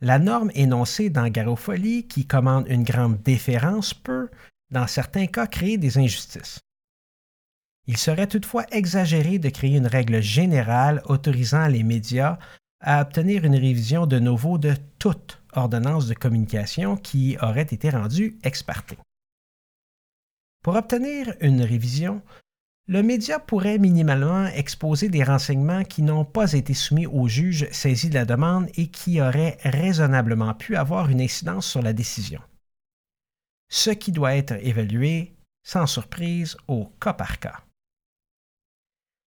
la 0.00 0.18
norme 0.18 0.50
énoncée 0.54 1.10
dans 1.10 1.28
Garofoli, 1.28 2.06
qui 2.06 2.26
commande 2.26 2.66
une 2.68 2.84
grande 2.84 3.22
déférence, 3.22 3.94
peut, 3.94 4.28
dans 4.70 4.86
certains 4.86 5.26
cas, 5.26 5.46
créer 5.46 5.78
des 5.78 5.98
injustices. 5.98 6.60
Il 7.86 7.96
serait 7.96 8.26
toutefois 8.26 8.66
exagéré 8.70 9.38
de 9.38 9.48
créer 9.48 9.76
une 9.76 9.86
règle 9.86 10.20
générale 10.20 11.02
autorisant 11.06 11.66
les 11.66 11.82
médias 11.82 12.38
à 12.80 13.00
obtenir 13.00 13.44
une 13.44 13.56
révision 13.56 14.06
de 14.06 14.18
nouveau 14.18 14.58
de 14.58 14.74
toute 14.98 15.42
ordonnance 15.54 16.06
de 16.06 16.14
communication 16.14 16.96
qui 16.96 17.36
aurait 17.40 17.62
été 17.62 17.90
rendue 17.90 18.38
expertée. 18.44 18.98
Pour 20.62 20.74
obtenir 20.74 21.34
une 21.40 21.62
révision, 21.62 22.22
le 22.88 23.02
média 23.02 23.38
pourrait 23.38 23.78
minimalement 23.78 24.46
exposer 24.46 25.10
des 25.10 25.22
renseignements 25.22 25.84
qui 25.84 26.02
n'ont 26.02 26.24
pas 26.24 26.54
été 26.54 26.72
soumis 26.72 27.06
au 27.06 27.28
juge 27.28 27.68
saisi 27.70 28.08
de 28.08 28.14
la 28.14 28.24
demande 28.24 28.68
et 28.76 28.88
qui 28.88 29.20
auraient 29.20 29.58
raisonnablement 29.62 30.54
pu 30.54 30.74
avoir 30.74 31.10
une 31.10 31.20
incidence 31.20 31.66
sur 31.66 31.82
la 31.82 31.92
décision. 31.92 32.40
Ce 33.70 33.90
qui 33.90 34.10
doit 34.10 34.36
être 34.36 34.54
évalué, 34.64 35.36
sans 35.62 35.86
surprise, 35.86 36.56
au 36.66 36.86
cas 36.98 37.12
par 37.12 37.38
cas. 37.38 37.60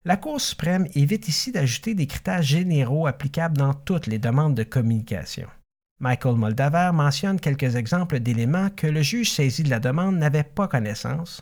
La 0.06 0.16
Cour 0.16 0.40
suprême 0.40 0.88
évite 0.96 1.28
ici 1.28 1.52
d'ajouter 1.52 1.94
des 1.94 2.08
critères 2.08 2.42
généraux 2.42 3.08
applicables 3.08 3.58
dans 3.58 3.74
toutes 3.74 4.08
les 4.08 4.20
demandes 4.20 4.56
de 4.56 4.64
communication. 4.64 5.50
Michael 6.00 6.36
Moldaver 6.36 6.92
mentionne 6.94 7.40
quelques 7.40 7.76
exemples 7.76 8.20
d'éléments 8.20 8.70
que 8.70 8.88
le 8.88 9.02
juge 9.02 9.32
saisi 9.32 9.64
de 9.64 9.70
la 9.70 9.80
demande 9.80 10.16
n'avait 10.18 10.44
pas 10.44 10.68
connaissance, 10.68 11.42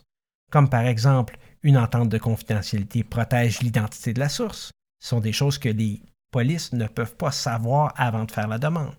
comme 0.50 0.68
par 0.68 0.86
exemple 0.86 1.38
une 1.62 1.78
entente 1.78 2.08
de 2.08 2.18
confidentialité 2.18 3.04
protège 3.04 3.60
l'identité 3.60 4.12
de 4.12 4.20
la 4.20 4.28
source. 4.28 4.72
Ce 5.00 5.10
sont 5.10 5.20
des 5.20 5.32
choses 5.32 5.58
que 5.58 5.68
les 5.68 6.02
polices 6.32 6.72
ne 6.72 6.86
peuvent 6.86 7.14
pas 7.14 7.30
savoir 7.30 7.94
avant 7.96 8.24
de 8.24 8.32
faire 8.32 8.48
la 8.48 8.58
demande. 8.58 8.96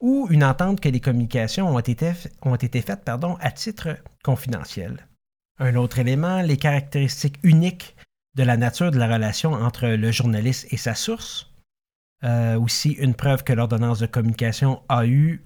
Ou 0.00 0.26
une 0.30 0.44
entente 0.44 0.80
que 0.80 0.88
les 0.88 1.00
communications 1.00 1.68
ont 1.68 1.78
été, 1.78 2.12
faites 2.12 3.08
à 3.08 3.50
titre 3.50 3.96
confidentiel. 4.22 5.06
Un 5.58 5.76
autre 5.76 5.98
élément, 5.98 6.40
les 6.42 6.56
caractéristiques 6.56 7.38
uniques 7.42 7.94
de 8.34 8.42
la 8.42 8.56
nature 8.56 8.90
de 8.90 8.98
la 8.98 9.12
relation 9.12 9.52
entre 9.52 9.86
le 9.86 10.10
journaliste 10.10 10.66
et 10.72 10.76
sa 10.76 10.94
source. 10.94 11.53
Euh, 12.22 12.58
aussi 12.58 12.92
une 12.92 13.14
preuve 13.14 13.44
que 13.44 13.52
l'ordonnance 13.52 13.98
de 13.98 14.06
communication 14.06 14.82
a 14.88 15.06
eu, 15.06 15.44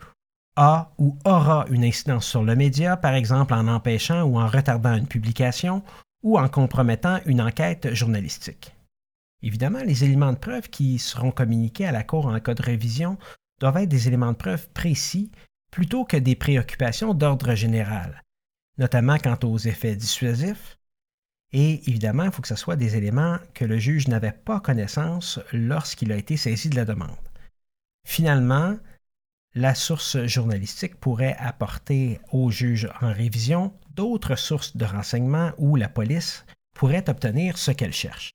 a 0.54 0.92
ou 0.98 1.16
aura 1.24 1.66
une 1.70 1.84
incidence 1.84 2.26
sur 2.26 2.44
le 2.44 2.54
média, 2.54 2.96
par 2.96 3.14
exemple 3.14 3.54
en 3.54 3.66
empêchant 3.66 4.22
ou 4.22 4.38
en 4.38 4.46
retardant 4.46 4.94
une 4.94 5.08
publication 5.08 5.82
ou 6.22 6.38
en 6.38 6.48
compromettant 6.48 7.18
une 7.26 7.40
enquête 7.40 7.94
journalistique. 7.94 8.74
Évidemment, 9.42 9.82
les 9.84 10.04
éléments 10.04 10.32
de 10.32 10.38
preuve 10.38 10.68
qui 10.68 10.98
seront 10.98 11.30
communiqués 11.30 11.86
à 11.86 11.92
la 11.92 12.04
Cour 12.04 12.26
en 12.26 12.38
cas 12.40 12.54
de 12.54 12.62
révision 12.62 13.18
doivent 13.60 13.78
être 13.78 13.88
des 13.88 14.08
éléments 14.08 14.32
de 14.32 14.36
preuve 14.36 14.68
précis 14.70 15.30
plutôt 15.70 16.04
que 16.04 16.16
des 16.16 16.36
préoccupations 16.36 17.14
d'ordre 17.14 17.54
général, 17.54 18.22
notamment 18.78 19.18
quant 19.18 19.38
aux 19.44 19.58
effets 19.58 19.96
dissuasifs, 19.96 20.77
et 21.52 21.88
évidemment, 21.88 22.24
il 22.24 22.30
faut 22.30 22.42
que 22.42 22.48
ce 22.48 22.56
soit 22.56 22.76
des 22.76 22.96
éléments 22.96 23.38
que 23.54 23.64
le 23.64 23.78
juge 23.78 24.08
n'avait 24.08 24.32
pas 24.32 24.60
connaissance 24.60 25.40
lorsqu'il 25.52 26.12
a 26.12 26.16
été 26.16 26.36
saisi 26.36 26.68
de 26.68 26.76
la 26.76 26.84
demande. 26.84 27.16
Finalement, 28.06 28.76
la 29.54 29.74
source 29.74 30.24
journalistique 30.26 30.96
pourrait 30.96 31.36
apporter 31.38 32.20
au 32.32 32.50
juge 32.50 32.88
en 33.00 33.12
révision 33.12 33.72
d'autres 33.94 34.36
sources 34.36 34.76
de 34.76 34.84
renseignements 34.84 35.52
où 35.58 35.76
la 35.76 35.88
police 35.88 36.44
pourrait 36.74 37.08
obtenir 37.08 37.56
ce 37.56 37.70
qu'elle 37.70 37.92
cherche. 37.92 38.30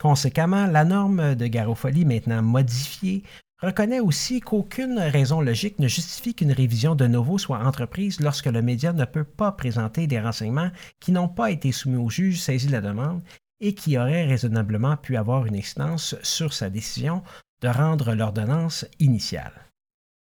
Conséquemment, 0.00 0.66
la 0.66 0.84
norme 0.84 1.34
de 1.34 1.46
Garofoli, 1.46 2.04
maintenant 2.04 2.42
modifiée, 2.42 3.24
reconnaît 3.58 4.00
aussi 4.00 4.40
qu'aucune 4.40 4.98
raison 4.98 5.40
logique 5.40 5.78
ne 5.78 5.88
justifie 5.88 6.34
qu'une 6.34 6.52
révision 6.52 6.94
de 6.94 7.06
nouveau 7.06 7.38
soit 7.38 7.58
entreprise 7.58 8.20
lorsque 8.20 8.46
le 8.46 8.62
média 8.62 8.92
ne 8.92 9.04
peut 9.04 9.24
pas 9.24 9.52
présenter 9.52 10.06
des 10.06 10.20
renseignements 10.20 10.70
qui 11.00 11.12
n'ont 11.12 11.28
pas 11.28 11.50
été 11.50 11.72
soumis 11.72 11.96
au 11.96 12.08
juge 12.08 12.40
saisi 12.40 12.68
de 12.68 12.72
la 12.72 12.80
demande 12.80 13.22
et 13.60 13.74
qui 13.74 13.98
auraient 13.98 14.26
raisonnablement 14.26 14.96
pu 14.96 15.16
avoir 15.16 15.46
une 15.46 15.56
incidence 15.56 16.14
sur 16.22 16.52
sa 16.52 16.70
décision 16.70 17.22
de 17.60 17.68
rendre 17.68 18.14
l'ordonnance 18.14 18.86
initiale. 19.00 19.52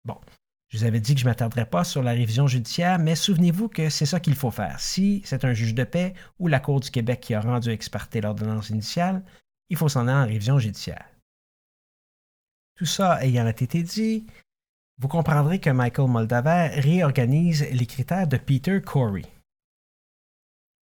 Bon, 0.07 0.19
je 0.69 0.79
vous 0.79 0.85
avais 0.85 1.01
dit 1.01 1.15
que 1.15 1.21
je 1.21 1.27
ne 1.27 1.31
m'attarderais 1.31 1.67
pas 1.67 1.85
sur 1.85 2.03
la 2.03 2.13
révision 2.13 2.47
judiciaire, 2.47 2.99
mais 2.99 3.15
souvenez-vous 3.15 3.69
que 3.69 3.91
c'est 3.91 4.07
ça 4.07 4.21
qu'il 4.21 4.35
faut 4.35 4.51
faire. 4.51 4.81
Si 4.81 5.21
c'est 5.25 5.45
un 5.45 5.53
juge 5.53 5.75
de 5.75 5.85
paix 5.85 6.15
ou 6.39 6.47
la 6.47 6.61
Cour 6.61 6.81
du 6.81 6.91
Québec 6.91 7.21
qui 7.21 7.35
a 7.35 7.41
rendu 7.41 7.69
experté 7.69 8.23
l'ordonnance 8.23 8.71
initiale, 8.71 9.23
il 9.69 9.77
faut 9.77 9.91
s'en 9.91 10.09
aller 10.09 10.25
en 10.25 10.27
révision 10.27 10.59
judiciaire. 10.59 11.05
Tout 12.79 12.87
ça 12.87 13.21
ayant 13.25 13.49
été 13.49 13.83
dit, 13.83 14.25
vous 14.99 15.09
comprendrez 15.09 15.59
que 15.59 15.69
Michael 15.69 16.09
Moldaver 16.09 16.81
réorganise 16.81 17.67
les 17.73 17.87
critères 17.87 18.29
de 18.29 18.37
Peter 18.37 18.81
Corey. 18.81 19.25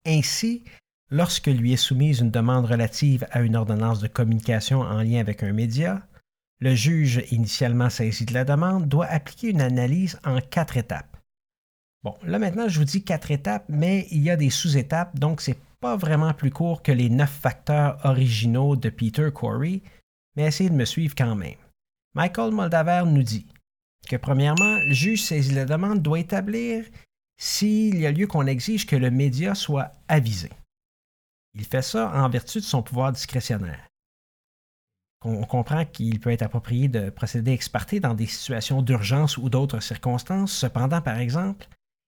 Ainsi, 0.07 0.65
lorsque 1.11 1.49
lui 1.49 1.75
est 1.75 1.77
soumise 1.77 2.21
une 2.21 2.31
demande 2.31 2.65
relative 2.65 3.27
à 3.33 3.43
une 3.43 3.55
ordonnance 3.55 4.01
de 4.01 4.09
communication 4.09 4.81
en 4.81 5.03
lien 5.03 5.21
avec 5.21 5.43
un 5.43 5.53
média, 5.53 6.01
Le 6.61 6.75
juge 6.75 7.23
initialement 7.31 7.91
saisi 7.91 8.25
de 8.25 8.33
la 8.33 8.45
demande 8.45 8.89
doit 8.89 9.07
appliquer 9.07 9.51
une 9.51 9.61
analyse 9.61 10.19
en 10.25 10.41
quatre 10.41 10.77
étapes. 10.77 11.17
Bon, 12.03 12.15
là 12.23 12.39
maintenant, 12.39 12.69
je 12.69 12.79
vous 12.79 12.85
dis 12.85 13.05
quatre 13.05 13.31
étapes, 13.31 13.65
mais 13.69 14.07
il 14.11 14.23
y 14.23 14.31
a 14.31 14.37
des 14.37 14.51
sous-étapes, 14.51 15.19
donc 15.19 15.41
c'est 15.41 15.59
pas 15.81 15.97
vraiment 15.97 16.33
plus 16.33 16.51
court 16.51 16.83
que 16.83 16.93
les 16.93 17.11
neuf 17.11 17.31
facteurs 17.31 17.99
originaux 18.05 18.77
de 18.77 18.89
Peter 18.89 19.29
Corey, 19.35 19.83
mais 20.37 20.45
essayez 20.45 20.71
de 20.71 20.75
me 20.75 20.85
suivre 20.85 21.15
quand 21.17 21.35
même. 21.35 21.57
Michael 22.15 22.53
Moldaver 22.53 23.03
nous 23.07 23.25
dit 23.25 23.47
que 24.09 24.17
premièrement, 24.17 24.79
le 24.79 24.93
juge 24.93 25.23
saisi 25.23 25.51
de 25.51 25.57
la 25.57 25.65
demande 25.65 26.01
doit 26.01 26.21
établir 26.21 26.85
s'il 27.37 27.99
y 27.99 28.07
a 28.07 28.13
lieu 28.13 28.29
qu'on 28.29 28.47
exige 28.47 28.87
que 28.87 28.95
le 28.95 29.11
média 29.11 29.55
soit 29.55 29.91
avisé. 30.07 30.51
Il 31.55 31.65
fait 31.65 31.83
ça 31.83 32.13
en 32.15 32.29
vertu 32.29 32.59
de 32.59 32.65
son 32.65 32.83
pouvoir 32.83 33.13
discrétionnaire. 33.13 33.87
On 35.25 35.45
comprend 35.45 35.85
qu'il 35.87 36.21
peut 36.21 36.31
être 36.31 36.43
approprié 36.43 36.87
de 36.87 37.11
procéder 37.11 37.53
ex 37.53 37.71
dans 38.01 38.15
des 38.15 38.27
situations 38.27 38.83
d'urgence 38.83 39.39
ou 39.39 39.49
d'autres 39.49 39.81
circonstances. 39.81 40.53
Cependant, 40.53 41.01
par 41.01 41.19
exemple, 41.19 41.67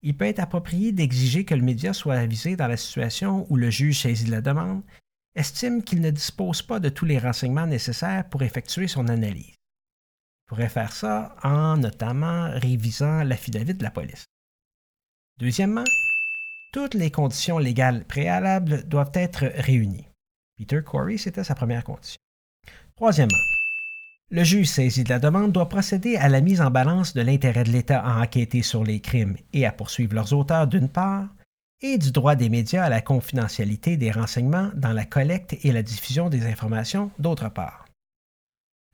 il 0.03 0.16
peut 0.16 0.26
être 0.26 0.40
approprié 0.40 0.92
d'exiger 0.92 1.44
que 1.44 1.55
le 1.55 1.62
média 1.62 1.92
soit 1.92 2.16
avisé 2.16 2.55
dans 2.55 2.68
la 2.68 2.76
situation 2.76 3.46
où 3.49 3.57
le 3.57 3.70
juge 3.70 4.03
saisi 4.03 4.26
de 4.26 4.30
la 4.30 4.42
demande 4.42 4.82
estime 5.34 5.82
qu'il 5.82 6.01
ne 6.01 6.11
dispose 6.11 6.62
pas 6.62 6.80
de 6.80 6.88
tous 6.88 7.05
les 7.05 7.18
renseignements 7.18 7.66
nécessaires 7.66 8.28
pour 8.28 8.42
effectuer 8.42 8.88
son 8.88 9.09
analyse. 9.09 9.58
Pourrait 10.49 10.68
faire 10.68 10.92
ça 10.92 11.36
en 11.42 11.76
notamment 11.76 12.51
révisant 12.51 13.22
l'affidavit 13.22 13.74
de 13.74 13.82
la 13.82 13.90
police. 13.90 14.26
Deuxièmement, 15.38 15.84
toutes 16.72 16.94
les 16.94 17.11
conditions 17.11 17.59
légales 17.59 18.05
préalables 18.05 18.88
doivent 18.88 19.12
être 19.14 19.44
réunies. 19.57 20.09
Peter 20.57 20.80
Corey, 20.84 21.18
c'était 21.18 21.44
sa 21.44 21.55
première 21.55 21.84
condition. 21.84 22.18
Troisièmement, 22.96 23.38
le 24.30 24.44
juge 24.44 24.66
saisi 24.66 25.05
de 25.05 25.09
la 25.09 25.18
demande 25.18 25.53
doit 25.53 25.68
procéder 25.68 26.16
à 26.16 26.28
la 26.28 26.40
mise 26.40 26.61
en 26.61 26.70
balance 26.70 27.14
de 27.14 27.22
l'intérêt 27.22 27.64
de 27.64 27.70
l'État 27.70 28.01
à 28.01 28.20
enquêter 28.20 28.62
sur 28.62 28.84
les 28.84 29.01
crimes 29.01 29.36
et 29.53 29.64
à 29.64 29.72
poursuivre 29.72 30.14
leurs 30.14 30.32
auteurs 30.32 30.66
d'une 30.66 30.88
part, 30.88 31.28
et 31.80 31.96
du 31.96 32.11
droit 32.11 32.34
des 32.34 32.49
médias 32.49 32.84
à 32.84 32.90
la 32.90 33.01
confidentialité 33.01 33.96
des 33.96 34.11
renseignements 34.11 34.70
dans 34.74 34.92
la 34.92 35.05
collecte 35.05 35.57
et 35.62 35.72
la 35.72 35.82
diffusion 35.82 36.28
des 36.28 36.44
informations 36.44 37.11
d'autre 37.18 37.49
part. 37.49 37.88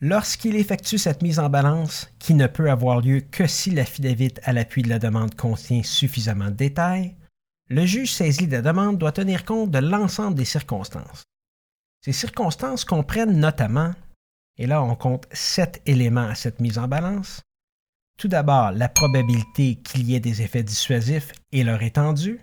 Lorsqu'il 0.06 0.56
effectue 0.56 0.98
cette 0.98 1.22
mise 1.22 1.38
en 1.38 1.48
balance, 1.48 2.10
qui 2.18 2.34
ne 2.34 2.46
peut 2.46 2.70
avoir 2.70 3.00
lieu 3.00 3.22
que 3.22 3.46
si 3.46 3.70
l'affidavit 3.70 4.34
à 4.42 4.52
l'appui 4.52 4.82
de 4.82 4.90
la 4.90 4.98
demande 4.98 5.34
contient 5.34 5.82
suffisamment 5.82 6.50
de 6.50 6.56
détails, 6.56 7.14
le 7.70 7.86
juge 7.86 8.12
saisi 8.12 8.46
de 8.46 8.52
la 8.52 8.60
demande 8.60 8.98
doit 8.98 9.12
tenir 9.12 9.46
compte 9.46 9.70
de 9.70 9.78
l'ensemble 9.78 10.36
des 10.36 10.44
circonstances. 10.44 11.22
Ces 12.04 12.12
circonstances 12.12 12.84
comprennent 12.84 13.40
notamment, 13.40 13.94
et 14.58 14.66
là 14.66 14.82
on 14.82 14.94
compte 14.94 15.26
sept 15.32 15.80
éléments 15.86 16.28
à 16.28 16.34
cette 16.34 16.60
mise 16.60 16.76
en 16.76 16.86
balance, 16.86 17.40
tout 18.18 18.28
d'abord 18.28 18.72
la 18.72 18.90
probabilité 18.90 19.76
qu'il 19.76 20.04
y 20.04 20.14
ait 20.14 20.20
des 20.20 20.42
effets 20.42 20.62
dissuasifs 20.62 21.32
et 21.50 21.64
leur 21.64 21.82
étendue, 21.82 22.42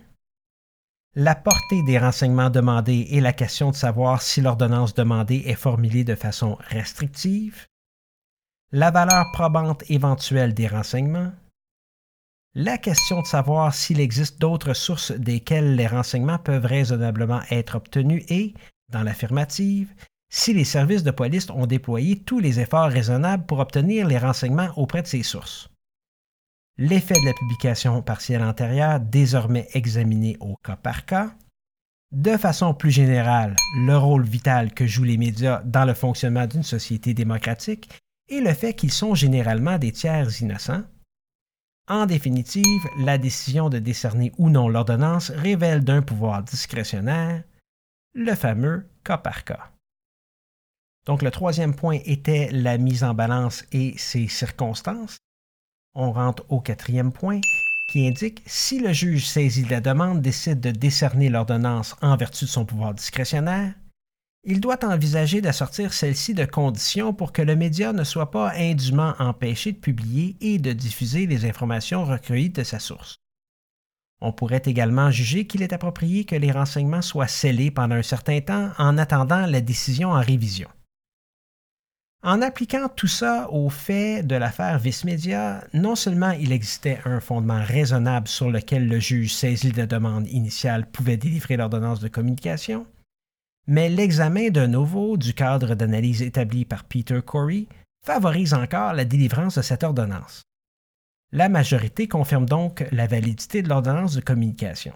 la 1.14 1.34
portée 1.34 1.82
des 1.82 1.98
renseignements 1.98 2.48
demandés 2.48 3.06
et 3.10 3.20
la 3.20 3.34
question 3.34 3.70
de 3.70 3.76
savoir 3.76 4.22
si 4.22 4.40
l'ordonnance 4.40 4.94
demandée 4.94 5.42
est 5.46 5.54
formulée 5.54 6.04
de 6.04 6.14
façon 6.14 6.56
restrictive, 6.70 7.66
la 8.70 8.90
valeur 8.90 9.26
probante 9.32 9.84
éventuelle 9.90 10.54
des 10.54 10.66
renseignements, 10.66 11.32
la 12.54 12.78
question 12.78 13.20
de 13.20 13.26
savoir 13.26 13.74
s'il 13.74 14.00
existe 14.00 14.40
d'autres 14.40 14.72
sources 14.72 15.12
desquelles 15.12 15.76
les 15.76 15.86
renseignements 15.86 16.38
peuvent 16.38 16.64
raisonnablement 16.64 17.42
être 17.50 17.76
obtenus 17.76 18.24
et, 18.28 18.54
dans 18.88 19.02
l'affirmative, 19.02 19.92
si 20.30 20.54
les 20.54 20.64
services 20.64 21.02
de 21.02 21.10
police 21.10 21.50
ont 21.50 21.66
déployé 21.66 22.18
tous 22.20 22.38
les 22.38 22.58
efforts 22.58 22.88
raisonnables 22.88 23.44
pour 23.44 23.58
obtenir 23.58 24.06
les 24.06 24.18
renseignements 24.18 24.70
auprès 24.76 25.02
de 25.02 25.06
ces 25.06 25.22
sources 25.22 25.68
l'effet 26.78 27.20
de 27.20 27.26
la 27.26 27.34
publication 27.34 28.02
partielle 28.02 28.42
antérieure 28.42 29.00
désormais 29.00 29.68
examiné 29.74 30.36
au 30.40 30.56
cas 30.56 30.76
par 30.76 31.04
cas, 31.04 31.34
de 32.12 32.36
façon 32.36 32.74
plus 32.74 32.90
générale, 32.90 33.56
le 33.76 33.96
rôle 33.96 34.24
vital 34.24 34.74
que 34.74 34.86
jouent 34.86 35.04
les 35.04 35.16
médias 35.16 35.62
dans 35.64 35.84
le 35.84 35.94
fonctionnement 35.94 36.46
d'une 36.46 36.62
société 36.62 37.14
démocratique 37.14 37.88
et 38.28 38.40
le 38.40 38.52
fait 38.52 38.74
qu'ils 38.74 38.92
sont 38.92 39.14
généralement 39.14 39.78
des 39.78 39.92
tiers 39.92 40.28
innocents. 40.42 40.84
En 41.88 42.06
définitive, 42.06 42.82
la 42.98 43.18
décision 43.18 43.68
de 43.68 43.78
décerner 43.78 44.32
ou 44.38 44.50
non 44.50 44.68
l'ordonnance 44.68 45.30
révèle 45.30 45.82
d'un 45.84 46.02
pouvoir 46.02 46.42
discrétionnaire, 46.42 47.42
le 48.14 48.34
fameux 48.34 48.86
cas 49.04 49.18
par 49.18 49.44
cas. 49.44 49.72
Donc 51.06 51.22
le 51.22 51.30
troisième 51.30 51.74
point 51.74 51.98
était 52.04 52.50
la 52.52 52.78
mise 52.78 53.04
en 53.04 53.14
balance 53.14 53.64
et 53.72 53.96
ses 53.98 54.28
circonstances 54.28 55.16
on 55.94 56.12
rentre 56.12 56.44
au 56.48 56.60
quatrième 56.60 57.12
point 57.12 57.40
qui 57.90 58.06
indique 58.06 58.42
si 58.46 58.78
le 58.78 58.92
juge 58.92 59.26
saisi 59.26 59.64
de 59.64 59.70
la 59.70 59.80
demande 59.80 60.22
décide 60.22 60.60
de 60.60 60.70
décerner 60.70 61.28
l'ordonnance 61.28 61.94
en 62.00 62.16
vertu 62.16 62.46
de 62.46 62.50
son 62.50 62.64
pouvoir 62.64 62.94
discrétionnaire, 62.94 63.74
il 64.44 64.60
doit 64.60 64.84
envisager 64.84 65.40
d'assortir 65.40 65.92
celle-ci 65.92 66.34
de 66.34 66.44
conditions 66.44 67.12
pour 67.12 67.32
que 67.32 67.42
le 67.42 67.54
média 67.54 67.92
ne 67.92 68.02
soit 68.02 68.30
pas 68.30 68.52
indûment 68.56 69.14
empêché 69.18 69.72
de 69.72 69.78
publier 69.78 70.36
et 70.40 70.58
de 70.58 70.72
diffuser 70.72 71.26
les 71.26 71.44
informations 71.44 72.04
recueillies 72.04 72.50
de 72.50 72.64
sa 72.64 72.78
source. 72.78 73.18
On 74.20 74.32
pourrait 74.32 74.62
également 74.64 75.10
juger 75.10 75.46
qu'il 75.46 75.62
est 75.62 75.72
approprié 75.72 76.24
que 76.24 76.36
les 76.36 76.50
renseignements 76.50 77.02
soient 77.02 77.28
scellés 77.28 77.70
pendant 77.70 77.96
un 77.96 78.02
certain 78.02 78.40
temps 78.40 78.70
en 78.78 78.96
attendant 78.96 79.46
la 79.46 79.60
décision 79.60 80.10
en 80.10 80.20
révision. 80.20 80.68
En 82.24 82.40
appliquant 82.40 82.88
tout 82.88 83.08
ça 83.08 83.50
au 83.50 83.68
fait 83.68 84.22
de 84.22 84.36
l'affaire 84.36 84.78
Vice 84.78 85.04
Media, 85.04 85.64
non 85.74 85.96
seulement 85.96 86.30
il 86.30 86.52
existait 86.52 87.00
un 87.04 87.18
fondement 87.18 87.60
raisonnable 87.60 88.28
sur 88.28 88.48
lequel 88.48 88.86
le 88.86 89.00
juge 89.00 89.34
saisi 89.34 89.72
de 89.72 89.84
demande 89.84 90.28
initiale 90.28 90.86
pouvait 90.88 91.16
délivrer 91.16 91.56
l'ordonnance 91.56 91.98
de 91.98 92.06
communication, 92.06 92.86
mais 93.66 93.88
l'examen 93.88 94.50
de 94.50 94.66
nouveau 94.66 95.16
du 95.16 95.34
cadre 95.34 95.74
d'analyse 95.74 96.22
établi 96.22 96.64
par 96.64 96.84
Peter 96.84 97.20
Corey 97.26 97.66
favorise 98.06 98.54
encore 98.54 98.92
la 98.92 99.04
délivrance 99.04 99.56
de 99.56 99.62
cette 99.62 99.82
ordonnance. 99.82 100.42
La 101.32 101.48
majorité 101.48 102.06
confirme 102.06 102.46
donc 102.46 102.86
la 102.92 103.08
validité 103.08 103.62
de 103.62 103.68
l'ordonnance 103.68 104.14
de 104.14 104.20
communication. 104.20 104.94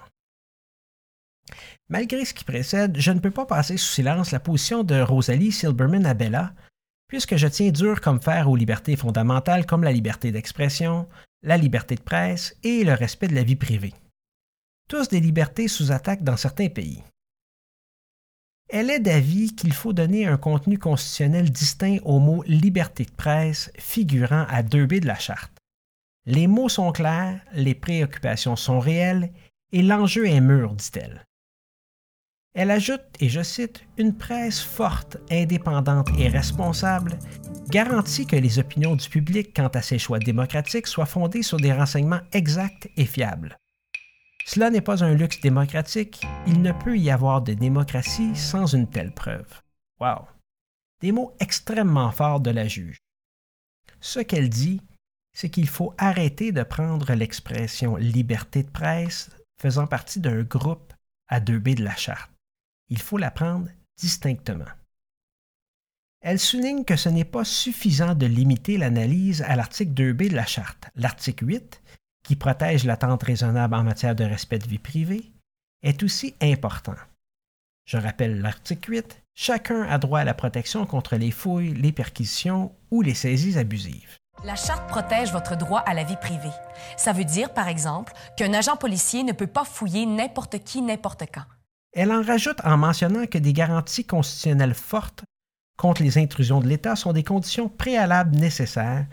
Malgré 1.89 2.25
ce 2.25 2.35
qui 2.35 2.45
précède, 2.45 2.97
je 3.01 3.11
ne 3.11 3.19
peux 3.19 3.31
pas 3.33 3.47
passer 3.47 3.77
sous 3.77 3.95
silence 3.95 4.31
la 4.31 4.41
position 4.41 4.85
de 4.85 5.01
Rosalie 5.01 5.51
Silberman 5.51 6.07
Abella, 6.07 6.53
puisque 7.09 7.37
je 7.37 7.47
tiens 7.47 7.71
dur 7.71 8.01
comme 8.01 8.21
fer 8.21 8.51
aux 8.51 8.57
libertés 8.57 8.97
fondamentales 8.97 9.67
comme 9.67 9.85
la 9.85 9.93
liberté 9.93 10.33
d'expression, 10.33 11.09
la 11.43 11.57
liberté 11.57 11.95
de 11.95 12.03
presse 12.03 12.57
et 12.63 12.85
le 12.85 12.95
respect 12.95 13.29
de 13.29 13.35
la 13.35 13.43
vie 13.43 13.57
privée. 13.57 13.95
Tous 14.89 15.09
des 15.09 15.21
libertés 15.21 15.69
sous 15.69 15.93
attaque 15.93 16.23
dans 16.23 16.37
certains 16.37 16.69
pays. 16.69 17.03
Elle 18.69 18.91
est 18.91 19.01
d'avis 19.01 19.55
qu'il 19.55 19.73
faut 19.73 19.93
donner 19.93 20.27
un 20.27 20.39
contenu 20.39 20.79
constitutionnel 20.79 21.51
distinct 21.51 21.99
au 22.05 22.19
mot 22.19 22.43
liberté 22.45 23.05
de 23.05 23.13
presse 23.13 23.71
figurant 23.79 24.45
à 24.49 24.63
2B 24.63 25.01
de 25.01 25.07
la 25.07 25.19
charte. 25.19 25.53
Les 26.25 26.49
mots 26.49 26.69
sont 26.69 26.91
clairs, 26.91 27.41
les 27.53 27.77
préoccupations 27.77 28.57
sont 28.57 28.81
réelles 28.81 29.33
et 29.71 29.83
l'enjeu 29.83 30.27
est 30.27 30.41
mûr, 30.41 30.75
dit-elle. 30.75 31.26
Elle 32.59 32.71
ajoute, 32.71 33.05
et 33.21 33.29
je 33.29 33.43
cite, 33.43 33.85
Une 33.99 34.17
presse 34.17 34.63
forte, 34.63 35.19
indépendante 35.31 36.09
et 36.19 36.27
responsable 36.27 37.19
garantit 37.69 38.27
que 38.27 38.37
les 38.37 38.59
opinions 38.59 38.97
du 38.97 39.11
public 39.11 39.55
quant 39.55 39.69
à 39.69 39.83
ses 39.83 39.99
choix 39.99 40.19
démocratiques 40.19 40.87
soient 40.87 41.05
fondées 41.05 41.43
sur 41.43 41.59
des 41.59 41.75
renseignements 41.75 42.23
exacts 42.33 42.89
et 42.97 43.05
fiables. 43.05 43.59
Cela 44.47 44.71
n'est 44.71 44.81
pas 44.81 45.05
un 45.05 45.13
luxe 45.13 45.39
démocratique, 45.43 46.23
il 46.47 46.63
ne 46.63 46.73
peut 46.73 46.97
y 46.97 47.11
avoir 47.11 47.43
de 47.43 47.53
démocratie 47.53 48.35
sans 48.35 48.75
une 48.75 48.89
telle 48.89 49.13
preuve. 49.13 49.61
Wow! 50.01 50.27
Des 51.03 51.13
mots 51.13 51.37
extrêmement 51.41 52.11
forts 52.11 52.41
de 52.41 52.51
la 52.51 52.67
juge. 52.67 52.97
Ce 54.01 54.21
qu'elle 54.21 54.49
dit, 54.49 54.81
c'est 55.35 55.51
qu'il 55.51 55.69
faut 55.69 55.93
arrêter 55.99 56.53
de 56.53 56.63
prendre 56.63 57.13
l'expression 57.13 57.97
liberté 57.97 58.63
de 58.63 58.71
presse 58.71 59.29
faisant 59.61 59.87
partie 59.87 60.21
d'un 60.21 60.43
groupe 60.43 60.95
à 61.29 61.39
deux 61.41 61.59
B 61.59 61.75
de 61.75 61.85
la 61.85 61.97
charte 61.97 62.31
il 62.89 62.99
faut 62.99 63.19
la 63.19 63.31
prendre 63.31 63.69
distinctement. 63.99 64.65
Elle 66.21 66.41
souligne 66.41 66.85
que 66.85 66.97
ce 66.97 67.09
n'est 67.09 67.25
pas 67.25 67.45
suffisant 67.45 68.15
de 68.15 68.27
limiter 68.27 68.79
l'analyse 68.79 69.43
à 69.43 69.55
l'article 69.55 69.93
2b 69.93 70.31
de 70.31 70.35
la 70.35 70.47
Charte. 70.47 70.89
L'article 70.97 71.47
8, 71.47 71.83
qui 72.25 72.37
protège 72.37 72.85
l'attente 72.85 73.23
raisonnable 73.23 73.75
en 73.75 73.85
matière 73.85 74.17
de 74.17 74.25
respect 74.25 74.59
de 74.59 74.67
vie 74.67 74.79
privée, 74.79 75.31
est 75.83 76.03
aussi 76.03 76.35
important. 76.41 76.97
Je 77.85 77.97
rappelle 77.97 78.41
l'article 78.41 78.91
8, 78.91 79.23
chacun 79.35 79.83
a 79.83 79.99
droit 79.99 80.21
à 80.21 80.25
la 80.25 80.35
protection 80.35 80.85
contre 80.87 81.15
les 81.15 81.31
fouilles, 81.31 81.75
les 81.75 81.93
perquisitions 81.93 82.75
ou 82.91 83.03
les 83.03 83.15
saisies 83.15 83.59
abusives. 83.59 84.17
La 84.45 84.57
charte 84.57 84.89
protège 84.89 85.33
votre 85.33 85.57
droit 85.57 85.81
à 85.81 85.95
la 85.95 86.05
vie 86.05 86.17
privée. 86.17 86.51
Ça 86.97 87.13
veut 87.13 87.25
dire, 87.25 87.55
par 87.55 87.69
exemple, 87.69 88.13
qu'un 88.37 88.53
agent 88.53 88.77
policier 88.77 89.23
ne 89.23 89.33
peut 89.33 89.47
pas 89.47 89.65
fouiller 89.65 90.05
n'importe 90.05 90.59
qui, 90.59 90.83
n'importe 90.83 91.25
quand. 91.33 91.45
Elle 91.97 92.13
en 92.13 92.23
rajoute 92.23 92.61
en 92.63 92.77
mentionnant 92.77 93.27
que 93.27 93.39
des 93.39 93.55
garanties 93.55 94.05
constitutionnelles 94.05 94.75
fortes 94.75 95.25
contre 95.79 96.03
les 96.03 96.19
intrusions 96.19 96.61
de 96.61 96.69
l'État 96.69 96.95
sont 96.95 97.15
des 97.15 97.25
conditions 97.25 97.71
préalables 97.71 98.37
nécessaires 98.37 99.07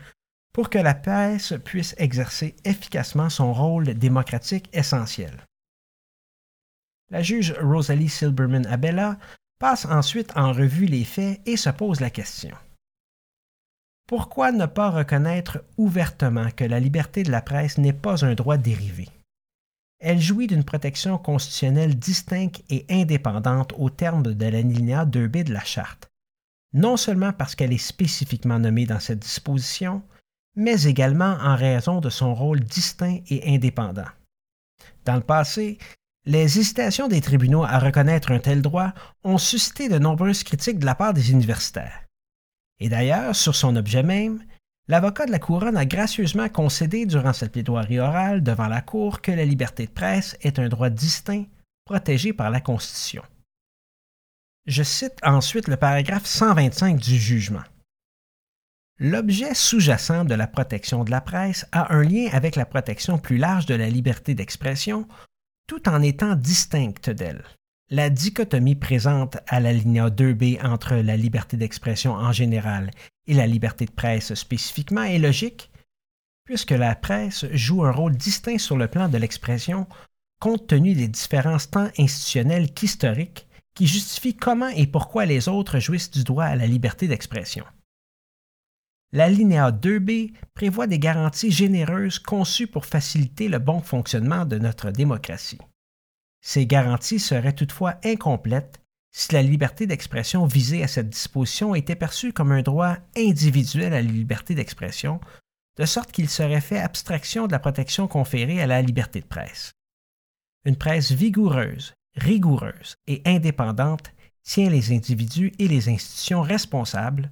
pour 0.54 0.70
que 0.70 0.78
la 0.78 0.94
presse 0.94 1.54
puisse 1.64 1.96
exercer 1.98 2.58
efficacement 2.66 3.30
son 3.30 3.54
rôle 3.54 3.86
démocratique 3.94 4.70
essentiel. 4.74 5.46
La 7.10 7.24
juge 7.24 7.56
Rosalie 7.62 8.10
Silberman 8.10 8.66
Abella 8.66 9.18
passe 9.60 9.86
ensuite 9.86 10.36
en 10.36 10.52
revue 10.52 10.86
les 10.86 11.06
faits 11.06 11.40
et 11.46 11.56
se 11.56 11.70
pose 11.70 12.02
la 12.02 12.10
question. 12.10 12.52
Pourquoi 14.10 14.52
ne 14.52 14.66
pas 14.66 14.90
reconnaître 14.90 15.64
ouvertement 15.78 16.52
que 16.52 16.66
la 16.66 16.82
liberté 16.82 17.24
de 17.24 17.32
la 17.32 17.42
presse 17.42 17.78
n'est 17.78 17.94
pas 17.94 18.26
un 18.26 18.34
droit 18.34 18.58
dérivé? 18.58 19.08
Elle 20.06 20.20
jouit 20.20 20.48
d'une 20.48 20.66
protection 20.66 21.18
constitutionnelle 21.18 21.98
distincte 21.98 22.62
et 22.70 22.86
indépendante 22.90 23.74
au 23.78 23.90
terme 23.90 24.22
de 24.22 24.46
l'alinéa 24.46 25.06
2b 25.06 25.46
de 25.46 25.54
la 25.54 25.64
Charte, 25.64 26.12
non 26.74 26.98
seulement 26.98 27.32
parce 27.32 27.56
qu'elle 27.56 27.72
est 27.72 27.78
spécifiquement 27.78 28.60
nommée 28.60 28.86
dans 28.86 29.00
cette 29.00 29.20
disposition, 29.20 30.04
mais 30.58 30.84
également 30.84 31.38
en 31.40 31.56
raison 31.56 32.02
de 32.02 32.10
son 32.10 32.36
rôle 32.36 32.60
distinct 32.60 33.20
et 33.30 33.56
indépendant. 33.56 34.10
Dans 35.06 35.16
le 35.16 35.22
passé, 35.22 35.78
les 36.26 36.60
hésitations 36.60 37.08
des 37.08 37.22
tribunaux 37.22 37.64
à 37.64 37.80
reconnaître 37.80 38.34
un 38.34 38.40
tel 38.40 38.62
droit 38.62 38.92
ont 39.24 39.38
suscité 39.38 39.88
de 39.88 40.00
nombreuses 40.00 40.44
critiques 40.44 40.80
de 40.80 40.86
la 40.86 40.96
part 40.96 41.14
des 41.14 41.32
universitaires. 41.32 42.04
Et 42.82 42.90
d'ailleurs, 42.90 43.38
sur 43.38 43.56
son 43.56 43.78
objet 43.78 44.04
même, 44.04 44.44
l'avocat 44.88 45.26
de 45.26 45.32
la 45.32 45.40
couronne 45.40 45.78
a 45.78 45.86
gracieusement 45.86 46.50
concédé 46.50 47.06
durant 47.06 47.34
cette 47.34 47.52
plaidoirie 47.52 48.00
orale 48.00 48.44
devant 48.44 48.68
la 48.68 48.82
Cour 48.82 49.22
que 49.22 49.32
la 49.32 49.46
liberté 49.46 49.86
de 49.86 49.92
presse 49.92 50.38
est 50.42 50.60
un 50.60 50.70
droit 50.70 50.90
distinct 50.90 51.46
protégé 51.86 52.34
par 52.34 52.50
la 52.50 52.62
Constitution. 52.62 53.24
Je 54.66 54.84
cite 54.84 55.20
ensuite 55.24 55.68
le 55.68 55.76
paragraphe 55.76 56.26
125 56.26 56.98
du 56.98 57.18
jugement. 57.18 57.64
L'objet 59.00 59.54
sous-jacent 59.54 60.24
de 60.24 60.36
la 60.36 60.48
protection 60.48 61.04
de 61.04 61.12
la 61.12 61.20
presse 61.20 61.68
a 61.72 61.94
un 61.94 62.04
lien 62.04 62.30
avec 62.32 62.56
la 62.56 62.66
protection 62.66 63.18
plus 63.18 63.38
large 63.38 63.66
de 63.66 63.76
la 63.76 63.90
liberté 63.90 64.36
d'expression 64.36 65.08
tout 65.68 65.90
en 65.90 66.02
étant 66.02 66.36
distincte 66.36 67.10
d'elle. 67.10 67.44
La 67.90 68.10
dichotomie 68.10 68.76
présente 68.76 69.38
à 69.48 69.60
la 69.60 69.74
ligne 69.74 70.02
2b 70.02 70.66
entre 70.66 70.96
la 70.96 71.18
liberté 71.18 71.58
d'expression 71.58 72.14
en 72.14 72.32
général 72.32 72.92
et 73.28 73.34
la 73.34 73.48
liberté 73.48 73.86
de 73.86 73.92
presse 73.92 74.34
spécifiquement 74.34 75.04
est 75.04 75.20
logique, 75.20 75.72
puisque 76.46 76.72
la 76.72 76.96
presse 76.96 77.46
joue 77.52 77.84
un 77.84 77.92
rôle 77.92 78.16
distinct 78.16 78.58
sur 78.58 78.78
le 78.78 78.88
plan 78.88 79.08
de 79.08 79.18
l'expression 79.18 79.88
compte 80.40 80.68
tenu 80.68 80.94
des 80.94 81.08
différences 81.08 81.70
tant 81.70 81.90
institutionnelles 81.98 82.74
qu'historiques 82.74 83.48
qui 83.76 83.88
justifient 83.88 84.36
comment 84.36 84.68
et 84.68 84.88
pourquoi 84.88 85.26
les 85.26 85.48
autres 85.48 85.80
jouissent 85.80 86.12
du 86.12 86.24
droit 86.24 86.44
à 86.44 86.56
la 86.56 86.68
liberté 86.68 87.08
d'expression. 87.08 87.66
La 89.14 89.30
linéa 89.30 89.72
2b 89.72 90.34
prévoit 90.54 90.88
des 90.88 91.00
garanties 91.00 91.52
généreuses 91.52 92.20
conçues 92.20 92.68
pour 92.68 92.86
faciliter 92.86 93.48
le 93.48 93.60
bon 93.60 93.80
fonctionnement 93.80 94.46
de 94.46 94.58
notre 94.58 94.92
démocratie. 94.92 95.60
Ces 96.42 96.66
garanties 96.66 97.20
seraient 97.20 97.54
toutefois 97.54 97.96
incomplètes 98.04 98.82
si 99.16 99.32
la 99.32 99.44
liberté 99.44 99.86
d'expression 99.86 100.46
visée 100.46 100.84
à 100.84 100.88
cette 100.88 101.10
disposition 101.10 101.76
était 101.76 101.96
perçue 101.96 102.34
comme 102.34 102.52
un 102.52 102.64
droit 102.64 102.98
individuel 103.16 103.94
à 103.94 104.02
la 104.02 104.12
liberté 104.12 104.56
d'expression, 104.56 105.22
de 105.78 105.86
sorte 105.86 106.12
qu'il 106.12 106.30
serait 106.30 106.62
fait 106.62 106.80
abstraction 106.80 107.46
de 107.46 107.52
la 107.52 107.60
protection 107.60 108.08
conférée 108.08 108.62
à 108.62 108.68
la 108.68 108.82
liberté 108.82 109.22
de 109.22 109.26
presse. 109.26 109.72
Une 110.66 110.78
presse 110.78 111.12
vigoureuse, 111.12 111.94
rigoureuse 112.16 112.96
et 113.06 113.22
indépendante 113.26 114.12
tient 114.44 114.70
les 114.70 114.92
individus 114.92 115.54
et 115.60 115.68
les 115.68 115.90
institutions 115.90 116.42
responsables 116.42 117.32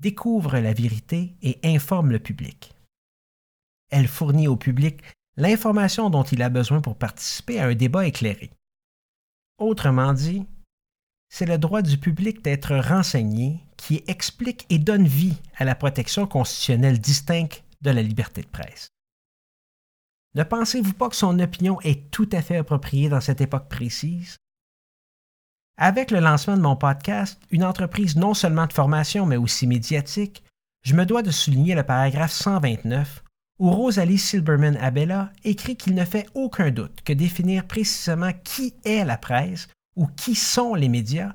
découvre 0.00 0.58
la 0.58 0.72
vérité 0.72 1.34
et 1.42 1.58
informe 1.64 2.10
le 2.10 2.20
public. 2.20 2.74
Elle 3.90 4.08
fournit 4.08 4.48
au 4.48 4.56
public 4.56 5.02
l'information 5.36 6.08
dont 6.08 6.22
il 6.22 6.42
a 6.42 6.48
besoin 6.48 6.80
pour 6.80 6.96
participer 6.96 7.60
à 7.60 7.66
un 7.66 7.74
débat 7.74 8.06
éclairé. 8.06 8.50
Autrement 9.58 10.12
dit, 10.12 10.46
c'est 11.28 11.46
le 11.46 11.58
droit 11.58 11.82
du 11.82 11.98
public 11.98 12.42
d'être 12.42 12.76
renseigné 12.76 13.60
qui 13.76 14.02
explique 14.06 14.66
et 14.70 14.78
donne 14.78 15.06
vie 15.06 15.36
à 15.56 15.64
la 15.64 15.74
protection 15.74 16.26
constitutionnelle 16.26 16.98
distincte 16.98 17.64
de 17.80 17.90
la 17.90 18.02
liberté 18.02 18.42
de 18.42 18.48
presse. 18.48 18.88
Ne 20.34 20.42
pensez-vous 20.42 20.92
pas 20.92 21.08
que 21.08 21.16
son 21.16 21.38
opinion 21.38 21.80
est 21.82 22.10
tout 22.10 22.28
à 22.32 22.42
fait 22.42 22.56
appropriée 22.56 23.08
dans 23.08 23.20
cette 23.20 23.40
époque 23.40 23.68
précise? 23.68 24.36
Avec 25.76 26.10
le 26.10 26.20
lancement 26.20 26.56
de 26.56 26.62
mon 26.62 26.76
podcast, 26.76 27.40
une 27.50 27.64
entreprise 27.64 28.16
non 28.16 28.34
seulement 28.34 28.66
de 28.66 28.72
formation 28.72 29.26
mais 29.26 29.36
aussi 29.36 29.66
médiatique, 29.66 30.42
je 30.82 30.94
me 30.94 31.06
dois 31.06 31.22
de 31.22 31.30
souligner 31.30 31.74
le 31.74 31.82
paragraphe 31.82 32.32
129 32.32 33.22
où 33.58 33.70
Rosalie 33.70 34.18
Silberman 34.18 34.76
Abella 34.76 35.32
écrit 35.44 35.76
qu'il 35.76 35.94
ne 35.94 36.04
fait 36.04 36.26
aucun 36.34 36.70
doute 36.70 37.00
que 37.02 37.12
définir 37.12 37.66
précisément 37.66 38.32
qui 38.44 38.74
est 38.84 39.04
la 39.04 39.18
presse 39.18 39.68
ou 39.98 40.06
qui 40.06 40.34
sont 40.36 40.74
les 40.74 40.88
médias 40.88 41.34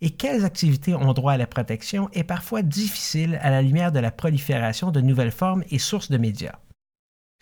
et 0.00 0.10
quelles 0.10 0.44
activités 0.44 0.94
ont 0.94 1.12
droit 1.12 1.32
à 1.32 1.36
la 1.36 1.46
protection 1.46 2.08
est 2.12 2.24
parfois 2.24 2.62
difficile 2.62 3.38
à 3.42 3.50
la 3.50 3.60
lumière 3.60 3.92
de 3.92 3.98
la 3.98 4.12
prolifération 4.12 4.90
de 4.90 5.00
nouvelles 5.00 5.32
formes 5.32 5.64
et 5.70 5.78
sources 5.78 6.10
de 6.10 6.16
médias. 6.16 6.58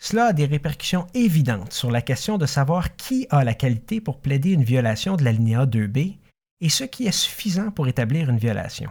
Cela 0.01 0.27
a 0.27 0.33
des 0.33 0.45
répercussions 0.45 1.07
évidentes 1.13 1.73
sur 1.73 1.91
la 1.91 2.01
question 2.01 2.37
de 2.37 2.45
savoir 2.45 2.95
qui 2.95 3.27
a 3.29 3.43
la 3.43 3.53
qualité 3.53 4.01
pour 4.01 4.19
plaider 4.19 4.51
une 4.51 4.63
violation 4.63 5.15
de 5.15 5.23
l'alinéa 5.23 5.65
2b 5.65 6.17
et 6.59 6.69
ce 6.69 6.83
qui 6.83 7.05
est 7.05 7.11
suffisant 7.11 7.71
pour 7.71 7.87
établir 7.87 8.29
une 8.29 8.37
violation. 8.37 8.89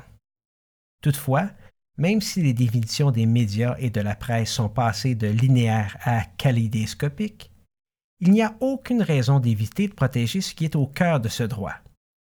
Toutefois, 1.03 1.51
même 1.99 2.21
si 2.21 2.43
les 2.43 2.55
définitions 2.55 3.11
des 3.11 3.27
médias 3.27 3.75
et 3.79 3.91
de 3.91 4.01
la 4.01 4.15
presse 4.15 4.53
sont 4.53 4.69
passées 4.69 5.15
de 5.15 5.27
linéaires 5.27 5.97
à 6.03 6.25
kaléidoscopiques, 6.25 7.52
il 8.23 8.31
n'y 8.31 8.41
a 8.41 8.55
aucune 8.61 9.03
raison 9.03 9.41
d'éviter 9.41 9.89
de 9.89 9.95
protéger 9.95 10.41
ce 10.41 10.55
qui 10.55 10.65
est 10.65 10.77
au 10.77 10.87
cœur 10.87 11.19
de 11.19 11.29
ce 11.29 11.43
droit, 11.43 11.75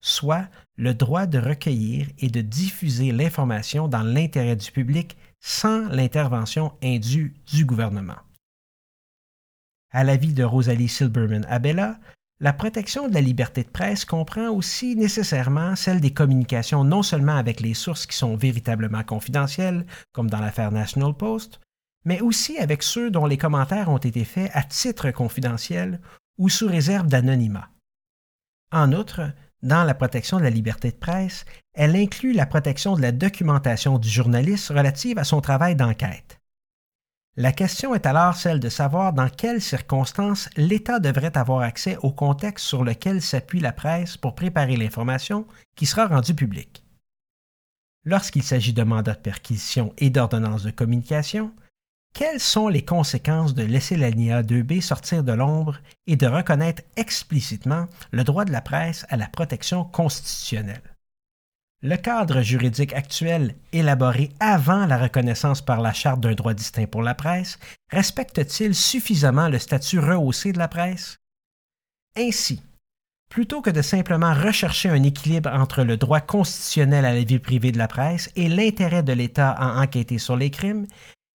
soit 0.01 0.47
le 0.75 0.95
droit 0.95 1.27
de 1.27 1.37
recueillir 1.37 2.07
et 2.17 2.29
de 2.29 2.41
diffuser 2.41 3.11
l'information 3.11 3.87
dans 3.87 4.01
l'intérêt 4.01 4.55
du 4.55 4.71
public 4.71 5.15
sans 5.39 5.87
l'intervention 5.89 6.73
indue 6.81 7.35
du 7.45 7.63
gouvernement. 7.63 8.17
À 9.91 10.03
l'avis 10.03 10.33
de 10.33 10.43
Rosalie 10.43 10.89
Silberman 10.89 11.45
Abella, 11.47 11.99
la 12.39 12.53
protection 12.53 13.07
de 13.07 13.13
la 13.13 13.21
liberté 13.21 13.61
de 13.61 13.69
presse 13.69 14.03
comprend 14.03 14.49
aussi 14.49 14.95
nécessairement 14.95 15.75
celle 15.75 16.01
des 16.01 16.11
communications 16.11 16.83
non 16.83 17.03
seulement 17.03 17.37
avec 17.37 17.59
les 17.59 17.75
sources 17.75 18.07
qui 18.07 18.17
sont 18.17 18.35
véritablement 18.35 19.03
confidentielles, 19.03 19.85
comme 20.11 20.31
dans 20.31 20.39
l'affaire 20.39 20.71
National 20.71 21.13
Post, 21.13 21.59
mais 22.05 22.21
aussi 22.21 22.57
avec 22.57 22.83
ceux 22.83 23.11
dont 23.11 23.25
les 23.25 23.37
commentaires 23.37 23.89
ont 23.89 23.97
été 23.97 24.23
faits 24.23 24.51
à 24.53 24.63
titre 24.63 25.11
confidentiel 25.11 25.99
ou 26.37 26.49
sous 26.49 26.67
réserve 26.67 27.07
d'anonymat. 27.07 27.69
En 28.71 28.91
outre, 28.91 29.31
dans 29.61 29.83
la 29.83 29.93
protection 29.93 30.37
de 30.37 30.43
la 30.43 30.49
liberté 30.49 30.91
de 30.91 30.97
presse, 30.97 31.45
elle 31.73 31.95
inclut 31.95 32.33
la 32.33 32.45
protection 32.45 32.95
de 32.95 33.01
la 33.01 33.11
documentation 33.11 33.97
du 33.97 34.09
journaliste 34.09 34.69
relative 34.69 35.17
à 35.17 35.23
son 35.23 35.41
travail 35.41 35.75
d'enquête. 35.75 36.39
La 37.35 37.51
question 37.51 37.95
est 37.95 38.05
alors 38.05 38.35
celle 38.35 38.59
de 38.59 38.69
savoir 38.69 39.13
dans 39.13 39.29
quelles 39.29 39.61
circonstances 39.61 40.49
l'État 40.55 40.99
devrait 40.99 41.35
avoir 41.35 41.61
accès 41.61 41.97
au 42.03 42.11
contexte 42.11 42.65
sur 42.65 42.83
lequel 42.83 43.21
s'appuie 43.21 43.59
la 43.59 43.71
presse 43.71 44.17
pour 44.17 44.35
préparer 44.35 44.75
l'information 44.75 45.47
qui 45.75 45.87
sera 45.87 46.05
rendue 46.05 46.35
publique. 46.35 46.83
Lorsqu'il 48.05 48.43
s'agit 48.43 48.73
de 48.73 48.83
mandats 48.83 49.15
de 49.15 49.19
perquisition 49.19 49.93
et 49.97 50.09
d'ordonnances 50.09 50.63
de 50.63 50.71
communication, 50.71 51.51
quelles 52.13 52.39
sont 52.39 52.67
les 52.67 52.85
conséquences 52.85 53.55
de 53.55 53.63
laisser 53.63 53.97
l'alinéa 53.97 54.43
2B 54.43 54.81
sortir 54.81 55.23
de 55.23 55.33
l'ombre 55.33 55.79
et 56.05 56.15
de 56.15 56.27
reconnaître 56.27 56.83
explicitement 56.95 57.87
le 58.11 58.23
droit 58.23 58.45
de 58.45 58.51
la 58.51 58.61
presse 58.61 59.05
à 59.09 59.17
la 59.17 59.27
protection 59.27 59.83
constitutionnelle? 59.83 60.81
Le 61.81 61.97
cadre 61.97 62.41
juridique 62.41 62.93
actuel, 62.93 63.55
élaboré 63.73 64.31
avant 64.39 64.85
la 64.85 64.97
reconnaissance 64.97 65.61
par 65.61 65.81
la 65.81 65.91
Charte 65.91 66.21
d'un 66.21 66.33
droit 66.33 66.53
distinct 66.53 66.87
pour 66.87 67.01
la 67.01 67.15
presse, 67.15 67.59
respecte-t-il 67.89 68.73
suffisamment 68.73 69.49
le 69.49 69.59
statut 69.59 69.99
rehaussé 69.99 70.53
de 70.53 70.59
la 70.59 70.69
presse? 70.69 71.17
Ainsi, 72.15 72.61
plutôt 73.29 73.61
que 73.61 73.71
de 73.71 73.81
simplement 73.81 74.33
rechercher 74.33 74.89
un 74.89 75.03
équilibre 75.03 75.49
entre 75.51 75.83
le 75.83 75.97
droit 75.97 76.21
constitutionnel 76.21 77.03
à 77.03 77.13
la 77.13 77.23
vie 77.23 77.39
privée 77.39 77.71
de 77.71 77.79
la 77.79 77.87
presse 77.87 78.31
et 78.35 78.47
l'intérêt 78.47 79.03
de 79.03 79.11
l'État 79.11 79.51
à 79.51 79.81
enquêter 79.81 80.19
sur 80.19 80.37
les 80.37 80.51
crimes, 80.51 80.85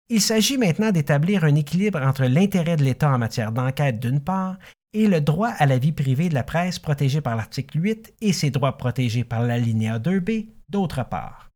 il 0.08 0.20
s'agit 0.20 0.56
maintenant 0.56 0.90
d'établir 0.90 1.44
un 1.44 1.54
équilibre 1.54 2.00
entre 2.00 2.24
l'intérêt 2.24 2.76
de 2.76 2.84
l'État 2.84 3.10
en 3.10 3.18
matière 3.18 3.52
d'enquête 3.52 4.00
d'une 4.00 4.20
part 4.20 4.58
et 4.94 5.06
le 5.06 5.20
droit 5.20 5.50
à 5.50 5.66
la 5.66 5.78
vie 5.78 5.92
privée 5.92 6.28
de 6.28 6.34
la 6.34 6.44
presse 6.44 6.78
protégé 6.78 7.20
par 7.20 7.36
l'article 7.36 7.82
8 7.82 8.14
et 8.22 8.32
ses 8.32 8.50
droits 8.50 8.78
protégés 8.78 9.24
par 9.24 9.42
l'alinéa 9.42 9.98
2b 9.98 10.48
d'autre 10.68 11.04
part. 11.06 11.50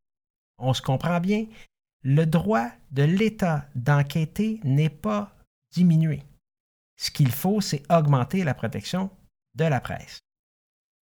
On 0.58 0.74
se 0.74 0.82
comprend 0.82 1.18
bien, 1.18 1.46
le 2.02 2.26
droit 2.26 2.68
de 2.90 3.04
l'État 3.04 3.66
d'enquêter 3.74 4.60
n'est 4.64 4.90
pas 4.90 5.34
diminué. 5.72 6.22
Ce 6.96 7.10
qu'il 7.10 7.32
faut, 7.32 7.60
c'est 7.60 7.90
augmenter 7.90 8.44
la 8.44 8.54
protection 8.54 9.10
de 9.54 9.64
la 9.64 9.80
presse. 9.80 10.20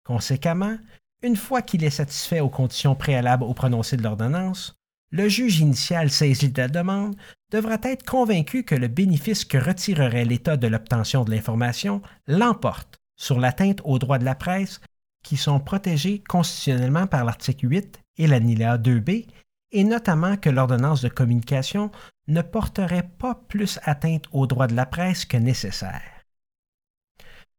Conséquemment, 0.05 0.79
Une 1.23 1.37
fois 1.37 1.61
qu'il 1.61 1.85
est 1.85 1.91
satisfait 1.91 2.41
aux 2.41 2.49
conditions 2.49 2.95
préalables 2.95 3.45
au 3.45 3.53
prononcé 3.53 3.99
de 3.99 4.03
l'ordonnance, 4.03 4.80
le 5.11 5.29
juge 5.29 5.61
initial 5.61 6.11
saisi 6.11 6.51
de 6.51 6.61
la 6.61 6.69
demande 6.69 7.17
devra 7.51 7.79
être 7.83 8.05
convaincu 8.05 8.65
que 8.65 8.77
le 8.77 8.89
bénéfice 8.89 9.45
que 9.45 9.59
retirerait 9.59 10.25
l'État 10.25 10.57
de 10.57 10.69
l'obtention 10.69 11.25
de 11.25 11.31
l'information 11.31 12.01
l'emporte 12.27 12.99
sur 13.17 13.41
l'atteinte 13.41 13.81
aux 13.85 13.99
droits 13.99 14.19
de 14.19 14.25
la 14.25 14.37
presse 14.37 14.81
qui 15.23 15.37
sont 15.37 15.61
protégés 15.61 16.23
constitutionnellement 16.29 17.07
par 17.07 17.25
l'article 17.25 17.71
8 17.71 18.01
et 18.19 18.27
l'alinéa 18.27 18.79
2b, 18.79 19.27
et 19.73 19.85
notamment 19.85 20.37
que 20.37 20.49
l'ordonnance 20.49 21.03
de 21.03 21.09
communication 21.09 21.91
ne 22.29 22.43
porterait 22.43 23.09
pas 23.19 23.35
plus 23.35 23.79
atteinte 23.83 24.25
aux 24.33 24.47
droits 24.47 24.67
de 24.67 24.75
la 24.75 24.87
presse 24.87 25.25
que 25.25 25.37
nécessaire. 25.37 26.25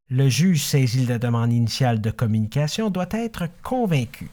Le 0.10 0.28
juge 0.28 0.64
saisi 0.64 1.06
de 1.06 1.10
la 1.10 1.20
demande 1.20 1.54
initiale 1.54 2.02
de 2.02 2.12
communication 2.12 2.90
doit 2.90 3.08
être 3.12 3.48
convaincu 3.62 4.30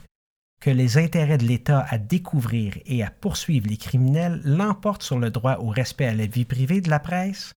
que 0.59 0.69
les 0.69 0.97
intérêts 0.97 1.37
de 1.37 1.45
l'État 1.45 1.85
à 1.89 1.97
découvrir 1.97 2.77
et 2.85 3.03
à 3.03 3.11
poursuivre 3.11 3.67
les 3.67 3.77
criminels 3.77 4.41
l'emportent 4.43 5.03
sur 5.03 5.19
le 5.19 5.31
droit 5.31 5.57
au 5.57 5.69
respect 5.69 6.05
à 6.05 6.13
la 6.13 6.25
vie 6.25 6.45
privée 6.45 6.81
de 6.81 6.89
la 6.89 6.99
presse, 6.99 7.53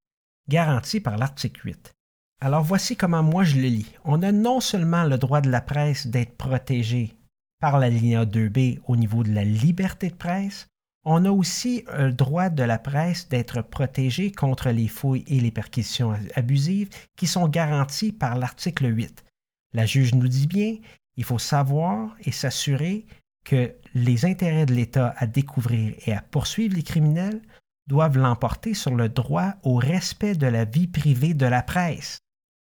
garanti 0.48 1.00
par 1.00 1.18
l'article 1.18 1.66
8. 1.66 1.92
Alors 2.40 2.62
voici 2.62 2.96
comment 2.96 3.22
moi 3.22 3.44
je 3.44 3.56
le 3.56 3.68
lis. 3.68 3.92
On 4.04 4.22
a 4.22 4.32
non 4.32 4.60
seulement 4.60 5.04
le 5.04 5.18
droit 5.18 5.40
de 5.40 5.50
la 5.50 5.60
presse 5.60 6.06
d'être 6.06 6.36
protégé 6.36 7.16
par 7.62 7.78
la 7.78 7.88
ligne 7.88 8.18
2B 8.24 8.80
au 8.88 8.96
niveau 8.96 9.22
de 9.22 9.32
la 9.32 9.44
liberté 9.44 10.10
de 10.10 10.16
presse, 10.16 10.66
on 11.04 11.24
a 11.24 11.30
aussi 11.30 11.84
le 11.96 12.12
droit 12.12 12.48
de 12.48 12.64
la 12.64 12.78
presse 12.78 13.28
d'être 13.28 13.62
protégé 13.62 14.32
contre 14.32 14.70
les 14.70 14.88
fouilles 14.88 15.24
et 15.28 15.38
les 15.38 15.52
perquisitions 15.52 16.14
abusives 16.34 16.90
qui 17.16 17.28
sont 17.28 17.46
garanties 17.46 18.10
par 18.10 18.36
l'article 18.36 18.86
8. 18.86 19.24
La 19.74 19.86
juge 19.86 20.12
nous 20.14 20.26
dit 20.26 20.48
bien, 20.48 20.76
il 21.16 21.24
faut 21.24 21.38
savoir 21.38 22.16
et 22.20 22.32
s'assurer 22.32 23.06
que 23.44 23.74
les 23.94 24.24
intérêts 24.24 24.66
de 24.66 24.74
l'État 24.74 25.14
à 25.16 25.26
découvrir 25.26 25.94
et 26.06 26.12
à 26.12 26.22
poursuivre 26.22 26.76
les 26.76 26.82
criminels 26.82 27.42
doivent 27.86 28.18
l'emporter 28.18 28.74
sur 28.74 28.94
le 28.94 29.08
droit 29.08 29.54
au 29.64 29.76
respect 29.76 30.34
de 30.34 30.46
la 30.46 30.64
vie 30.64 30.86
privée 30.86 31.34
de 31.34 31.46
la 31.46 31.62
presse, 31.62 32.20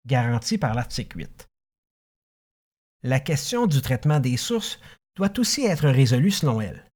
garanti 0.05 0.57
par 0.57 0.73
l'article 0.73 1.19
8. 1.19 1.49
La 3.03 3.19
question 3.19 3.67
du 3.67 3.81
traitement 3.81 4.19
des 4.19 4.37
sources 4.37 4.79
doit 5.15 5.37
aussi 5.39 5.65
être 5.65 5.87
résolue 5.87 6.31
selon 6.31 6.61
elle. 6.61 6.89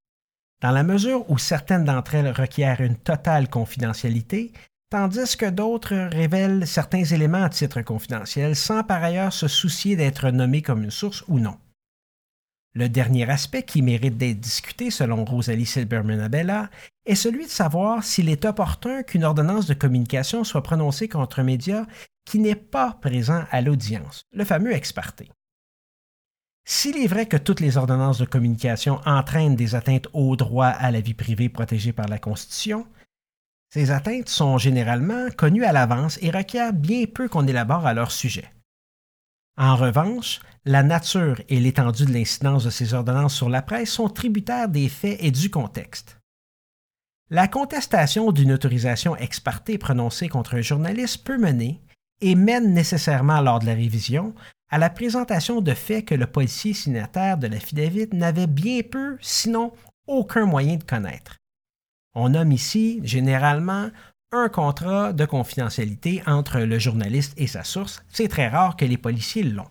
Dans 0.62 0.72
la 0.72 0.84
mesure 0.84 1.30
où 1.30 1.38
certaines 1.38 1.84
d'entre 1.84 2.16
elles 2.16 2.32
requièrent 2.32 2.82
une 2.82 2.98
totale 2.98 3.48
confidentialité, 3.50 4.54
tandis 4.90 5.36
que 5.38 5.50
d'autres 5.50 5.96
révèlent 6.12 6.66
certains 6.66 7.04
éléments 7.04 7.44
à 7.44 7.50
titre 7.50 7.82
confidentiel 7.82 8.56
sans 8.56 8.84
par 8.84 9.04
ailleurs 9.04 9.34
se 9.34 9.48
soucier 9.48 9.96
d'être 9.96 10.30
nommés 10.30 10.62
comme 10.62 10.84
une 10.84 10.92
source 10.92 11.24
ou 11.28 11.40
non. 11.40 11.58
Le 12.74 12.90
dernier 12.90 13.30
aspect 13.30 13.64
qui 13.64 13.82
mérite 13.82 14.18
d'être 14.18 14.40
discuté 14.40 14.92
selon 14.92 15.26
Rosalie 15.26 15.66
Silberman 15.66 16.20
Abella 16.20 16.70
est 17.06 17.16
celui 17.16 17.46
de 17.46 17.52
savoir 17.52 18.04
s'il 18.04 18.30
est 18.30 18.46
opportun 18.46 19.04
qu'une 19.04 19.24
ordonnance 19.24 19.66
de 19.66 19.74
communication 19.74 20.44
soit 20.44 20.62
prononcée 20.62 21.10
contre 21.10 21.40
un 21.40 21.44
média 21.44 21.88
qui 22.26 22.40
n'est 22.40 22.56
pas 22.56 22.98
présent 23.02 23.46
à 23.52 23.62
l'audience, 23.62 24.26
le 24.32 24.46
fameux 24.46 24.74
ex. 24.74 24.94
S'il 26.66 26.98
est 26.98 27.08
vrai 27.08 27.26
que 27.26 27.38
toutes 27.38 27.62
les 27.62 27.78
ordonnances 27.78 28.20
de 28.20 28.26
communication 28.26 29.00
entraînent 29.06 29.56
des 29.56 29.74
atteintes 29.74 30.10
au 30.14 30.36
droit 30.36 30.68
à 30.68 30.92
la 30.92 31.00
vie 31.00 31.14
privée 31.14 31.50
protégée 31.50 31.94
par 31.94 32.10
la 32.10 32.20
Constitution, 32.20 32.86
ces 33.70 33.92
atteintes 33.92 34.30
sont 34.30 34.58
généralement 34.58 35.30
connues 35.38 35.66
à 35.66 35.74
l'avance 35.74 36.18
et 36.22 36.32
requièrent 36.32 36.74
bien 36.74 37.06
peu 37.06 37.28
qu'on 37.28 37.48
élabore 37.48 37.86
à 37.86 37.94
leur 37.94 38.12
sujet. 38.12 38.50
En 39.58 39.76
revanche, 39.76 40.40
la 40.66 40.84
nature 40.84 41.42
et 41.50 41.60
l'étendue 41.60 42.06
de 42.06 42.14
l'incidence 42.14 42.64
de 42.64 42.70
ces 42.70 42.94
ordonnances 42.94 43.36
sur 43.36 43.50
la 43.50 43.62
presse 43.62 43.90
sont 43.90 44.10
tributaires 44.10 44.70
des 44.70 44.88
faits 44.88 45.18
et 45.20 45.32
du 45.32 45.50
contexte. 45.50 46.18
La 47.30 47.48
contestation 47.48 48.32
d'une 48.32 48.54
autorisation 48.54 49.16
ex 49.18 49.40
parte 49.40 49.78
prononcée 49.80 50.30
contre 50.30 50.56
un 50.56 50.62
journaliste 50.62 51.26
peut 51.26 51.38
mener, 51.38 51.82
et 52.22 52.36
mène 52.36 52.74
nécessairement 52.74 53.42
lors 53.42 53.60
de 53.60 53.66
la 53.66 53.74
révision, 53.74 54.34
à 54.70 54.78
la 54.78 54.90
présentation 54.90 55.62
de 55.62 55.74
faits 55.74 56.06
que 56.06 56.16
le 56.16 56.28
policier 56.28 56.74
signataire 56.74 57.38
de 57.38 57.48
l'affidavit 57.48 58.10
n'avait 58.14 58.48
bien 58.48 58.82
peu, 58.82 59.18
sinon 59.22 59.74
aucun 60.08 60.46
moyen 60.46 60.78
de 60.78 60.84
connaître. 60.84 61.37
On 62.20 62.30
nomme 62.30 62.52
ici 62.52 63.00
généralement 63.04 63.92
un 64.32 64.50
contrat 64.50 65.14
de 65.14 65.24
confidentialité 65.24 66.24
entre 66.26 66.62
le 66.62 66.80
journaliste 66.80 67.36
et 67.38 67.46
sa 67.46 67.64
source. 67.64 68.04
C'est 68.10 68.28
très 68.28 68.48
rare 68.48 68.76
que 68.76 68.86
les 68.86 68.98
policiers 68.98 69.44
l'ont. 69.44 69.70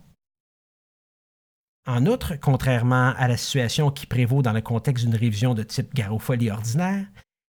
En 1.88 2.07
outre, 2.07 2.36
contrairement 2.36 3.14
à 3.16 3.26
la 3.26 3.36
situation 3.36 3.90
qui 3.90 4.07
prévaut 4.07 4.42
dans 4.42 4.53
le 4.53 4.61
contexte 4.61 5.05
d'une 5.05 5.16
révision 5.16 5.55
de 5.55 5.64
type 5.64 5.92
garofolie 5.92 6.53
ordinaire, 6.53 7.07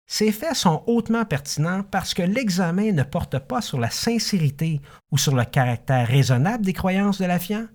ces 0.08 0.32
faits 0.32 0.56
sont 0.56 0.82
hautement 0.88 1.26
pertinents 1.26 1.84
parce 1.84 2.16
que 2.16 2.24
l'examen 2.24 2.92
ne 2.92 3.04
porte 3.04 3.38
pas 3.38 3.62
sur 3.62 3.80
la 3.80 3.92
sincérité 3.92 4.82
ou 5.12 5.20
sur 5.20 5.36
le 5.36 5.46
caractère 5.46 6.08
raisonnable 6.08 6.66
des 6.66 6.74
croyances 6.74 7.22
de 7.22 7.26
l'affiant, 7.26 7.68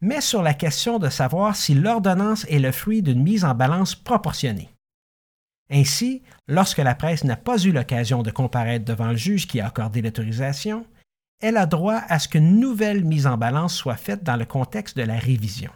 mais 0.00 0.22
sur 0.22 0.40
la 0.40 0.54
question 0.54 0.98
de 0.98 1.10
savoir 1.10 1.54
si 1.54 1.74
l'ordonnance 1.74 2.46
est 2.48 2.60
le 2.60 2.72
fruit 2.72 3.02
d'une 3.02 3.22
mise 3.22 3.44
en 3.44 3.54
balance 3.54 3.94
proportionnée. 3.94 4.70
Ainsi, 5.70 6.22
lorsque 6.46 6.78
la 6.78 6.94
presse 6.94 7.24
n'a 7.24 7.36
pas 7.36 7.58
eu 7.62 7.72
l'occasion 7.72 8.22
de 8.22 8.30
comparaître 8.30 8.84
devant 8.84 9.08
le 9.08 9.16
juge 9.16 9.46
qui 9.46 9.60
a 9.60 9.66
accordé 9.66 10.00
l'autorisation, 10.00 10.86
elle 11.40 11.56
a 11.56 11.66
droit 11.66 12.00
à 12.08 12.18
ce 12.18 12.28
qu'une 12.28 12.60
nouvelle 12.60 13.04
mise 13.04 13.26
en 13.26 13.36
balance 13.36 13.74
soit 13.74 13.96
faite 13.96 14.22
dans 14.22 14.36
le 14.36 14.44
contexte 14.44 14.96
de 14.96 15.02
la 15.02 15.18
révision. 15.18 15.72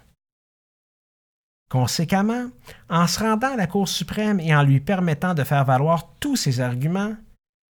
Conséquemment, 1.70 2.50
en 2.88 3.06
se 3.06 3.20
rendant 3.20 3.52
à 3.52 3.56
la 3.56 3.66
Cour 3.66 3.88
suprême 3.88 4.40
et 4.40 4.54
en 4.54 4.62
lui 4.62 4.80
permettant 4.80 5.34
de 5.34 5.44
faire 5.44 5.64
valoir 5.64 6.14
tous 6.18 6.36
ses 6.36 6.60
arguments, 6.60 7.14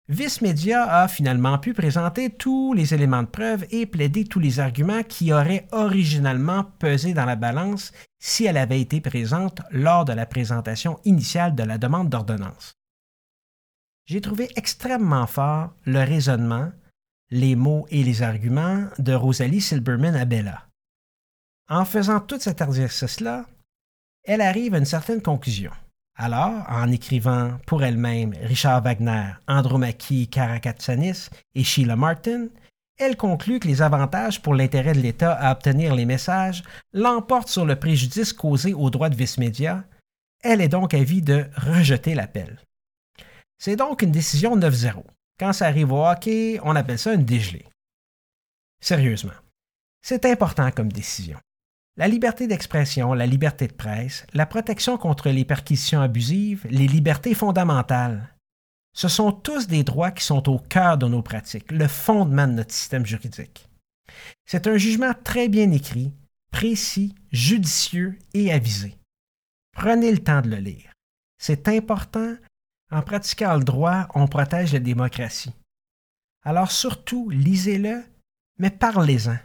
Vice 0.08 0.40
Media 0.40 0.84
a 0.84 1.08
finalement 1.08 1.58
pu 1.58 1.74
présenter 1.74 2.30
tous 2.30 2.74
les 2.74 2.94
éléments 2.94 3.24
de 3.24 3.28
preuve 3.28 3.66
et 3.70 3.86
plaider 3.86 4.24
tous 4.24 4.38
les 4.38 4.60
arguments 4.60 5.02
qui 5.02 5.32
auraient 5.32 5.66
originalement 5.72 6.62
pesé 6.62 7.12
dans 7.12 7.24
la 7.24 7.34
balance 7.34 7.92
si 8.20 8.44
elle 8.44 8.56
avait 8.56 8.80
été 8.80 9.00
présente 9.00 9.62
lors 9.70 10.04
de 10.04 10.12
la 10.12 10.24
présentation 10.24 11.00
initiale 11.04 11.56
de 11.56 11.64
la 11.64 11.76
demande 11.76 12.08
d'ordonnance. 12.08 12.74
J'ai 14.04 14.20
trouvé 14.20 14.48
extrêmement 14.54 15.26
fort 15.26 15.74
le 15.84 15.98
raisonnement, 15.98 16.70
les 17.30 17.56
mots 17.56 17.86
et 17.90 18.04
les 18.04 18.22
arguments 18.22 18.86
de 18.98 19.12
Rosalie 19.12 19.60
Silberman 19.60 20.14
Abella. 20.14 20.68
En 21.68 21.84
faisant 21.84 22.20
tout 22.20 22.38
cet 22.38 22.60
exercice-là, 22.60 23.46
elle 24.22 24.40
arrive 24.40 24.74
à 24.74 24.78
une 24.78 24.84
certaine 24.84 25.20
conclusion. 25.20 25.72
Alors, 26.18 26.64
en 26.68 26.90
écrivant 26.90 27.58
pour 27.66 27.84
elle-même 27.84 28.32
Richard 28.42 28.82
Wagner, 28.82 29.32
Andromaque 29.46 30.12
Karakatsanis 30.30 31.28
et 31.54 31.62
Sheila 31.62 31.94
Martin, 31.94 32.48
elle 32.98 33.18
conclut 33.18 33.60
que 33.60 33.68
les 33.68 33.82
avantages 33.82 34.40
pour 34.40 34.54
l'intérêt 34.54 34.94
de 34.94 35.00
l'État 35.00 35.34
à 35.34 35.52
obtenir 35.52 35.94
les 35.94 36.06
messages 36.06 36.62
l'emportent 36.94 37.48
sur 37.48 37.66
le 37.66 37.76
préjudice 37.76 38.32
causé 38.32 38.72
aux 38.72 38.88
droits 38.88 39.10
de 39.10 39.16
vice-média. 39.16 39.84
Elle 40.42 40.62
est 40.62 40.68
donc 40.68 40.94
avis 40.94 41.20
de 41.20 41.44
rejeter 41.56 42.14
l'appel. 42.14 42.58
C'est 43.58 43.76
donc 43.76 44.00
une 44.00 44.12
décision 44.12 44.56
9-0. 44.56 45.02
Quand 45.38 45.52
ça 45.52 45.66
arrive 45.66 45.92
au 45.92 46.06
hockey, 46.06 46.58
on 46.62 46.76
appelle 46.76 46.98
ça 46.98 47.12
une 47.12 47.26
dégelée. 47.26 47.66
Sérieusement, 48.80 49.32
c'est 50.00 50.24
important 50.24 50.70
comme 50.70 50.90
décision. 50.90 51.38
La 51.98 52.08
liberté 52.08 52.46
d'expression, 52.46 53.14
la 53.14 53.26
liberté 53.26 53.66
de 53.66 53.72
presse, 53.72 54.26
la 54.34 54.44
protection 54.44 54.98
contre 54.98 55.30
les 55.30 55.46
perquisitions 55.46 56.02
abusives, 56.02 56.66
les 56.68 56.86
libertés 56.86 57.34
fondamentales, 57.34 58.36
ce 58.96 59.08
sont 59.08 59.30
tous 59.30 59.66
des 59.66 59.84
droits 59.84 60.10
qui 60.10 60.24
sont 60.24 60.48
au 60.48 60.58
cœur 60.58 60.96
de 60.96 61.06
nos 61.06 61.20
pratiques, 61.20 61.70
le 61.70 61.86
fondement 61.86 62.46
de 62.46 62.54
notre 62.54 62.72
système 62.72 63.04
juridique. 63.04 63.68
C'est 64.46 64.66
un 64.66 64.78
jugement 64.78 65.12
très 65.22 65.48
bien 65.48 65.70
écrit, 65.70 66.14
précis, 66.50 67.14
judicieux 67.30 68.18
et 68.32 68.50
avisé. 68.50 68.96
Prenez 69.72 70.10
le 70.10 70.18
temps 70.18 70.40
de 70.40 70.48
le 70.48 70.56
lire. 70.56 70.90
C'est 71.38 71.68
important. 71.68 72.36
En 72.90 73.02
pratiquant 73.02 73.56
le 73.56 73.64
droit, 73.64 74.08
on 74.14 74.28
protège 74.28 74.72
la 74.72 74.78
démocratie. 74.78 75.52
Alors 76.42 76.70
surtout, 76.70 77.28
lisez-le, 77.28 78.02
mais 78.58 78.70
parlez-en. 78.70 79.36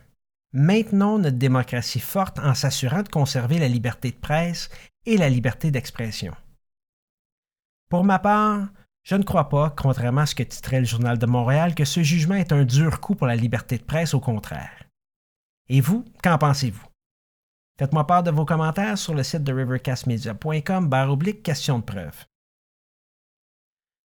Maintenons 0.54 1.18
notre 1.18 1.38
démocratie 1.38 2.02
forte 2.02 2.40
en 2.40 2.54
s'assurant 2.54 3.04
de 3.04 3.10
conserver 3.10 3.58
la 3.58 3.70
liberté 3.70 4.12
de 4.12 4.18
presse 4.18 4.70
et 5.06 5.18
la 5.18 5.30
liberté 5.30 5.72
d'expression. 5.72 6.34
Pour 7.90 8.04
ma 8.04 8.20
part, 8.20 8.68
je 9.04 9.16
ne 9.16 9.24
crois 9.24 9.50
pas, 9.50 9.70
contrairement 9.70 10.22
à 10.22 10.26
ce 10.26 10.36
que 10.36 10.44
titrait 10.44 10.80
le 10.80 10.86
Journal 10.86 11.18
de 11.18 11.26
Montréal, 11.26 11.74
que 11.74 11.86
ce 11.86 12.04
jugement 12.04 12.36
est 12.36 12.52
un 12.52 12.66
dur 12.66 13.00
coup 13.00 13.16
pour 13.16 13.28
la 13.28 13.36
liberté 13.36 13.78
de 13.78 13.84
presse, 13.84 14.14
au 14.14 14.20
contraire. 14.20 14.84
Et 15.70 15.82
vous, 15.82 16.06
qu'en 16.22 16.38
pensez-vous? 16.38 16.86
Faites-moi 17.80 18.06
part 18.06 18.24
de 18.24 18.32
vos 18.32 18.46
commentaires 18.46 18.98
sur 18.98 19.14
le 19.14 19.24
site 19.24 19.44
de 19.44 19.54
rivercastmedia.com 19.54 20.88
barre 20.88 21.12
oblique 21.12 21.44
question 21.44 21.80
de 21.80 21.84
preuve. 21.84 22.26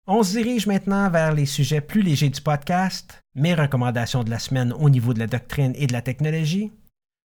On 0.08 0.24
se 0.24 0.32
dirige 0.32 0.66
maintenant 0.66 1.08
vers 1.10 1.32
les 1.32 1.46
sujets 1.46 1.80
plus 1.80 2.02
légers 2.02 2.28
du 2.28 2.40
podcast, 2.40 3.22
mes 3.36 3.54
recommandations 3.54 4.24
de 4.24 4.30
la 4.30 4.40
semaine 4.40 4.72
au 4.72 4.90
niveau 4.90 5.14
de 5.14 5.20
la 5.20 5.28
doctrine 5.28 5.74
et 5.76 5.86
de 5.86 5.92
la 5.92 6.02
technologie, 6.02 6.72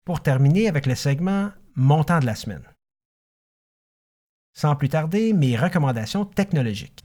pour 0.04 0.22
terminer 0.22 0.68
avec 0.68 0.86
le 0.86 0.94
segment 0.94 1.50
montant 1.74 2.20
de 2.20 2.26
la 2.26 2.36
semaine. 2.36 2.62
Sans 4.56 4.76
plus 4.76 4.88
tarder, 4.88 5.32
mes 5.32 5.56
recommandations 5.56 6.24
technologiques. 6.24 7.02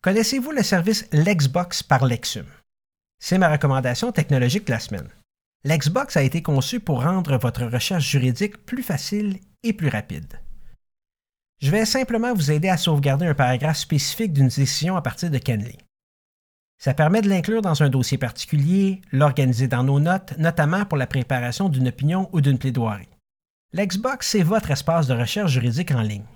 Connaissez-vous 0.00 0.52
le 0.52 0.62
service 0.62 1.08
Lexbox 1.10 1.82
par 1.82 2.06
Lexum? 2.06 2.46
C'est 3.18 3.38
ma 3.38 3.48
recommandation 3.48 4.12
technologique 4.12 4.68
de 4.68 4.72
la 4.72 4.78
semaine. 4.78 5.08
L'Xbox 5.66 6.16
a 6.16 6.22
été 6.22 6.42
conçu 6.42 6.78
pour 6.78 7.02
rendre 7.02 7.36
votre 7.38 7.64
recherche 7.64 8.08
juridique 8.08 8.64
plus 8.64 8.84
facile 8.84 9.40
et 9.64 9.72
plus 9.72 9.88
rapide. 9.88 10.40
Je 11.60 11.72
vais 11.72 11.84
simplement 11.84 12.32
vous 12.34 12.52
aider 12.52 12.68
à 12.68 12.76
sauvegarder 12.76 13.26
un 13.26 13.34
paragraphe 13.34 13.78
spécifique 13.78 14.32
d'une 14.32 14.46
décision 14.46 14.94
à 14.94 15.02
partir 15.02 15.28
de 15.28 15.38
Kenley. 15.38 15.76
Ça 16.78 16.94
permet 16.94 17.20
de 17.20 17.28
l'inclure 17.28 17.62
dans 17.62 17.82
un 17.82 17.88
dossier 17.88 18.16
particulier, 18.16 19.02
l'organiser 19.10 19.66
dans 19.66 19.82
nos 19.82 19.98
notes, 19.98 20.38
notamment 20.38 20.84
pour 20.84 20.98
la 20.98 21.08
préparation 21.08 21.68
d'une 21.68 21.88
opinion 21.88 22.30
ou 22.32 22.40
d'une 22.40 22.58
plaidoirie. 22.58 23.08
L'Xbox, 23.72 24.28
c'est 24.28 24.44
votre 24.44 24.70
espace 24.70 25.08
de 25.08 25.14
recherche 25.14 25.50
juridique 25.50 25.90
en 25.90 26.02
ligne. 26.02 26.26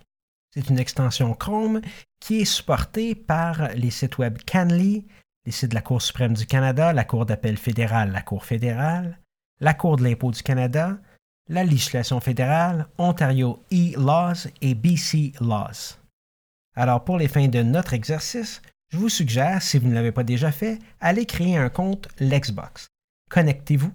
C'est 0.53 0.70
une 0.70 0.81
extension 0.81 1.35
Chrome 1.35 1.83
qui 2.18 2.41
est 2.41 2.45
supportée 2.45 3.14
par 3.14 3.68
les 3.76 3.91
sites 3.91 4.18
web 4.18 4.39
Canly, 4.45 5.07
les 5.47 5.53
sites 5.53 5.70
de 5.70 5.76
la 5.76 5.83
Cour 5.83 6.03
suprême 6.03 6.35
du 6.35 6.47
Canada, 6.47 6.93
la 6.93 7.05
Cour 7.05 7.26
d'appel 7.26 7.57
fédérale, 7.57 8.11
la 8.11 8.22
Cour 8.22 8.45
fédérale, 8.45 9.20
la 9.61 9.75
Cour 9.75 9.97
de 9.97 10.05
l'impôt 10.05 10.31
du 10.31 10.43
Canada, 10.43 10.99
la 11.49 11.65
législation 11.65 12.21
fédérale, 12.21 12.87
Ontario 12.99 13.63
e-Laws 13.73 14.49
et 14.61 14.75
BC 14.75 15.33
Laws. 15.41 15.99
Alors 16.75 17.05
pour 17.05 17.19
les 17.19 17.29
fins 17.29 17.49
de 17.49 17.63
notre 17.63 17.93
exercice, 17.93 18.63
je 18.91 18.97
vous 18.97 19.09
suggère, 19.09 19.63
si 19.63 19.79
vous 19.79 19.89
ne 19.89 19.95
l'avez 19.95 20.13
pas 20.13 20.25
déjà 20.25 20.51
fait, 20.51 20.79
allez 21.01 21.27
créer 21.27 21.57
un 21.57 21.69
compte 21.69 22.09
Lexbox. 22.19 22.89
Connectez-vous. 23.31 23.93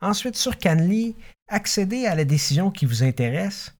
Ensuite, 0.00 0.36
sur 0.36 0.58
Canly, 0.58 1.16
accédez 1.48 2.06
à 2.06 2.14
la 2.14 2.24
décision 2.24 2.70
qui 2.70 2.86
vous 2.86 3.02
intéresse 3.02 3.74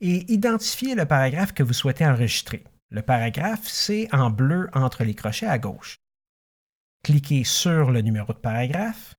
et 0.00 0.30
identifiez 0.32 0.94
le 0.94 1.06
paragraphe 1.06 1.52
que 1.52 1.62
vous 1.62 1.72
souhaitez 1.72 2.06
enregistrer. 2.06 2.64
Le 2.90 3.02
paragraphe, 3.02 3.66
c'est 3.66 4.12
en 4.14 4.30
bleu 4.30 4.68
entre 4.72 5.04
les 5.04 5.14
crochets 5.14 5.46
à 5.46 5.58
gauche. 5.58 5.96
Cliquez 7.02 7.44
sur 7.44 7.90
le 7.90 8.02
numéro 8.02 8.32
de 8.32 8.38
paragraphe. 8.38 9.14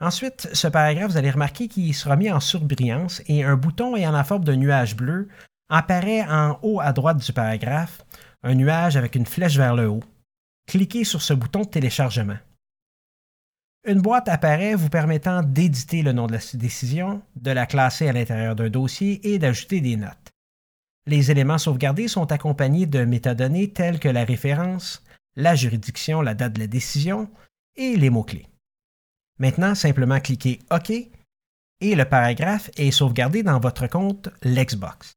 Ensuite, 0.00 0.48
ce 0.54 0.66
paragraphe, 0.66 1.10
vous 1.10 1.16
allez 1.18 1.30
remarquer 1.30 1.68
qu'il 1.68 1.94
sera 1.94 2.16
mis 2.16 2.30
en 2.30 2.40
surbrillance 2.40 3.22
et 3.26 3.44
un 3.44 3.56
bouton 3.56 3.96
ayant 3.96 4.12
la 4.12 4.24
forme 4.24 4.44
d'un 4.44 4.56
nuage 4.56 4.96
bleu 4.96 5.28
apparaît 5.68 6.26
en 6.26 6.58
haut 6.62 6.80
à 6.80 6.92
droite 6.92 7.18
du 7.18 7.32
paragraphe, 7.32 8.04
un 8.42 8.54
nuage 8.54 8.96
avec 8.96 9.14
une 9.14 9.26
flèche 9.26 9.58
vers 9.58 9.76
le 9.76 9.88
haut. 9.88 10.02
Cliquez 10.66 11.04
sur 11.04 11.20
ce 11.20 11.34
bouton 11.34 11.60
de 11.60 11.68
téléchargement. 11.68 12.38
Une 13.86 14.00
boîte 14.00 14.28
apparaît 14.28 14.74
vous 14.74 14.88
permettant 14.88 15.42
d'éditer 15.42 16.02
le 16.02 16.12
nom 16.12 16.26
de 16.26 16.32
la 16.32 16.40
décision, 16.54 17.22
de 17.36 17.50
la 17.50 17.66
classer 17.66 18.08
à 18.08 18.12
l'intérieur 18.12 18.56
d'un 18.56 18.68
dossier 18.68 19.32
et 19.32 19.38
d'ajouter 19.38 19.80
des 19.80 19.96
notes. 19.96 20.32
Les 21.06 21.30
éléments 21.30 21.58
sauvegardés 21.58 22.08
sont 22.08 22.30
accompagnés 22.30 22.86
de 22.86 23.04
métadonnées 23.04 23.70
telles 23.70 23.98
que 23.98 24.08
la 24.08 24.24
référence, 24.24 25.02
la 25.36 25.54
juridiction, 25.54 26.20
la 26.20 26.34
date 26.34 26.54
de 26.54 26.60
la 26.60 26.66
décision 26.66 27.30
et 27.76 27.96
les 27.96 28.10
mots-clés. 28.10 28.49
Maintenant, 29.40 29.74
simplement 29.74 30.20
cliquez 30.20 30.60
OK 30.70 30.90
et 30.90 31.94
le 31.94 32.04
paragraphe 32.04 32.70
est 32.76 32.90
sauvegardé 32.90 33.42
dans 33.42 33.58
votre 33.58 33.86
compte 33.86 34.28
Lexbox. 34.42 35.14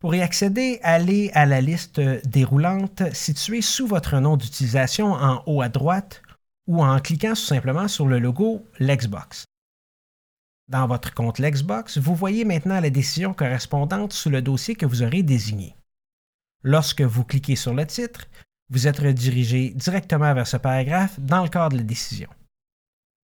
Pour 0.00 0.14
y 0.14 0.22
accéder, 0.22 0.80
allez 0.82 1.30
à 1.34 1.44
la 1.44 1.60
liste 1.60 2.00
déroulante 2.00 3.02
située 3.12 3.60
sous 3.60 3.86
votre 3.86 4.18
nom 4.20 4.38
d'utilisation 4.38 5.12
en 5.12 5.42
haut 5.46 5.60
à 5.60 5.68
droite 5.68 6.22
ou 6.66 6.82
en 6.82 6.98
cliquant 6.98 7.34
simplement 7.34 7.88
sur 7.88 8.06
le 8.06 8.18
logo 8.18 8.64
Lexbox. 8.78 9.44
Dans 10.68 10.86
votre 10.86 11.12
compte 11.12 11.38
Lexbox, 11.38 11.98
vous 11.98 12.14
voyez 12.14 12.44
maintenant 12.44 12.80
la 12.80 12.90
décision 12.90 13.34
correspondante 13.34 14.14
sous 14.14 14.30
le 14.30 14.40
dossier 14.40 14.76
que 14.76 14.86
vous 14.86 15.02
aurez 15.02 15.22
désigné. 15.22 15.76
Lorsque 16.62 17.02
vous 17.02 17.24
cliquez 17.24 17.56
sur 17.56 17.74
le 17.74 17.86
titre, 17.86 18.28
vous 18.70 18.86
êtes 18.86 18.98
redirigé 18.98 19.70
directement 19.70 20.32
vers 20.32 20.46
ce 20.46 20.56
paragraphe 20.56 21.18
dans 21.20 21.42
le 21.42 21.48
cadre 21.48 21.72
de 21.72 21.78
la 21.78 21.84
décision. 21.84 22.28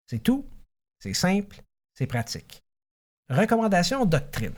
C'est 0.07 0.22
tout, 0.22 0.46
c'est 0.98 1.14
simple, 1.14 1.62
c'est 1.94 2.07
pratique. 2.07 2.62
Recommandation 3.28 4.05
doctrine. 4.05 4.55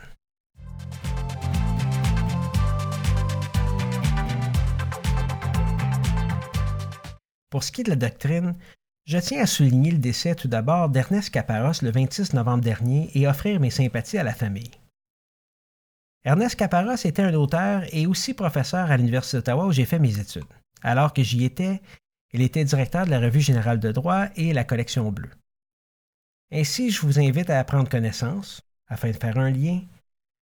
Pour 7.50 7.62
ce 7.62 7.70
qui 7.70 7.82
est 7.82 7.84
de 7.84 7.90
la 7.90 7.96
doctrine, 7.96 8.56
je 9.06 9.18
tiens 9.18 9.42
à 9.42 9.46
souligner 9.46 9.92
le 9.92 9.98
décès 9.98 10.34
tout 10.34 10.48
d'abord 10.48 10.88
d'Ernest 10.88 11.30
Caparros 11.30 11.82
le 11.82 11.90
26 11.90 12.32
novembre 12.32 12.64
dernier 12.64 13.10
et 13.14 13.28
offrir 13.28 13.60
mes 13.60 13.70
sympathies 13.70 14.18
à 14.18 14.24
la 14.24 14.34
famille. 14.34 14.72
Ernest 16.24 16.56
Caparros 16.56 16.94
était 17.04 17.22
un 17.22 17.34
auteur 17.34 17.84
et 17.92 18.06
aussi 18.06 18.32
professeur 18.32 18.90
à 18.90 18.96
l'Université 18.96 19.36
d'Ottawa 19.36 19.66
où 19.66 19.72
j'ai 19.72 19.84
fait 19.84 19.98
mes 19.98 20.18
études. 20.18 20.44
Alors 20.82 21.12
que 21.12 21.22
j'y 21.22 21.44
étais, 21.44 21.82
il 22.34 22.42
était 22.42 22.64
directeur 22.64 23.06
de 23.06 23.10
la 23.10 23.20
Revue 23.20 23.40
générale 23.40 23.78
de 23.78 23.92
droit 23.92 24.26
et 24.34 24.52
la 24.52 24.64
collection 24.64 25.10
bleue. 25.12 25.30
Ainsi, 26.52 26.90
je 26.90 27.00
vous 27.00 27.20
invite 27.20 27.48
à 27.48 27.62
prendre 27.62 27.88
connaissance, 27.88 28.60
afin 28.88 29.12
de 29.12 29.16
faire 29.16 29.38
un 29.38 29.50
lien, 29.50 29.80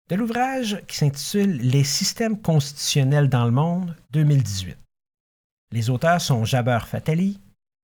de 0.09 0.15
l'ouvrage 0.15 0.81
qui 0.87 0.97
s'intitule 0.97 1.57
Les 1.57 1.83
systèmes 1.83 2.41
constitutionnels 2.41 3.29
dans 3.29 3.45
le 3.45 3.51
monde 3.51 3.95
2018. 4.11 4.75
Les 5.71 5.89
auteurs 5.91 6.21
sont 6.21 6.43
Jaber 6.43 6.79
Fatali, 6.87 7.39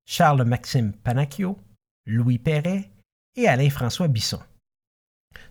Charles-Maxime 0.08 0.94
Panacchio, 0.94 1.60
Louis 2.08 2.40
Perret 2.40 2.90
et 3.36 3.48
Alain-François 3.48 4.08
Bisson. 4.08 4.42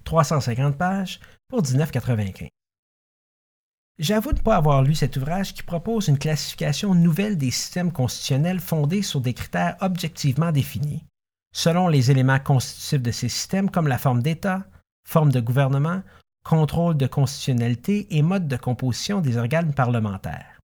350 0.03 0.77
pages 0.77 1.21
pour 1.49 1.63
19,95. 1.63 2.49
J'avoue 4.01 4.33
ne 4.33 4.39
pas 4.39 4.57
avoir 4.57 4.83
lu 4.83 4.95
cet 4.95 5.19
ouvrage 5.19 5.53
qui 5.53 5.63
propose 5.63 6.09
une 6.09 6.19
classification 6.19 6.95
nouvelle 6.95 7.37
des 7.37 7.51
systèmes 7.51 7.93
constitutionnels 7.93 8.59
fondés 8.59 9.03
sur 9.03 9.21
des 9.21 9.35
critères 9.35 9.77
objectivement 9.83 10.53
définis, 10.53 11.05
selon 11.53 11.87
les 11.87 12.11
éléments 12.11 12.39
constitutifs 12.39 13.03
de 13.03 13.11
ces 13.11 13.29
systèmes 13.29 13.71
comme 13.71 13.89
la 13.89 13.99
forme 13.99 14.23
d'État, 14.23 14.65
forme 15.07 15.31
de 15.31 15.41
gouvernement, 15.41 16.03
contrôle 16.47 16.97
de 16.97 17.07
constitutionnalité 17.07 18.07
et 18.17 18.23
mode 18.23 18.49
de 18.49 18.57
composition 18.57 19.21
des 19.21 19.37
organes 19.37 19.75
parlementaires. 19.75 20.59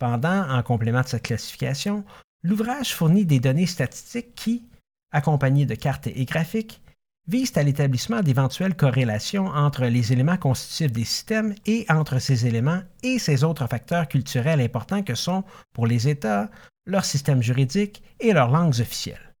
Cependant, 0.00 0.50
en 0.50 0.60
complément 0.64 1.02
de 1.02 1.06
cette 1.06 1.22
classification, 1.22 2.04
l'ouvrage 2.42 2.96
fournit 2.96 3.26
des 3.26 3.38
données 3.38 3.66
statistiques 3.66 4.34
qui, 4.34 4.64
accompagnées 5.12 5.66
de 5.66 5.76
cartes 5.76 6.08
et 6.08 6.24
graphiques, 6.24 6.82
visent 7.26 7.56
à 7.56 7.62
l'établissement 7.62 8.20
d'éventuelles 8.20 8.76
corrélations 8.76 9.46
entre 9.46 9.86
les 9.86 10.12
éléments 10.12 10.36
constitutifs 10.36 10.92
des 10.92 11.04
systèmes 11.04 11.54
et 11.66 11.86
entre 11.88 12.18
ces 12.18 12.46
éléments 12.46 12.82
et 13.02 13.18
ces 13.18 13.44
autres 13.44 13.66
facteurs 13.66 14.08
culturels 14.08 14.60
importants 14.60 15.02
que 15.02 15.14
sont, 15.14 15.44
pour 15.72 15.86
les 15.86 16.08
États, 16.08 16.50
leur 16.86 17.04
système 17.04 17.42
juridique 17.42 18.02
et 18.20 18.32
leurs 18.32 18.50
langues 18.50 18.80
officielles. 18.80 19.34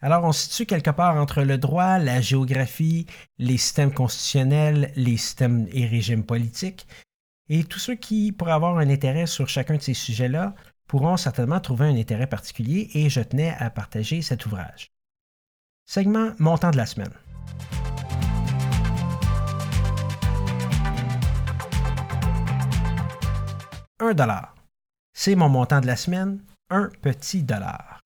Alors 0.00 0.24
on 0.24 0.32
se 0.32 0.48
situe 0.48 0.66
quelque 0.66 0.90
part 0.90 1.16
entre 1.16 1.42
le 1.42 1.58
droit, 1.58 1.98
la 1.98 2.20
géographie, 2.20 3.06
les 3.38 3.58
systèmes 3.58 3.92
constitutionnels, 3.92 4.92
les 4.96 5.16
systèmes 5.16 5.66
et 5.72 5.86
régimes 5.86 6.24
politiques, 6.24 6.86
et 7.48 7.64
tous 7.64 7.78
ceux 7.78 7.94
qui 7.94 8.32
pourraient 8.32 8.52
avoir 8.52 8.78
un 8.78 8.90
intérêt 8.90 9.26
sur 9.26 9.48
chacun 9.48 9.76
de 9.76 9.82
ces 9.82 9.94
sujets-là 9.94 10.54
pourront 10.86 11.16
certainement 11.16 11.60
trouver 11.60 11.86
un 11.86 11.96
intérêt 11.96 12.26
particulier 12.26 12.90
et 12.94 13.08
je 13.08 13.20
tenais 13.20 13.54
à 13.58 13.70
partager 13.70 14.22
cet 14.22 14.46
ouvrage. 14.46 14.90
Segment 15.90 16.34
montant 16.38 16.70
de 16.70 16.76
la 16.76 16.84
semaine. 16.84 17.14
Un 23.98 24.12
dollar. 24.12 24.54
C'est 25.14 25.34
mon 25.34 25.48
montant 25.48 25.80
de 25.80 25.86
la 25.86 25.96
semaine, 25.96 26.44
un 26.68 26.90
petit 27.00 27.42
dollar. 27.42 28.02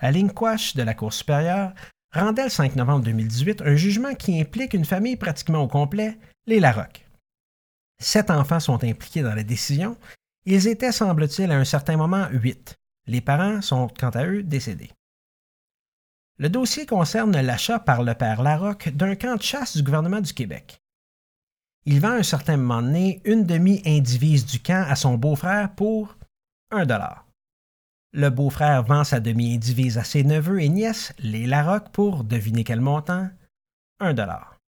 À 0.00 0.10
Linkwash 0.10 0.74
de 0.74 0.82
la 0.82 0.94
Cour 0.94 1.12
supérieure 1.12 1.74
rendait 2.12 2.42
le 2.42 2.50
5 2.50 2.74
novembre 2.74 3.04
2018 3.04 3.62
un 3.62 3.76
jugement 3.76 4.14
qui 4.16 4.40
implique 4.40 4.74
une 4.74 4.84
famille 4.84 5.14
pratiquement 5.14 5.62
au 5.62 5.68
complet, 5.68 6.18
les 6.48 6.58
Larocque. 6.58 7.06
Sept 8.02 8.32
enfants 8.32 8.58
sont 8.58 8.82
impliqués 8.82 9.22
dans 9.22 9.36
la 9.36 9.44
décision. 9.44 9.96
Ils 10.44 10.66
étaient, 10.66 10.90
semble-t-il, 10.90 11.52
à 11.52 11.56
un 11.56 11.64
certain 11.64 11.96
moment 11.96 12.26
huit. 12.32 12.74
Les 13.06 13.20
parents 13.20 13.62
sont, 13.62 13.86
quant 13.96 14.10
à 14.10 14.26
eux, 14.26 14.42
décédés. 14.42 14.90
Le 16.38 16.48
dossier 16.48 16.84
concerne 16.84 17.40
l'achat 17.40 17.78
par 17.78 18.02
le 18.02 18.14
père 18.14 18.42
Larocque 18.42 18.88
d'un 18.88 19.14
camp 19.14 19.36
de 19.36 19.42
chasse 19.42 19.76
du 19.76 19.84
gouvernement 19.84 20.20
du 20.20 20.32
Québec. 20.32 20.80
Il 21.86 22.00
vend 22.00 22.10
à 22.10 22.16
un 22.16 22.22
certain 22.22 22.56
moment 22.56 22.82
donné 22.82 23.20
une 23.24 23.44
demi-indivise 23.44 24.44
du 24.44 24.60
camp 24.60 24.84
à 24.88 24.96
son 24.96 25.16
beau-frère 25.16 25.74
pour 25.74 26.16
un 26.70 26.86
dollar. 26.86 27.26
Le 28.12 28.30
beau-frère 28.30 28.82
vend 28.84 29.04
sa 29.04 29.20
demi-indivise 29.20 29.98
à 29.98 30.04
ses 30.04 30.24
neveux 30.24 30.60
et 30.60 30.68
nièces, 30.68 31.12
les 31.18 31.46
Larocque, 31.46 31.90
pour, 31.90 32.24
devinez 32.24 32.64
quel 32.64 32.80
montant, 32.80 33.28
un 34.00 34.14
dollar. 34.14 34.58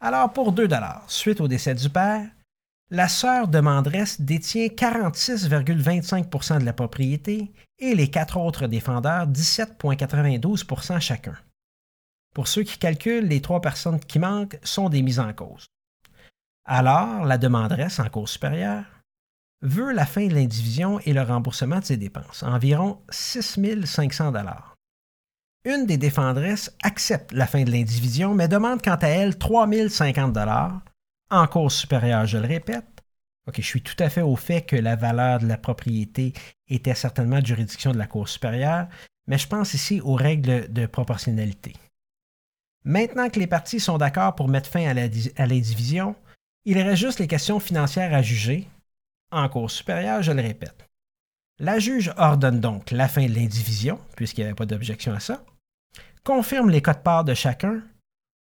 Alors, 0.00 0.32
pour 0.32 0.52
2 0.52 0.68
dollars, 0.68 1.04
suite 1.08 1.40
au 1.40 1.48
décès 1.48 1.74
du 1.74 1.88
père, 1.88 2.26
la 2.90 3.08
sœur 3.08 3.48
demanderesse 3.48 4.20
détient 4.20 4.66
46,25% 4.66 6.60
de 6.60 6.64
la 6.64 6.72
propriété 6.72 7.52
et 7.78 7.94
les 7.94 8.10
quatre 8.10 8.36
autres 8.38 8.66
défendeurs 8.66 9.26
17,92% 9.28 11.00
chacun. 11.00 11.36
Pour 12.34 12.48
ceux 12.48 12.62
qui 12.62 12.78
calculent, 12.78 13.26
les 13.26 13.40
trois 13.40 13.60
personnes 13.60 14.00
qui 14.00 14.18
manquent 14.18 14.58
sont 14.62 14.88
des 14.88 15.02
mises 15.02 15.20
en 15.20 15.32
cause. 15.32 15.66
Alors, 16.64 17.24
la 17.24 17.38
demanderesse 17.38 17.98
en 17.98 18.08
cause 18.08 18.30
supérieure 18.30 18.84
veut 19.62 19.92
la 19.92 20.04
fin 20.04 20.26
de 20.26 20.34
l'indivision 20.34 21.00
et 21.00 21.12
le 21.12 21.22
remboursement 21.22 21.80
de 21.80 21.84
ses 21.84 21.96
dépenses, 21.96 22.42
environ 22.42 23.00
6 23.10 23.58
500 23.84 24.32
Une 25.64 25.86
des 25.86 25.96
défendresses 25.96 26.74
accepte 26.82 27.32
la 27.32 27.46
fin 27.46 27.64
de 27.64 27.70
l'indivision, 27.70 28.34
mais 28.34 28.48
demande 28.48 28.82
quant 28.82 28.96
à 28.96 29.08
elle 29.08 29.38
3 29.38 29.68
050 29.88 30.36
en 31.30 31.46
cause 31.48 31.74
supérieure, 31.74 32.26
je 32.26 32.38
le 32.38 32.46
répète. 32.46 33.02
OK, 33.48 33.56
je 33.56 33.66
suis 33.66 33.82
tout 33.82 33.96
à 33.98 34.08
fait 34.08 34.22
au 34.22 34.36
fait 34.36 34.62
que 34.62 34.76
la 34.76 34.96
valeur 34.96 35.40
de 35.40 35.46
la 35.46 35.58
propriété 35.58 36.32
était 36.68 36.94
certainement 36.94 37.44
juridiction 37.44 37.92
de 37.92 37.98
la 37.98 38.06
Cour 38.06 38.28
supérieure, 38.28 38.88
mais 39.26 39.38
je 39.38 39.46
pense 39.46 39.74
ici 39.74 40.00
aux 40.00 40.14
règles 40.14 40.72
de 40.72 40.86
proportionnalité. 40.86 41.74
Maintenant 42.84 43.28
que 43.28 43.40
les 43.40 43.46
parties 43.46 43.80
sont 43.80 43.98
d'accord 43.98 44.34
pour 44.34 44.48
mettre 44.48 44.70
fin 44.70 44.86
à 44.86 45.46
l'indivision, 45.46 46.14
il 46.64 46.78
reste 46.78 47.02
juste 47.02 47.18
les 47.18 47.26
questions 47.26 47.60
financières 47.60 48.14
à 48.14 48.22
juger. 48.22 48.68
En 49.32 49.48
Cour 49.48 49.70
supérieure, 49.70 50.22
je 50.22 50.32
le 50.32 50.42
répète. 50.42 50.86
La 51.58 51.78
juge 51.78 52.12
ordonne 52.16 52.60
donc 52.60 52.90
la 52.90 53.08
fin 53.08 53.26
de 53.26 53.34
l'indivision, 53.34 53.98
puisqu'il 54.14 54.42
n'y 54.42 54.46
avait 54.46 54.54
pas 54.54 54.66
d'objection 54.66 55.12
à 55.12 55.20
ça, 55.20 55.44
confirme 56.22 56.70
les 56.70 56.82
codes 56.82 57.02
parts 57.02 57.24
de 57.24 57.34
chacun 57.34 57.82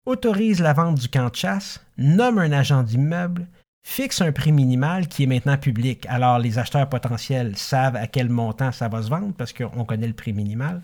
autorise 0.05 0.61
la 0.61 0.73
vente 0.73 0.99
du 0.99 1.09
camp 1.09 1.29
de 1.29 1.35
chasse, 1.35 1.85
nomme 1.97 2.39
un 2.39 2.51
agent 2.51 2.83
d'immeuble, 2.83 3.47
fixe 3.83 4.21
un 4.21 4.31
prix 4.31 4.51
minimal 4.51 5.07
qui 5.07 5.23
est 5.23 5.27
maintenant 5.27 5.57
public. 5.57 6.05
Alors 6.09 6.39
les 6.39 6.57
acheteurs 6.57 6.89
potentiels 6.89 7.57
savent 7.57 7.95
à 7.95 8.07
quel 8.07 8.29
montant 8.29 8.71
ça 8.71 8.87
va 8.87 9.03
se 9.03 9.09
vendre 9.09 9.33
parce 9.37 9.53
qu'on 9.53 9.85
connaît 9.85 10.07
le 10.07 10.13
prix 10.13 10.33
minimal. 10.33 10.81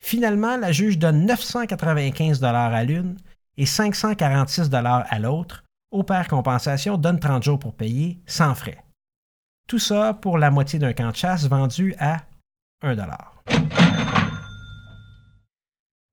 Finalement, 0.00 0.56
la 0.56 0.70
juge 0.70 0.98
donne 0.98 1.26
995 1.26 2.42
à 2.44 2.84
l'une 2.84 3.16
et 3.56 3.66
546 3.66 4.70
à 4.72 5.18
l'autre. 5.18 5.64
Au 5.90 6.02
père 6.02 6.28
compensation 6.28 6.96
donne 6.98 7.18
30 7.18 7.42
jours 7.42 7.58
pour 7.58 7.74
payer 7.74 8.18
sans 8.26 8.54
frais. 8.54 8.78
Tout 9.66 9.78
ça 9.78 10.14
pour 10.14 10.38
la 10.38 10.50
moitié 10.50 10.78
d'un 10.78 10.92
camp 10.92 11.10
de 11.10 11.16
chasse 11.16 11.48
vendu 11.48 11.94
à 11.98 12.18
1 12.82 12.96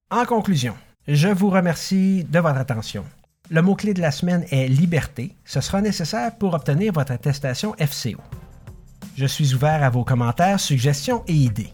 En 0.09 0.25
conclusion, 0.25 0.75
je 1.07 1.27
vous 1.27 1.49
remercie 1.49 2.23
de 2.23 2.39
votre 2.39 2.57
attention. 2.57 3.05
Le 3.49 3.61
mot-clé 3.61 3.93
de 3.93 4.01
la 4.01 4.11
semaine 4.11 4.43
est 4.49 4.67
liberté. 4.67 5.35
Ce 5.45 5.61
sera 5.61 5.79
nécessaire 5.79 6.35
pour 6.35 6.53
obtenir 6.55 6.93
votre 6.93 7.11
attestation 7.11 7.73
FCO. 7.73 8.19
Je 9.15 9.25
suis 9.25 9.53
ouvert 9.53 9.83
à 9.83 9.89
vos 9.89 10.03
commentaires, 10.03 10.59
suggestions 10.59 11.23
et 11.27 11.33
idées. 11.33 11.73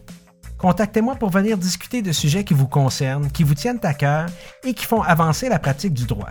Contactez-moi 0.58 1.16
pour 1.16 1.30
venir 1.30 1.56
discuter 1.56 2.02
de 2.02 2.12
sujets 2.12 2.44
qui 2.44 2.54
vous 2.54 2.68
concernent, 2.68 3.30
qui 3.30 3.42
vous 3.42 3.54
tiennent 3.54 3.80
à 3.82 3.94
cœur 3.94 4.26
et 4.64 4.74
qui 4.74 4.84
font 4.84 5.02
avancer 5.02 5.48
la 5.48 5.58
pratique 5.58 5.94
du 5.94 6.04
droit. 6.04 6.30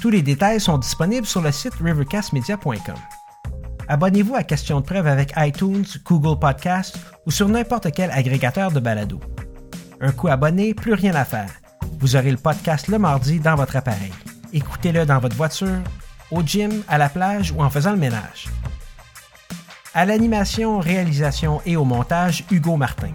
Tous 0.00 0.10
les 0.10 0.22
détails 0.22 0.60
sont 0.60 0.78
disponibles 0.78 1.26
sur 1.26 1.42
le 1.42 1.52
site 1.52 1.74
rivercastmedia.com. 1.74 2.94
Abonnez-vous 3.88 4.36
à 4.36 4.44
Question 4.44 4.80
de 4.80 4.86
preuve 4.86 5.06
avec 5.06 5.34
iTunes, 5.36 5.84
Google 6.04 6.38
Podcast 6.38 6.98
ou 7.26 7.30
sur 7.30 7.48
n'importe 7.48 7.92
quel 7.92 8.10
agrégateur 8.12 8.70
de 8.70 8.80
balado. 8.80 9.20
Un 10.00 10.12
coup 10.12 10.28
abonné, 10.28 10.72
plus 10.72 10.94
rien 10.94 11.14
à 11.14 11.24
faire. 11.24 11.50
Vous 11.98 12.16
aurez 12.16 12.30
le 12.30 12.36
podcast 12.36 12.88
le 12.88 12.98
mardi 12.98 13.38
dans 13.38 13.54
votre 13.54 13.76
appareil. 13.76 14.12
Écoutez-le 14.54 15.06
dans 15.06 15.18
votre 15.18 15.36
voiture, 15.36 15.80
au 16.30 16.42
gym, 16.42 16.82
à 16.86 16.98
la 16.98 17.08
plage 17.08 17.52
ou 17.52 17.62
en 17.62 17.70
faisant 17.70 17.92
le 17.92 17.96
ménage. 17.96 18.48
À 19.94 20.04
l'animation, 20.04 20.78
réalisation 20.78 21.62
et 21.64 21.76
au 21.76 21.84
montage, 21.84 22.44
Hugo 22.50 22.76
Martin. 22.76 23.12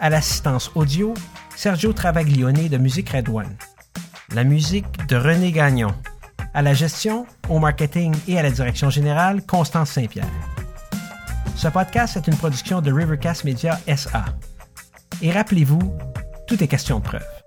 À 0.00 0.10
l'assistance 0.10 0.70
audio, 0.74 1.14
Sergio 1.56 1.92
Travaglione 1.92 2.68
de 2.68 2.76
Musique 2.76 3.10
Red 3.10 3.28
One. 3.28 3.56
La 4.34 4.44
musique 4.44 5.06
de 5.08 5.16
René 5.16 5.50
Gagnon. 5.50 5.94
À 6.52 6.62
la 6.62 6.74
gestion, 6.74 7.26
au 7.48 7.58
marketing 7.58 8.14
et 8.28 8.38
à 8.38 8.42
la 8.42 8.50
direction 8.50 8.90
générale, 8.90 9.42
Constance 9.46 9.90
Saint-Pierre. 9.90 10.26
Ce 11.56 11.68
podcast 11.68 12.16
est 12.16 12.26
une 12.26 12.36
production 12.36 12.80
de 12.80 12.92
Rivercast 12.92 13.44
Media 13.44 13.78
SA. 13.94 14.24
Et 15.22 15.30
rappelez-vous, 15.30 15.96
tout 16.46 16.62
est 16.62 16.68
question 16.68 16.98
de 16.98 17.04
preuve. 17.04 17.39